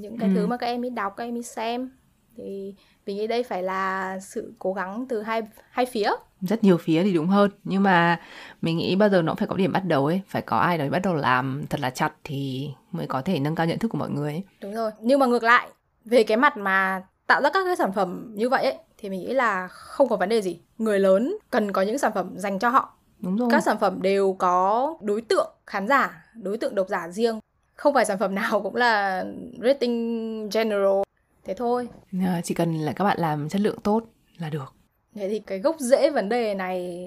những 0.00 0.18
cái 0.18 0.28
Ừ. 0.28 0.34
thứ 0.34 0.46
mà 0.46 0.56
các 0.56 0.66
em 0.66 0.84
ấy 0.84 0.90
đọc 0.90 1.14
các 1.16 1.24
em 1.24 1.36
ấy 1.36 1.42
xem. 1.42 1.90
Thì 2.36 2.74
mình 3.06 3.16
nghĩ 3.16 3.26
đây 3.26 3.42
phải 3.42 3.62
là 3.62 4.18
sự 4.20 4.54
cố 4.58 4.72
gắng 4.72 5.06
từ 5.08 5.22
hai 5.22 5.42
hai 5.70 5.86
phía. 5.86 6.10
Rất 6.40 6.64
nhiều 6.64 6.76
phía 6.76 7.02
thì 7.02 7.12
đúng 7.12 7.26
hơn. 7.26 7.50
Nhưng 7.64 7.82
mà 7.82 8.20
mình 8.62 8.76
nghĩ 8.78 8.96
bao 8.96 9.08
giờ 9.08 9.22
nó 9.22 9.34
phải 9.34 9.48
có 9.48 9.56
điểm 9.56 9.72
bắt 9.72 9.84
đầu 9.84 10.06
ấy. 10.06 10.20
Phải 10.28 10.42
có 10.42 10.56
ai 10.58 10.78
đấy 10.78 10.90
bắt 10.90 10.98
đầu 11.02 11.14
làm 11.14 11.62
thật 11.70 11.80
là 11.80 11.90
chặt 11.90 12.12
thì 12.24 12.70
mới 12.92 13.06
có 13.06 13.22
thể 13.22 13.38
nâng 13.38 13.54
cao 13.54 13.66
nhận 13.66 13.78
thức 13.78 13.88
của 13.88 13.98
mọi 13.98 14.10
người 14.10 14.32
ấy. 14.32 14.42
đúng 14.60 14.74
rồi. 14.74 14.90
Nhưng 15.00 15.18
mà 15.18 15.26
ngược 15.26 15.42
lại 15.42 15.68
về 16.04 16.22
cái 16.22 16.36
mặt 16.36 16.56
mà 16.56 17.02
tạo 17.26 17.42
ra 17.42 17.50
các 17.54 17.64
cái 17.64 17.76
sản 17.76 17.92
phẩm 17.92 18.32
như 18.34 18.48
vậy 18.48 18.64
ấy 18.64 18.76
thì 18.98 19.08
mình 19.08 19.20
nghĩ 19.20 19.32
là 19.32 19.68
không 19.68 20.08
có 20.08 20.16
vấn 20.16 20.28
đề 20.28 20.42
gì. 20.42 20.60
Người 20.78 20.98
lớn 21.00 21.36
cần 21.50 21.72
có 21.72 21.82
những 21.82 21.98
sản 21.98 22.12
phẩm 22.14 22.34
dành 22.36 22.58
cho 22.58 22.68
họ. 22.68 22.94
Đúng 23.18 23.36
rồi. 23.36 23.48
Các 23.52 23.60
sản 23.64 23.76
phẩm 23.80 24.02
đều 24.02 24.32
có 24.38 24.94
đối 25.02 25.20
tượng 25.20 25.50
khán 25.66 25.88
giả 25.88 26.24
đối 26.34 26.58
tượng 26.58 26.74
độc 26.74 26.88
giả 26.88 27.08
riêng 27.08 27.40
không 27.80 27.94
phải 27.94 28.04
sản 28.04 28.18
phẩm 28.18 28.34
nào 28.34 28.60
cũng 28.62 28.76
là 28.76 29.24
rating 29.62 30.48
general. 30.52 31.02
Thế 31.44 31.54
thôi. 31.54 31.88
À, 32.26 32.40
chỉ 32.44 32.54
cần 32.54 32.74
là 32.74 32.92
các 32.92 33.04
bạn 33.04 33.18
làm 33.20 33.48
chất 33.48 33.60
lượng 33.60 33.78
tốt 33.82 34.02
là 34.38 34.50
được. 34.50 34.74
Thế 35.14 35.28
thì 35.28 35.38
cái 35.38 35.58
gốc 35.58 35.76
rễ 35.78 36.10
vấn 36.10 36.28
đề 36.28 36.54
này 36.54 37.00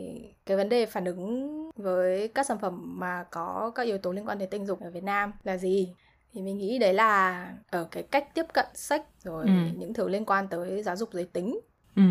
cái 0.45 0.57
vấn 0.57 0.69
đề 0.69 0.85
phản 0.85 1.05
ứng 1.05 1.49
với 1.75 2.27
các 2.27 2.45
sản 2.45 2.57
phẩm 2.61 2.99
mà 2.99 3.23
có 3.31 3.71
các 3.75 3.83
yếu 3.83 3.97
tố 3.97 4.11
liên 4.11 4.27
quan 4.27 4.37
đến 4.37 4.49
tình 4.49 4.65
dục 4.65 4.79
ở 4.81 4.89
Việt 4.89 5.03
Nam 5.03 5.31
là 5.43 5.57
gì? 5.57 5.93
Thì 6.33 6.41
mình 6.41 6.57
nghĩ 6.57 6.79
đấy 6.79 6.93
là 6.93 7.47
ở 7.71 7.83
cái 7.91 8.03
cách 8.03 8.35
tiếp 8.35 8.45
cận 8.53 8.65
sách 8.73 9.03
rồi 9.23 9.45
Ừ. 9.45 9.51
những 9.77 9.93
thứ 9.93 10.07
liên 10.09 10.25
quan 10.25 10.47
tới 10.47 10.83
giáo 10.83 10.95
dục 10.95 11.09
giới 11.13 11.25
tính. 11.25 11.59
Ừ. 11.95 12.01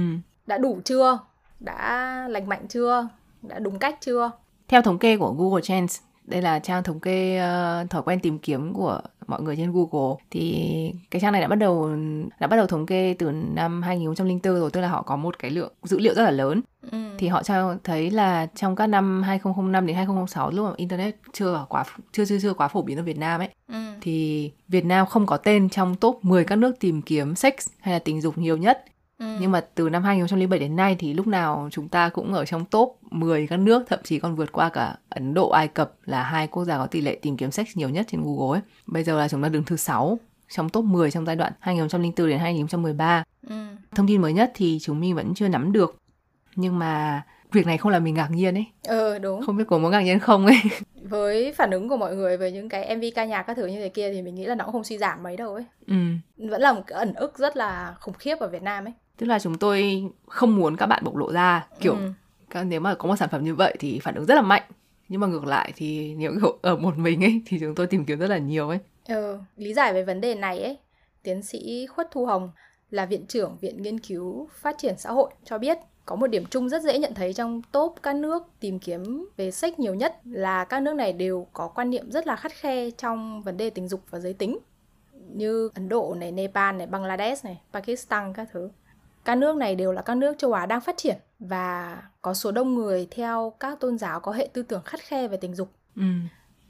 đã 0.46 0.58
đủ 0.58 0.80
chưa? 0.84 1.18
Đã 1.60 2.26
lành 2.30 2.48
mạnh 2.48 2.66
chưa? 2.68 3.08
Đã 3.42 3.58
đúng 3.58 3.78
cách 3.78 3.98
chưa? 4.00 4.30
Theo 4.68 4.82
thống 4.82 4.98
kê 4.98 5.16
của 5.16 5.32
Google 5.38 5.62
Trends 5.62 6.00
đây 6.24 6.42
là 6.42 6.58
trang 6.58 6.82
thống 6.82 7.00
kê 7.00 7.36
ờ, 7.36 7.86
thói 7.90 8.02
quen 8.02 8.20
tìm 8.20 8.38
kiếm 8.38 8.72
của 8.72 9.00
mọi 9.26 9.42
người 9.42 9.56
trên 9.56 9.72
Google 9.72 10.16
thì 10.30 10.92
cái 11.10 11.20
trang 11.20 11.32
này 11.32 11.40
đã 11.40 11.48
bắt 11.48 11.56
đầu 11.56 11.90
đã 12.40 12.46
bắt 12.46 12.56
đầu 12.56 12.66
thống 12.66 12.86
kê 12.86 13.14
từ 13.18 13.30
năm 13.30 13.82
2004 13.82 14.60
rồi 14.60 14.70
tức 14.70 14.80
là 14.80 14.88
họ 14.88 15.02
có 15.02 15.16
một 15.16 15.38
cái 15.38 15.50
lượng 15.50 15.72
dữ 15.82 15.98
liệu 15.98 16.14
rất 16.14 16.22
là 16.22 16.30
lớn 16.30 16.60
ừ. 16.90 16.98
thì 17.18 17.28
họ 17.28 17.42
cho 17.42 17.76
thấy 17.84 18.10
là 18.10 18.46
trong 18.54 18.76
các 18.76 18.86
năm 18.86 19.22
2005 19.22 19.86
đến 19.86 19.96
2006 19.96 20.50
lúc 20.50 20.66
mà 20.66 20.72
internet 20.76 21.16
chưa 21.32 21.66
quá 21.68 21.84
chưa 22.12 22.24
chưa 22.24 22.38
chưa 22.42 22.54
quá 22.54 22.68
phổ 22.68 22.82
biến 22.82 22.98
ở 22.98 23.02
Việt 23.02 23.18
Nam 23.18 23.40
ấy 23.40 23.48
ừ. 23.68 23.78
thì 24.00 24.50
Việt 24.68 24.84
Nam 24.84 25.06
không 25.06 25.26
có 25.26 25.36
tên 25.36 25.68
trong 25.68 25.94
top 25.94 26.18
10 26.22 26.44
các 26.44 26.56
nước 26.56 26.80
tìm 26.80 27.02
kiếm 27.02 27.34
sex 27.34 27.54
hay 27.80 27.94
là 27.94 27.98
tình 27.98 28.20
dục 28.20 28.38
nhiều 28.38 28.56
nhất. 28.56 28.84
Ừ. 29.18 29.36
Nhưng 29.40 29.50
mà 29.50 29.60
từ 29.74 29.88
năm 29.88 30.02
2007 30.02 30.58
đến 30.58 30.76
nay 30.76 30.96
thì 30.98 31.14
lúc 31.14 31.26
nào 31.26 31.68
chúng 31.72 31.88
ta 31.88 32.08
cũng 32.08 32.34
ở 32.34 32.44
trong 32.44 32.64
top 32.64 32.98
10 33.12 33.46
các 33.46 33.56
nước, 33.56 33.82
thậm 33.88 33.98
chí 34.04 34.18
còn 34.18 34.36
vượt 34.36 34.52
qua 34.52 34.68
cả 34.68 34.96
Ấn 35.08 35.34
Độ, 35.34 35.48
Ai 35.50 35.68
Cập 35.68 35.92
là 36.04 36.22
hai 36.22 36.46
quốc 36.46 36.64
gia 36.64 36.78
có 36.78 36.86
tỷ 36.86 37.00
lệ 37.00 37.18
tìm 37.22 37.36
kiếm 37.36 37.50
sex 37.50 37.66
nhiều 37.74 37.88
nhất 37.88 38.06
trên 38.08 38.22
Google 38.24 38.58
ấy. 38.58 38.62
Bây 38.86 39.04
giờ 39.04 39.18
là 39.18 39.28
chúng 39.28 39.42
ta 39.42 39.48
đứng 39.48 39.64
thứ 39.64 39.76
6 39.76 40.18
trong 40.48 40.68
top 40.68 40.84
10 40.84 41.10
trong 41.10 41.26
giai 41.26 41.36
đoạn 41.36 41.52
2004 41.60 42.28
đến 42.28 42.38
2013. 42.38 43.24
Ừ. 43.48 43.54
Thông 43.94 44.06
tin 44.06 44.22
mới 44.22 44.32
nhất 44.32 44.50
thì 44.54 44.78
chúng 44.82 45.00
mình 45.00 45.14
vẫn 45.14 45.34
chưa 45.34 45.48
nắm 45.48 45.72
được. 45.72 45.96
Nhưng 46.56 46.78
mà 46.78 47.22
việc 47.52 47.66
này 47.66 47.78
không 47.78 47.92
làm 47.92 48.04
mình 48.04 48.14
ngạc 48.14 48.30
nhiên 48.30 48.54
ấy. 48.54 48.66
ừ 48.88 49.18
đúng 49.18 49.42
Không 49.46 49.56
biết 49.56 49.64
có 49.68 49.78
muốn 49.78 49.90
ngạc 49.90 50.00
nhiên 50.00 50.18
không 50.18 50.46
ấy. 50.46 50.56
với 51.02 51.52
phản 51.52 51.70
ứng 51.70 51.88
của 51.88 51.96
mọi 51.96 52.16
người 52.16 52.36
về 52.36 52.52
những 52.52 52.68
cái 52.68 52.96
MV 52.96 53.04
ca 53.14 53.24
nhạc 53.24 53.42
các 53.42 53.56
thứ 53.56 53.66
như 53.66 53.80
thế 53.80 53.88
kia 53.88 54.12
thì 54.12 54.22
mình 54.22 54.34
nghĩ 54.34 54.44
là 54.44 54.54
nó 54.54 54.64
cũng 54.64 54.72
không 54.72 54.84
suy 54.84 54.98
giảm 54.98 55.22
mấy 55.22 55.36
đâu 55.36 55.54
ấy 55.54 55.64
Ừ. 55.86 55.94
vẫn 56.36 56.62
là 56.62 56.72
một 56.72 56.82
cái 56.86 56.98
ẩn 56.98 57.14
ức 57.14 57.38
rất 57.38 57.56
là 57.56 57.94
khủng 58.00 58.14
khiếp 58.14 58.38
ở 58.40 58.48
Việt 58.48 58.62
Nam 58.62 58.84
ấy 58.84 58.92
Tức 59.18 59.26
là 59.26 59.38
chúng 59.38 59.58
tôi 59.58 60.04
không 60.28 60.56
muốn 60.56 60.76
các 60.76 60.86
bạn 60.86 61.04
bộc 61.04 61.16
lộ 61.16 61.32
ra 61.32 61.66
kiểu 61.80 61.94
ừ 61.94 62.12
các 62.52 62.64
nếu 62.64 62.80
mà 62.80 62.94
có 62.94 63.08
một 63.08 63.16
sản 63.16 63.28
phẩm 63.32 63.44
như 63.44 63.54
vậy 63.54 63.76
thì 63.78 63.98
phản 63.98 64.14
ứng 64.14 64.26
rất 64.26 64.34
là 64.34 64.42
mạnh 64.42 64.62
nhưng 65.08 65.20
mà 65.20 65.26
ngược 65.26 65.44
lại 65.44 65.72
thì 65.76 66.14
nếu 66.14 66.32
kiểu 66.40 66.58
ở 66.62 66.76
một 66.76 66.98
mình 66.98 67.24
ấy 67.24 67.42
thì 67.46 67.58
chúng 67.60 67.74
tôi 67.74 67.86
tìm 67.86 68.04
kiếm 68.04 68.18
rất 68.18 68.30
là 68.30 68.38
nhiều 68.38 68.68
ấy 68.68 68.78
ừ. 69.08 69.38
lý 69.56 69.74
giải 69.74 69.94
về 69.94 70.04
vấn 70.04 70.20
đề 70.20 70.34
này 70.34 70.62
ấy 70.62 70.78
tiến 71.22 71.42
sĩ 71.42 71.86
Khuất 71.86 72.08
Thu 72.10 72.26
Hồng 72.26 72.50
là 72.90 73.06
viện 73.06 73.26
trưởng 73.26 73.56
viện 73.60 73.82
nghiên 73.82 73.98
cứu 73.98 74.48
phát 74.54 74.78
triển 74.78 74.94
xã 74.98 75.10
hội 75.10 75.30
cho 75.44 75.58
biết 75.58 75.78
có 76.06 76.16
một 76.16 76.26
điểm 76.26 76.44
chung 76.50 76.68
rất 76.68 76.82
dễ 76.82 76.98
nhận 76.98 77.14
thấy 77.14 77.32
trong 77.32 77.62
top 77.72 77.94
các 78.02 78.16
nước 78.16 78.42
tìm 78.60 78.78
kiếm 78.78 79.28
về 79.36 79.50
sách 79.50 79.78
nhiều 79.78 79.94
nhất 79.94 80.20
là 80.24 80.64
các 80.64 80.82
nước 80.82 80.94
này 80.94 81.12
đều 81.12 81.46
có 81.52 81.68
quan 81.68 81.90
niệm 81.90 82.10
rất 82.10 82.26
là 82.26 82.36
khắt 82.36 82.52
khe 82.52 82.90
trong 82.90 83.42
vấn 83.42 83.56
đề 83.56 83.70
tình 83.70 83.88
dục 83.88 84.00
và 84.10 84.18
giới 84.18 84.32
tính 84.32 84.58
như 85.34 85.70
Ấn 85.74 85.88
Độ 85.88 86.14
này, 86.14 86.32
Nepal 86.32 86.76
này, 86.76 86.86
Bangladesh 86.86 87.44
này, 87.44 87.60
Pakistan 87.72 88.32
các 88.32 88.48
thứ. 88.52 88.70
Các 89.24 89.34
nước 89.34 89.56
này 89.56 89.76
đều 89.76 89.92
là 89.92 90.02
các 90.02 90.14
nước 90.16 90.38
châu 90.38 90.52
Á 90.52 90.66
đang 90.66 90.80
phát 90.80 90.96
triển 90.96 91.16
và 91.38 92.02
có 92.22 92.34
số 92.34 92.52
đông 92.52 92.74
người 92.74 93.08
theo 93.10 93.52
các 93.60 93.80
tôn 93.80 93.98
giáo 93.98 94.20
có 94.20 94.32
hệ 94.32 94.48
tư 94.52 94.62
tưởng 94.62 94.82
khắt 94.82 95.00
khe 95.00 95.28
về 95.28 95.36
tình 95.36 95.54
dục. 95.54 95.68
ừ. 95.96 96.02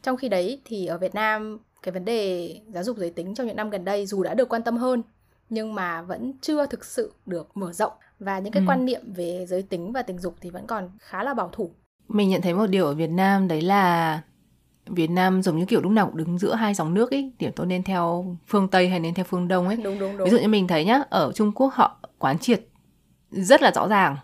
Trong 0.02 0.16
khi 0.16 0.28
đấy 0.28 0.60
thì 0.64 0.86
ở 0.86 0.98
Việt 0.98 1.14
Nam 1.14 1.58
cái 1.82 1.92
vấn 1.92 2.04
đề 2.04 2.50
giáo 2.74 2.84
dục 2.84 2.96
giới 2.96 3.10
tính 3.10 3.34
trong 3.34 3.46
những 3.46 3.56
năm 3.56 3.70
gần 3.70 3.84
đây 3.84 4.06
dù 4.06 4.22
đã 4.22 4.34
được 4.34 4.48
quan 4.48 4.62
tâm 4.62 4.76
hơn 4.76 5.02
nhưng 5.50 5.74
mà 5.74 6.02
vẫn 6.02 6.32
chưa 6.40 6.66
thực 6.66 6.84
sự 6.84 7.12
được 7.26 7.56
mở 7.56 7.72
rộng 7.72 7.92
và 8.18 8.38
những 8.38 8.52
cái 8.52 8.62
Ừ. 8.62 8.68
quan 8.68 8.84
niệm 8.84 9.12
về 9.14 9.46
giới 9.48 9.62
tính 9.62 9.92
và 9.92 10.02
tình 10.02 10.18
dục 10.18 10.34
thì 10.40 10.50
vẫn 10.50 10.66
còn 10.66 10.90
khá 11.00 11.22
là 11.22 11.34
bảo 11.34 11.48
thủ. 11.52 11.70
mình 12.08 12.28
nhận 12.28 12.40
thấy 12.42 12.54
một 12.54 12.66
điều 12.66 12.86
ở 12.86 12.94
Việt 12.94 13.10
Nam 13.10 13.48
đấy 13.48 13.60
là 13.62 14.20
Việt 14.94 15.10
Nam 15.10 15.42
giống 15.42 15.58
như 15.58 15.64
kiểu 15.64 15.80
lúc 15.80 15.92
nào 15.92 16.06
cũng 16.06 16.16
đứng 16.16 16.38
giữa 16.38 16.54
hai 16.54 16.74
dòng 16.74 16.94
nước 16.94 17.10
ấy 17.10 17.32
điểm 17.38 17.52
tôi 17.56 17.66
nên 17.66 17.82
theo 17.82 18.36
phương 18.46 18.68
Tây 18.68 18.88
hay 18.88 19.00
nên 19.00 19.14
theo 19.14 19.24
phương 19.24 19.48
Đông 19.48 19.66
ấy 19.68 19.76
Đúng 19.76 19.98
đúng 19.98 20.16
đúng. 20.16 20.24
ví 20.24 20.30
dụ 20.30 20.38
như 20.38 20.48
mình 20.48 20.66
thấy 20.68 20.84
nhá 20.84 21.00
ở 21.10 21.32
Trung 21.34 21.52
Quốc 21.52 21.74
họ 21.74 21.96
quán 22.18 22.38
triệt 22.38 22.60
rất 23.30 23.62
là 23.62 23.72
rõ 23.74 23.88
ràng 23.88 24.16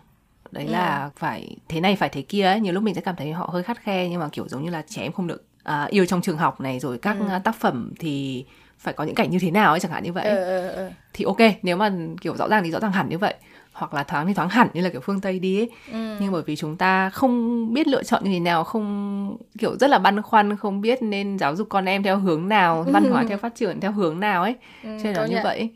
đấy 0.51 0.65
Ừ. 0.65 0.71
là 0.71 1.09
phải 1.15 1.55
thế 1.67 1.81
này 1.81 1.95
phải 1.95 2.09
thế 2.09 2.21
kia 2.21 2.43
ấy 2.45 2.59
nhiều 2.59 2.73
lúc 2.73 2.83
mình 2.83 2.95
sẽ 2.95 3.01
cảm 3.01 3.15
thấy 3.15 3.31
họ 3.31 3.49
hơi 3.53 3.63
khắt 3.63 3.79
khe 3.81 4.09
nhưng 4.09 4.19
mà 4.19 4.29
kiểu 4.31 4.47
giống 4.47 4.63
như 4.63 4.69
là 4.69 4.83
trẻ 4.89 5.01
em 5.01 5.11
không 5.11 5.27
được 5.27 5.43
à, 5.63 5.85
yêu 5.89 6.05
trong 6.05 6.21
trường 6.21 6.37
học 6.37 6.61
này 6.61 6.79
rồi 6.79 6.97
các 6.97 7.17
Ừ. 7.19 7.25
tác 7.43 7.55
phẩm 7.55 7.91
thì 7.99 8.45
phải 8.77 8.93
có 8.93 9.03
những 9.03 9.15
cảnh 9.15 9.29
như 9.31 9.37
thế 9.41 9.51
nào 9.51 9.71
ấy 9.73 9.79
chẳng 9.79 9.91
hạn 9.91 10.03
như 10.03 10.13
vậy 10.13 10.23
Ờ, 10.29 10.35
ờ, 10.43 10.69
ờ. 10.69 10.91
thì 11.13 11.25
ok 11.25 11.37
nếu 11.61 11.77
mà 11.77 11.91
kiểu 12.21 12.35
rõ 12.35 12.47
ràng 12.49 12.63
thì 12.63 12.71
rõ 12.71 12.79
ràng 12.79 12.91
hẳn 12.91 13.09
như 13.09 13.17
vậy 13.17 13.33
hoặc 13.79 13.93
là 13.93 14.03
thoáng 14.03 14.27
thì 14.27 14.33
thoáng 14.33 14.49
hẳn 14.49 14.67
như 14.73 14.81
là 14.81 14.89
kiểu 14.89 15.01
phương 15.01 15.21
Tây 15.21 15.39
đi 15.39 15.59
ấy 15.59 15.69
Ừ. 15.91 16.17
nhưng 16.19 16.31
bởi 16.31 16.43
vì 16.45 16.55
chúng 16.55 16.75
ta 16.77 17.09
không 17.09 17.33
biết 17.73 17.87
lựa 17.87 18.03
chọn 18.03 18.23
như 18.23 18.31
thế 18.31 18.39
nào 18.39 18.63
không 18.63 19.37
kiểu 19.57 19.77
rất 19.77 19.89
là 19.89 19.99
băn 19.99 20.21
khoăn 20.21 20.57
không 20.57 20.81
biết 20.81 21.01
nên 21.01 21.37
giáo 21.39 21.55
dục 21.55 21.67
con 21.69 21.85
em 21.85 22.03
theo 22.03 22.17
hướng 22.17 22.49
nào 22.49 22.85
văn 22.87 23.11
hóa 23.11 23.25
theo 23.27 23.37
phát 23.37 23.55
triển 23.55 23.79
theo 23.79 23.91
hướng 23.91 24.19
nào 24.19 24.41
ấy 24.43 24.55
Ừ, 24.83 24.89
cho 24.97 25.03
nên 25.03 25.13
là 25.13 25.25
như 25.27 25.33
nhận. 25.35 25.43
vậy 25.43 25.69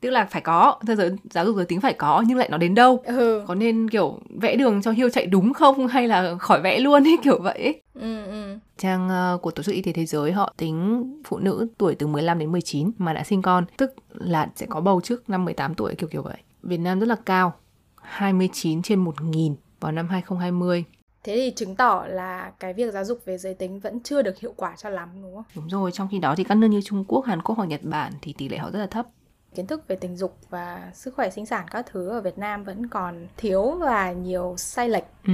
tức 0.00 0.10
là 0.10 0.24
phải 0.24 0.42
có 0.42 0.78
thế 0.86 0.96
giới 0.96 1.10
giáo 1.30 1.44
dục 1.46 1.56
giới 1.56 1.64
tính 1.64 1.80
phải 1.80 1.92
có 1.92 2.24
nhưng 2.26 2.38
lại 2.38 2.48
nó 2.50 2.58
đến 2.58 2.74
đâu 2.74 3.02
Ừ. 3.04 3.44
có 3.48 3.54
nên 3.54 3.90
kiểu 3.90 4.18
vẽ 4.40 4.56
đường 4.56 4.82
cho 4.82 4.90
hiêu 4.90 5.10
chạy 5.10 5.26
đúng 5.26 5.52
không 5.52 5.86
hay 5.86 6.08
là 6.08 6.34
khỏi 6.40 6.60
vẽ 6.60 6.78
luôn 6.78 7.06
ấy 7.06 7.16
kiểu 7.24 7.38
vậy 7.42 7.58
ấy. 7.62 7.82
Ừ, 7.94 8.24
ừ. 8.24 8.56
Trang 8.78 9.08
ờ, 9.08 9.38
của 9.42 9.50
Tổ 9.50 9.62
chức 9.62 9.74
Y 9.74 9.82
tế 9.82 9.92
Thế 9.92 10.06
giới 10.06 10.32
họ 10.32 10.52
tính 10.56 11.04
phụ 11.26 11.38
nữ 11.38 11.66
tuổi 11.78 11.94
từ 11.94 12.06
15 12.06 12.38
đến 12.38 12.52
19 12.52 12.90
mà 12.98 13.12
đã 13.12 13.24
sinh 13.24 13.42
con, 13.42 13.64
tức 13.76 13.94
là 14.14 14.48
sẽ 14.56 14.66
có 14.66 14.80
bầu 14.80 15.00
trước 15.00 15.30
năm 15.30 15.44
18 15.44 15.74
tuổi 15.74 15.94
kiểu 15.94 16.08
kiểu 16.08 16.22
vậy. 16.22 16.36
Việt 16.68 16.78
Nam 16.78 17.00
rất 17.00 17.06
là 17.06 17.16
cao, 17.26 17.54
29 18.02 18.82
trên 18.82 19.04
1.000 19.04 19.54
vào 19.80 19.92
năm 19.92 20.08
2020. 20.08 20.84
Thế 21.24 21.34
thì 21.36 21.50
chứng 21.56 21.76
tỏ 21.76 22.04
là 22.08 22.52
cái 22.60 22.72
việc 22.74 22.92
giáo 22.92 23.04
dục 23.04 23.20
về 23.24 23.38
giới 23.38 23.54
tính 23.54 23.80
vẫn 23.80 24.00
chưa 24.00 24.22
được 24.22 24.38
hiệu 24.38 24.54
quả 24.56 24.74
cho 24.76 24.88
lắm 24.88 25.08
đúng 25.22 25.34
không? 25.34 25.44
Đúng 25.54 25.68
rồi, 25.68 25.92
trong 25.92 26.08
khi 26.10 26.18
đó 26.18 26.34
thì 26.36 26.44
các 26.44 26.54
nước 26.54 26.66
như 26.66 26.80
Trung 26.84 27.04
Quốc, 27.08 27.24
Hàn 27.24 27.42
Quốc 27.42 27.56
hoặc 27.56 27.64
Nhật 27.64 27.80
Bản 27.82 28.12
thì 28.22 28.34
tỷ 28.38 28.48
lệ 28.48 28.58
họ 28.58 28.70
rất 28.70 28.78
là 28.78 28.86
thấp. 28.86 29.06
Kiến 29.54 29.66
thức 29.66 29.88
về 29.88 29.96
tình 29.96 30.16
dục 30.16 30.36
và 30.50 30.90
sức 30.94 31.14
khỏe 31.14 31.30
sinh 31.30 31.46
sản 31.46 31.66
các 31.70 31.86
thứ 31.90 32.08
ở 32.08 32.20
Việt 32.20 32.38
Nam 32.38 32.64
vẫn 32.64 32.86
còn 32.86 33.26
thiếu 33.36 33.70
và 33.80 34.12
nhiều 34.12 34.54
sai 34.58 34.88
lệch. 34.88 35.04
Ừ, 35.26 35.32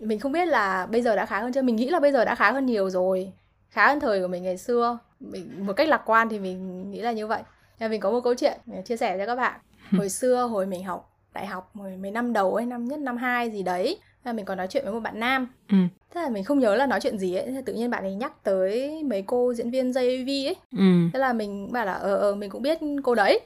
Mình 0.00 0.18
không 0.18 0.32
biết 0.32 0.48
là 0.48 0.86
bây 0.86 1.02
giờ 1.02 1.16
đã 1.16 1.26
khá 1.26 1.40
hơn 1.40 1.52
chưa? 1.52 1.62
Mình 1.62 1.76
nghĩ 1.76 1.90
là 1.90 2.00
bây 2.00 2.12
giờ 2.12 2.24
đã 2.24 2.34
khá 2.34 2.52
hơn 2.52 2.66
nhiều 2.66 2.90
rồi. 2.90 3.32
Khá 3.70 3.86
hơn 3.88 4.00
thời 4.00 4.20
của 4.20 4.28
mình 4.28 4.42
ngày 4.42 4.56
xưa. 4.56 4.98
Mình 5.20 5.66
một 5.66 5.72
cách 5.72 5.88
lạc 5.88 6.02
quan 6.06 6.28
thì 6.28 6.38
mình 6.38 6.90
nghĩ 6.90 7.00
là 7.00 7.12
như 7.12 7.26
vậy. 7.26 7.42
Mình 7.80 8.00
có 8.00 8.10
một 8.10 8.20
câu 8.24 8.34
chuyện 8.34 8.60
để 8.66 8.82
chia 8.82 8.96
sẻ 8.96 9.18
cho 9.18 9.26
các 9.26 9.36
bạn. 9.36 9.60
Hồi 9.96 10.08
xưa 10.08 10.42
hồi 10.44 10.66
mình 10.66 10.84
học 10.84 11.10
đại 11.34 11.46
học 11.46 11.70
hồi 11.74 11.96
mấy 11.96 12.10
năm 12.10 12.32
đầu 12.32 12.54
ấy, 12.54 12.66
năm 12.66 12.84
nhất 12.84 13.00
năm 13.00 13.16
hai 13.16 13.50
gì 13.50 13.62
đấy, 13.62 13.98
là 14.24 14.32
mình 14.32 14.44
còn 14.44 14.58
nói 14.58 14.66
chuyện 14.70 14.84
với 14.84 14.92
một 14.92 15.00
bạn 15.00 15.20
nam. 15.20 15.48
ừ, 15.68 15.76
Thế 16.14 16.20
là 16.22 16.28
mình 16.28 16.44
không 16.44 16.58
nhớ 16.58 16.74
là 16.74 16.86
nói 16.86 17.00
chuyện 17.00 17.18
gì 17.18 17.34
ấy, 17.34 17.46
thế 17.46 17.62
tự 17.66 17.72
nhiên 17.72 17.90
bạn 17.90 18.04
ấy 18.04 18.14
nhắc 18.14 18.32
tới 18.44 19.02
mấy 19.04 19.22
cô 19.26 19.54
diễn 19.54 19.70
viên 19.70 19.90
JV 19.90 20.46
ấy. 20.48 20.56
ừ, 20.72 21.08
Thế 21.12 21.18
là 21.18 21.32
mình 21.32 21.72
bảo 21.72 21.86
là 21.86 21.92
ờ 21.92 22.16
ờ 22.16 22.34
mình 22.34 22.50
cũng 22.50 22.62
biết 22.62 22.78
cô 23.02 23.14
đấy. 23.14 23.40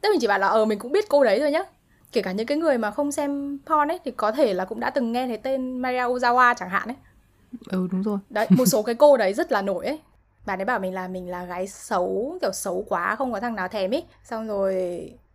Tức 0.00 0.08
mình 0.10 0.20
chỉ 0.20 0.26
bảo 0.26 0.38
là 0.38 0.46
ờ 0.48 0.64
mình 0.64 0.78
cũng 0.78 0.92
biết 0.92 1.04
cô 1.08 1.24
đấy 1.24 1.40
thôi 1.40 1.50
nhá. 1.50 1.62
Kể 2.12 2.22
cả 2.22 2.32
những 2.32 2.46
cái 2.46 2.58
người 2.58 2.78
mà 2.78 2.90
không 2.90 3.12
xem 3.12 3.58
porn 3.66 3.88
ấy 3.90 3.98
thì 4.04 4.10
có 4.10 4.32
thể 4.32 4.54
là 4.54 4.64
cũng 4.64 4.80
đã 4.80 4.90
từng 4.90 5.12
nghe 5.12 5.26
thấy 5.26 5.36
tên 5.36 5.78
Maria 5.78 5.98
Ozawa 6.02 6.54
chẳng 6.58 6.70
hạn 6.70 6.88
ấy. 6.88 6.96
ừ 7.70 7.88
đúng 7.92 8.02
rồi. 8.02 8.18
Đấy, 8.30 8.46
một 8.50 8.66
số 8.66 8.82
cái 8.82 8.94
cô 8.94 9.16
đấy 9.16 9.34
rất 9.34 9.52
là 9.52 9.62
nổi 9.62 9.86
ấy. 9.86 9.98
Bạn 10.46 10.60
ấy 10.60 10.64
bảo 10.64 10.78
mình 10.80 10.94
là 10.94 11.08
mình 11.08 11.30
là 11.30 11.44
gái 11.44 11.66
xấu, 11.66 12.38
kiểu 12.40 12.52
xấu 12.52 12.84
quá, 12.88 13.16
không 13.16 13.32
có 13.32 13.40
thằng 13.40 13.54
nào 13.54 13.68
thèm 13.68 13.94
ấy. 13.94 14.04
Xong 14.24 14.46
rồi 14.48 14.74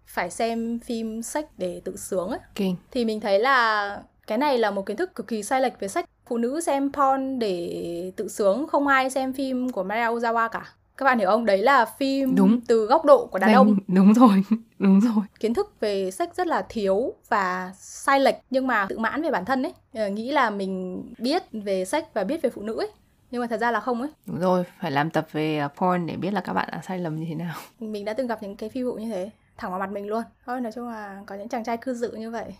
phải 0.07 0.29
xem 0.29 0.79
phim 0.79 1.21
sách 1.21 1.45
để 1.57 1.81
tự 1.85 1.95
sướng 1.97 2.29
ấy. 2.29 2.39
Kinh. 2.55 2.75
Thì 2.91 3.05
mình 3.05 3.19
thấy 3.19 3.39
là 3.39 4.01
cái 4.27 4.37
này 4.37 4.57
là 4.57 4.71
một 4.71 4.85
kiến 4.85 4.97
thức 4.97 5.15
cực 5.15 5.27
kỳ 5.27 5.43
sai 5.43 5.61
lệch 5.61 5.79
về 5.79 5.87
sách. 5.87 6.05
Phụ 6.27 6.37
nữ 6.37 6.61
xem 6.61 6.91
porn 6.93 7.39
để 7.39 8.11
tự 8.15 8.27
sướng, 8.27 8.67
không 8.67 8.87
ai 8.87 9.09
xem 9.09 9.33
phim 9.33 9.69
của 9.69 9.83
Maria 9.83 10.01
Ozawa 10.07 10.49
cả. 10.49 10.65
Các 10.97 11.03
bạn 11.03 11.19
hiểu 11.19 11.29
không? 11.29 11.45
Đấy 11.45 11.57
là 11.57 11.85
phim 11.85 12.35
Đúng. 12.35 12.61
từ 12.67 12.85
góc 12.85 13.05
độ 13.05 13.25
của 13.31 13.39
đàn 13.39 13.49
Dành- 13.49 13.55
ông. 13.57 13.77
Đúng 13.87 14.13
rồi, 14.13 14.43
đúng 14.79 14.99
rồi. 15.01 15.23
Kiến 15.39 15.53
thức 15.53 15.73
về 15.79 16.11
sách 16.11 16.35
rất 16.35 16.47
là 16.47 16.65
thiếu 16.69 17.13
và 17.29 17.71
sai 17.77 18.19
lệch 18.19 18.35
nhưng 18.49 18.67
mà 18.67 18.85
tự 18.89 18.99
mãn 18.99 19.21
về 19.21 19.31
bản 19.31 19.45
thân 19.45 19.63
ấy. 19.63 19.73
Ờ, 19.93 20.07
Nghĩ 20.09 20.31
là 20.31 20.49
mình 20.49 21.03
biết 21.17 21.43
về 21.51 21.85
sách 21.85 22.13
và 22.13 22.23
biết 22.23 22.41
về 22.41 22.49
phụ 22.49 22.61
nữ 22.61 22.77
ấy. 22.77 22.89
Nhưng 23.31 23.41
mà 23.41 23.47
thật 23.47 23.57
ra 23.59 23.71
là 23.71 23.79
không 23.79 24.01
ấy. 24.01 24.09
Đúng 24.25 24.39
rồi, 24.39 24.63
phải 24.81 24.91
làm 24.91 25.09
tập 25.09 25.27
về 25.31 25.61
uh, 25.65 25.71
porn 25.77 26.05
để 26.07 26.15
biết 26.15 26.33
là 26.33 26.41
các 26.41 26.53
bạn 26.53 26.69
đã 26.71 26.81
sai 26.87 26.99
lầm 26.99 27.15
như 27.19 27.25
thế 27.29 27.35
nào. 27.35 27.55
Mình 27.79 28.05
đã 28.05 28.13
từng 28.13 28.27
gặp 28.27 28.43
những 28.43 28.55
cái 28.55 28.69
phi 28.69 28.83
vụ 28.83 28.93
như 28.93 29.09
thế. 29.11 29.29
Thẳng 29.57 29.71
vào 29.71 29.79
mặt 29.79 29.91
mình 29.91 30.07
luôn. 30.07 30.23
Thôi 30.45 30.61
nói 30.61 30.71
chung 30.71 30.87
là 30.89 31.21
có 31.25 31.35
những 31.35 31.49
chàng 31.49 31.63
trai 31.63 31.77
cư 31.77 31.93
dự 31.93 32.11
như 32.11 32.31
vậy. 32.31 32.55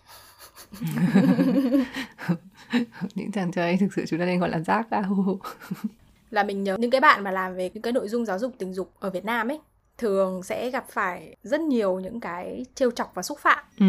Những 3.15 3.31
chàng 3.31 3.51
trai 3.51 3.77
thực 3.77 3.93
sự 3.95 4.05
chúng 4.07 4.19
ta 4.19 4.25
nên 4.25 4.39
gọi 4.39 4.49
là 4.49 4.59
rác 4.59 4.89
à. 4.91 5.03
là 6.29 6.43
mình 6.43 6.63
nhớ 6.63 6.77
những 6.77 6.91
cái 6.91 7.01
bạn 7.01 7.23
mà 7.23 7.31
làm 7.31 7.55
về 7.55 7.69
những 7.73 7.83
cái 7.83 7.93
nội 7.93 8.07
dung 8.07 8.25
giáo 8.25 8.39
dục 8.39 8.53
tình 8.57 8.73
dục 8.73 8.91
ở 8.99 9.09
Việt 9.09 9.25
Nam 9.25 9.47
ấy 9.51 9.59
thường 9.97 10.43
sẽ 10.43 10.69
gặp 10.69 10.85
phải 10.89 11.35
rất 11.43 11.61
nhiều 11.61 11.99
những 11.99 12.19
cái 12.19 12.65
trêu 12.75 12.91
chọc 12.91 13.11
và 13.15 13.21
xúc 13.23 13.39
phạm 13.39 13.65
ừ, 13.79 13.85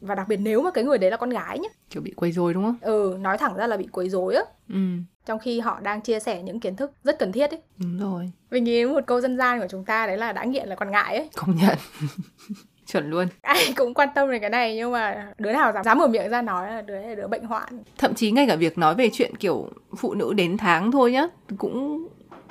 và 0.00 0.14
đặc 0.14 0.28
biệt 0.28 0.36
nếu 0.36 0.62
mà 0.62 0.70
cái 0.70 0.84
người 0.84 0.98
đấy 0.98 1.10
là 1.10 1.16
con 1.16 1.30
gái 1.30 1.58
nhé 1.58 1.68
kiểu 1.90 2.02
bị 2.02 2.12
quấy 2.16 2.32
rối 2.32 2.54
đúng 2.54 2.64
không? 2.64 2.76
ừ 2.80 3.16
nói 3.20 3.38
thẳng 3.38 3.56
ra 3.56 3.66
là 3.66 3.76
bị 3.76 3.86
quấy 3.92 4.08
rối 4.08 4.34
á 4.34 4.42
Ừ, 4.68 4.78
trong 5.26 5.38
khi 5.38 5.60
họ 5.60 5.80
đang 5.82 6.00
chia 6.00 6.20
sẻ 6.20 6.42
những 6.42 6.60
kiến 6.60 6.76
thức 6.76 6.92
rất 7.04 7.18
cần 7.18 7.32
thiết 7.32 7.50
ấy 7.50 7.60
đúng 7.78 7.98
rồi. 7.98 8.30
mình 8.50 8.64
nghĩ 8.64 8.72
đến 8.82 8.92
một 8.92 9.00
câu 9.06 9.20
dân 9.20 9.36
gian 9.36 9.60
của 9.60 9.66
chúng 9.70 9.84
ta 9.84 10.06
đấy 10.06 10.18
là 10.18 10.32
đã 10.32 10.44
nghiện 10.44 10.68
là 10.68 10.74
còn 10.76 10.90
ngại 10.90 11.16
ấy 11.16 11.28
Công 11.36 11.56
nhận. 11.56 11.76
Chuẩn 12.86 13.10
luôn. 13.10 13.28
ai 13.42 13.58
cũng 13.76 13.94
quan 13.94 14.08
tâm 14.14 14.30
đến 14.30 14.40
cái 14.40 14.50
này 14.50 14.76
nhưng 14.76 14.92
mà 14.92 15.32
đứa 15.38 15.52
nào 15.52 15.72
dám 15.72 15.84
dám 15.84 15.98
mở 15.98 16.06
miệng 16.06 16.30
ra 16.30 16.42
nói 16.42 16.70
là 16.70 16.82
đứa 16.82 16.98
này 17.00 17.08
là 17.08 17.14
đứa 17.14 17.26
bệnh 17.26 17.44
hoạn 17.44 17.82
Thậm 17.98 18.14
chí 18.14 18.30
ngay 18.30 18.46
cả 18.46 18.56
việc 18.56 18.78
nói 18.78 18.94
về 18.94 19.10
chuyện 19.12 19.36
kiểu 19.36 19.68
phụ 19.98 20.14
nữ 20.14 20.32
đến 20.36 20.56
tháng 20.56 20.92
thôi 20.92 21.12
nhá, 21.12 21.26
cũng 21.58 22.08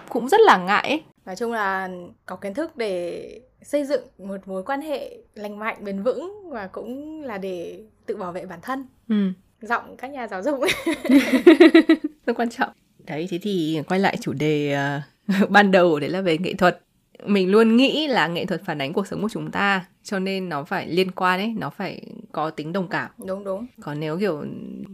cũng 0.10 0.30
rất 0.30 0.42
là 0.42 0.58
ngại 0.58 0.88
ấy. 0.90 1.04
nói 1.26 1.36
chung 1.36 1.52
là 1.52 1.90
có 2.26 2.36
kiến 2.36 2.54
thức 2.54 2.78
để 2.78 3.30
xây 3.62 3.86
dựng 3.86 4.02
một 4.18 4.38
mối 4.48 4.64
quan 4.64 4.82
hệ 4.82 5.18
lành 5.36 5.60
mạnh 5.60 5.78
bền 5.80 6.04
vững 6.04 6.50
và 6.50 6.68
cũng 6.68 7.22
là 7.24 7.38
để 7.38 7.84
tự 8.06 8.16
bảo 8.16 8.32
vệ 8.32 8.46
bản 8.46 8.60
thân 8.62 8.88
Ừ. 9.10 9.16
giọng 9.62 9.98
các 9.98 10.08
nhà 10.12 10.28
giáo 10.28 10.42
dục 10.44 10.60
rất 12.26 12.40
quan 12.40 12.50
trọng. 12.50 12.70
Đấy 13.06 13.28
thế 13.30 13.40
thì 13.42 13.82
quay 13.88 14.00
lại 14.00 14.18
chủ 14.22 14.34
đề 14.34 14.74
ờ, 14.74 15.02
ban 15.50 15.72
đầu 15.72 16.00
đấy 16.00 16.10
là 16.10 16.22
về 16.22 16.38
nghệ 16.38 16.54
thuật. 16.54 16.82
Mình 17.26 17.52
luôn 17.52 17.78
nghĩ 17.78 18.08
là 18.08 18.28
nghệ 18.28 18.46
thuật 18.46 18.62
phản 18.66 18.82
ánh 18.82 18.94
cuộc 18.94 19.08
sống 19.08 19.22
của 19.22 19.30
chúng 19.32 19.52
ta 19.52 19.86
cho 20.04 20.20
nên 20.20 20.50
nó 20.50 20.64
phải 20.64 20.88
liên 20.88 21.12
quan 21.12 21.40
ấy 21.40 21.54
nó 21.58 21.70
phải 21.70 22.02
có 22.32 22.50
tính 22.50 22.74
đồng 22.74 22.88
cảm. 22.88 23.12
Đúng 23.26 23.44
đúng. 23.44 23.68
Còn 23.82 24.00
nếu 24.00 24.20
kiểu 24.20 24.46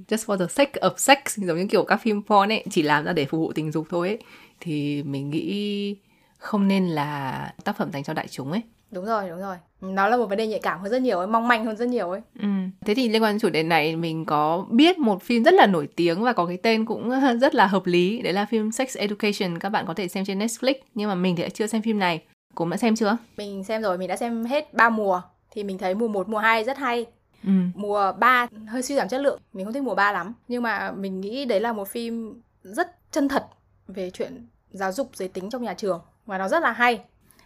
just 0.07 0.25
for 0.25 0.37
the 0.37 0.47
sake 0.47 0.81
of 0.81 0.93
sex 0.97 1.17
giống 1.35 1.57
như 1.57 1.67
kiểu 1.67 1.83
các 1.83 2.01
phim 2.01 2.21
porn 2.25 2.51
ấy 2.51 2.63
chỉ 2.69 2.81
làm 2.81 3.05
ra 3.05 3.13
để 3.13 3.25
phục 3.25 3.39
vụ 3.39 3.53
tình 3.53 3.71
dục 3.71 3.87
thôi 3.89 4.07
ấy 4.07 4.19
thì 4.59 5.03
mình 5.03 5.29
nghĩ 5.29 5.95
không 6.37 6.67
nên 6.67 6.87
là 6.87 7.53
tác 7.63 7.77
phẩm 7.77 7.91
dành 7.91 8.03
cho 8.03 8.13
đại 8.13 8.27
chúng 8.27 8.51
ấy 8.51 8.61
đúng 8.91 9.05
rồi 9.05 9.29
đúng 9.29 9.39
rồi. 9.39 9.55
Nó 9.81 10.07
là 10.07 10.17
một 10.17 10.25
vấn 10.25 10.37
đề 10.37 10.47
nhạy 10.47 10.59
cảm 10.59 10.79
hơn 10.79 10.91
rất 10.91 11.01
nhiều 11.01 11.17
ấy 11.17 11.27
mong 11.27 11.47
manh 11.47 11.65
hơn 11.65 11.77
rất 11.77 11.87
nhiều 11.87 12.11
ấy. 12.11 12.21
Ừ. 12.39 12.47
thế 12.85 12.93
thì 12.95 13.09
liên 13.09 13.23
quan 13.23 13.33
đến 13.33 13.39
chủ 13.39 13.49
đề 13.49 13.63
này 13.63 13.95
mình 13.95 14.25
có 14.25 14.65
biết 14.69 14.99
một 14.99 15.23
phim 15.23 15.43
rất 15.43 15.53
là 15.53 15.65
nổi 15.65 15.87
tiếng 15.95 16.23
và 16.23 16.33
có 16.33 16.45
cái 16.45 16.57
tên 16.57 16.85
cũng 16.85 17.11
rất 17.41 17.55
là 17.55 17.67
hợp 17.67 17.85
lý. 17.85 18.21
Đấy 18.21 18.33
là 18.33 18.45
phim 18.45 18.71
Sex 18.71 18.97
Education 18.97 19.59
các 19.59 19.69
bạn 19.69 19.85
có 19.87 19.93
thể 19.93 20.07
xem 20.07 20.25
trên 20.25 20.39
Netflix 20.39 20.73
nhưng 20.93 21.09
mà 21.09 21.15
mình 21.15 21.35
thì 21.35 21.43
chưa 21.53 21.67
xem 21.67 21.81
phim 21.81 21.99
này. 21.99 22.23
Cũng 22.55 22.69
đã 22.69 22.77
xem 22.77 22.95
chưa? 22.95 23.17
Mình 23.37 23.63
xem 23.63 23.81
rồi 23.81 23.97
mình 23.97 24.07
đã 24.07 24.15
xem 24.15 24.45
hết 24.45 24.73
ba 24.73 24.89
mùa. 24.89 25.21
Thì 25.51 25.63
mình 25.63 25.77
thấy 25.77 25.95
mùa 25.95 26.07
1, 26.07 26.29
mùa 26.29 26.37
2 26.37 26.63
rất 26.63 26.77
hay. 26.77 27.05
Ừ. 27.43 27.51
mùa 27.75 28.11
3 28.19 28.47
hơi 28.67 28.83
suy 28.83 28.95
giảm 28.95 29.09
chất 29.09 29.21
lượng 29.21 29.39
mình 29.53 29.65
không 29.65 29.73
thích 29.73 29.83
mùa 29.83 29.95
3 29.95 30.11
lắm. 30.11 30.33
Nhưng 30.47 30.63
mà 30.63 30.91
mình 30.91 31.21
nghĩ 31.21 31.45
đấy 31.45 31.59
là 31.59 31.73
một 31.73 31.87
phim 31.87 32.41
rất 32.63 33.11
chân 33.11 33.27
thật 33.27 33.45
về 33.87 34.09
chuyện 34.09 34.47
giáo 34.71 34.91
dục 34.91 35.09
giới 35.13 35.27
tính 35.27 35.49
trong 35.49 35.63
nhà 35.63 35.73
trường. 35.73 36.01
Và 36.25 36.37
nó 36.37 36.47
rất 36.47 36.63
là 36.63 36.71
hay 36.71 36.99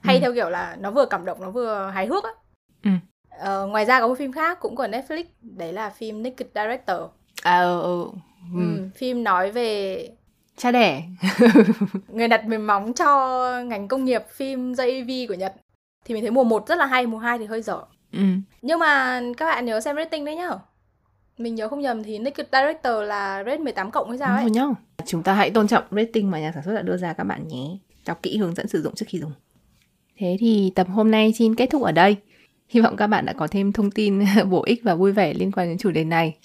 hay 0.05 0.15
ừ. 0.15 0.21
theo 0.21 0.33
kiểu 0.33 0.49
là 0.49 0.77
nó 0.79 0.91
vừa 0.91 1.05
cảm 1.05 1.25
động 1.25 1.41
nó 1.41 1.49
vừa 1.49 1.91
hài 1.93 2.05
hước 2.07 2.23
á 2.23 2.31
ừ. 2.83 2.89
ờ, 3.39 3.67
ngoài 3.67 3.85
ra 3.85 3.99
có 3.99 4.07
một 4.07 4.17
phim 4.17 4.31
khác 4.31 4.59
cũng 4.61 4.75
của 4.75 4.87
Netflix 4.87 5.23
đấy 5.41 5.73
là 5.73 5.89
phim 5.89 6.23
Naked 6.23 6.47
Director 6.55 7.01
à 7.43 7.61
ừ, 7.61 7.81
ừ. 7.81 8.09
Ừ. 8.53 8.59
Ừ, 8.59 8.89
phim 8.95 9.23
nói 9.23 9.51
về 9.51 10.09
cha 10.57 10.71
đẻ 10.71 11.03
người 12.07 12.27
đặt 12.27 12.45
mềm 12.45 12.67
móng 12.67 12.93
cho 12.93 13.63
ngành 13.65 13.87
công 13.87 14.05
nghiệp 14.05 14.23
phim 14.29 14.73
JV 14.73 15.27
của 15.27 15.33
Nhật 15.33 15.53
thì 16.05 16.13
mình 16.13 16.23
thấy 16.23 16.31
mùa 16.31 16.43
1 16.43 16.67
rất 16.67 16.77
là 16.77 16.85
hay 16.85 17.07
mùa 17.07 17.17
2 17.17 17.37
thì 17.37 17.45
hơi 17.45 17.61
dở 17.61 17.81
ừ. 18.11 18.19
nhưng 18.61 18.79
mà 18.79 19.21
các 19.37 19.45
bạn 19.45 19.65
nhớ 19.65 19.81
xem 19.81 19.95
rating 19.95 20.25
đấy 20.25 20.35
nhá 20.35 20.49
mình 21.37 21.55
nhớ 21.55 21.69
không 21.69 21.81
nhầm 21.81 22.03
thì 22.03 22.19
Naked 22.19 22.47
Director 22.51 23.03
là 23.03 23.43
rate 23.45 23.57
18 23.57 23.91
cộng 23.91 24.09
hay 24.09 24.17
sao 24.17 24.35
ấy 24.35 24.49
nhá. 24.49 24.65
chúng 25.05 25.23
ta 25.23 25.33
hãy 25.33 25.49
tôn 25.49 25.67
trọng 25.67 25.83
rating 25.91 26.31
mà 26.31 26.39
nhà 26.39 26.51
sản 26.51 26.63
xuất 26.63 26.73
đã 26.73 26.81
đưa 26.81 26.97
ra 26.97 27.13
các 27.13 27.23
bạn 27.23 27.47
nhé 27.47 27.77
đọc 28.05 28.19
kỹ 28.23 28.37
hướng 28.37 28.55
dẫn 28.55 28.67
sử 28.67 28.81
dụng 28.81 28.95
trước 28.95 29.05
khi 29.09 29.19
dùng 29.19 29.31
Thế 30.17 30.38
thì 30.39 30.71
tập 30.75 30.88
hôm 30.89 31.12
nay 31.12 31.34
xin 31.34 31.56
kết 31.56 31.69
thúc 31.69 31.82
ở 31.82 31.91
đây. 31.91 32.15
Hy 32.69 32.82
vọng 32.82 32.97
các 32.97 33.08
bạn 33.08 33.25
đã 33.25 33.34
có 33.34 33.47
thêm 33.47 33.71
thông 33.71 33.91
tin 33.91 34.19
bổ 34.49 34.63
ích 34.63 34.84
và 34.84 34.95
vui 34.95 35.12
vẻ 35.12 35.34
liên 35.34 35.51
quan 35.51 35.67
đến 35.67 35.78
chủ 35.78 35.91
đề 35.91 36.04
này. 36.04 36.36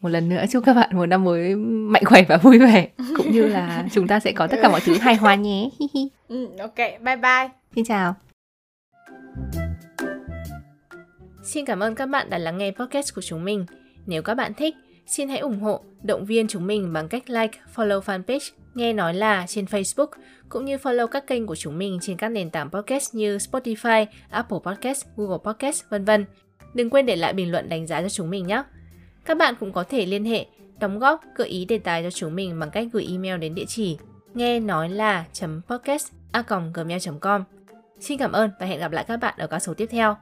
Một 0.00 0.08
lần 0.08 0.28
nữa 0.28 0.44
chúc 0.50 0.64
các 0.64 0.74
bạn 0.74 0.96
một 0.96 1.06
năm 1.06 1.24
mới 1.24 1.54
mạnh 1.56 2.04
khỏe 2.04 2.22
và 2.28 2.36
vui 2.36 2.58
vẻ 2.58 2.88
cũng 3.16 3.30
như 3.30 3.46
là 3.46 3.86
chúng 3.92 4.06
ta 4.06 4.20
sẽ 4.20 4.32
có 4.32 4.46
tất 4.46 4.56
cả 4.62 4.68
mọi 4.68 4.80
thứ 4.84 4.98
hài 4.98 5.14
hòa 5.14 5.34
nhé. 5.34 5.68
ừ, 6.28 6.48
ok, 6.58 6.76
bye 6.76 7.16
bye. 7.16 7.48
Xin 7.74 7.84
chào. 7.84 8.14
Xin 11.42 11.64
cảm 11.64 11.80
ơn 11.80 11.94
các 11.94 12.06
bạn 12.06 12.30
đã 12.30 12.38
lắng 12.38 12.58
nghe 12.58 12.70
podcast 12.70 13.14
của 13.14 13.22
chúng 13.22 13.44
mình. 13.44 13.66
Nếu 14.06 14.22
các 14.22 14.34
bạn 14.34 14.54
thích, 14.54 14.74
xin 15.06 15.28
hãy 15.28 15.38
ủng 15.38 15.60
hộ, 15.60 15.80
động 16.02 16.24
viên 16.24 16.48
chúng 16.48 16.66
mình 16.66 16.92
bằng 16.92 17.08
cách 17.08 17.30
like, 17.30 17.58
follow 17.74 18.00
fanpage 18.00 18.50
Nghe 18.74 18.92
nói 18.92 19.14
là 19.14 19.46
trên 19.46 19.64
Facebook, 19.64 20.08
cũng 20.48 20.64
như 20.64 20.76
follow 20.76 21.06
các 21.06 21.26
kênh 21.26 21.46
của 21.46 21.56
chúng 21.56 21.78
mình 21.78 21.98
trên 22.02 22.16
các 22.16 22.28
nền 22.28 22.50
tảng 22.50 22.70
podcast 22.70 23.14
như 23.14 23.36
Spotify, 23.36 24.06
Apple 24.30 24.58
Podcast, 24.64 25.04
Google 25.16 25.38
Podcast, 25.44 25.84
vân 25.90 26.04
vân. 26.04 26.24
Đừng 26.74 26.90
quên 26.90 27.06
để 27.06 27.16
lại 27.16 27.32
bình 27.32 27.52
luận 27.52 27.68
đánh 27.68 27.86
giá 27.86 28.02
cho 28.02 28.08
chúng 28.08 28.30
mình 28.30 28.46
nhé. 28.46 28.62
Các 29.24 29.36
bạn 29.36 29.54
cũng 29.60 29.72
có 29.72 29.84
thể 29.84 30.06
liên 30.06 30.24
hệ, 30.24 30.46
đóng 30.80 30.98
góp, 30.98 31.20
gợi 31.34 31.48
ý 31.48 31.64
đề 31.64 31.78
tài 31.78 32.02
cho 32.02 32.10
chúng 32.10 32.34
mình 32.34 32.60
bằng 32.60 32.70
cách 32.70 32.86
gửi 32.92 33.06
email 33.10 33.38
đến 33.38 33.54
địa 33.54 33.64
chỉ 33.68 33.98
nghe 34.34 34.60
nói 34.60 34.88
là 34.88 35.24
podcast 35.68 36.12
a 36.32 36.42
gmail.com. 36.74 37.44
Xin 38.00 38.18
cảm 38.18 38.32
ơn 38.32 38.50
và 38.60 38.66
hẹn 38.66 38.80
gặp 38.80 38.92
lại 38.92 39.04
các 39.08 39.16
bạn 39.16 39.34
ở 39.38 39.46
các 39.46 39.58
số 39.58 39.74
tiếp 39.74 39.86
theo. 39.90 40.16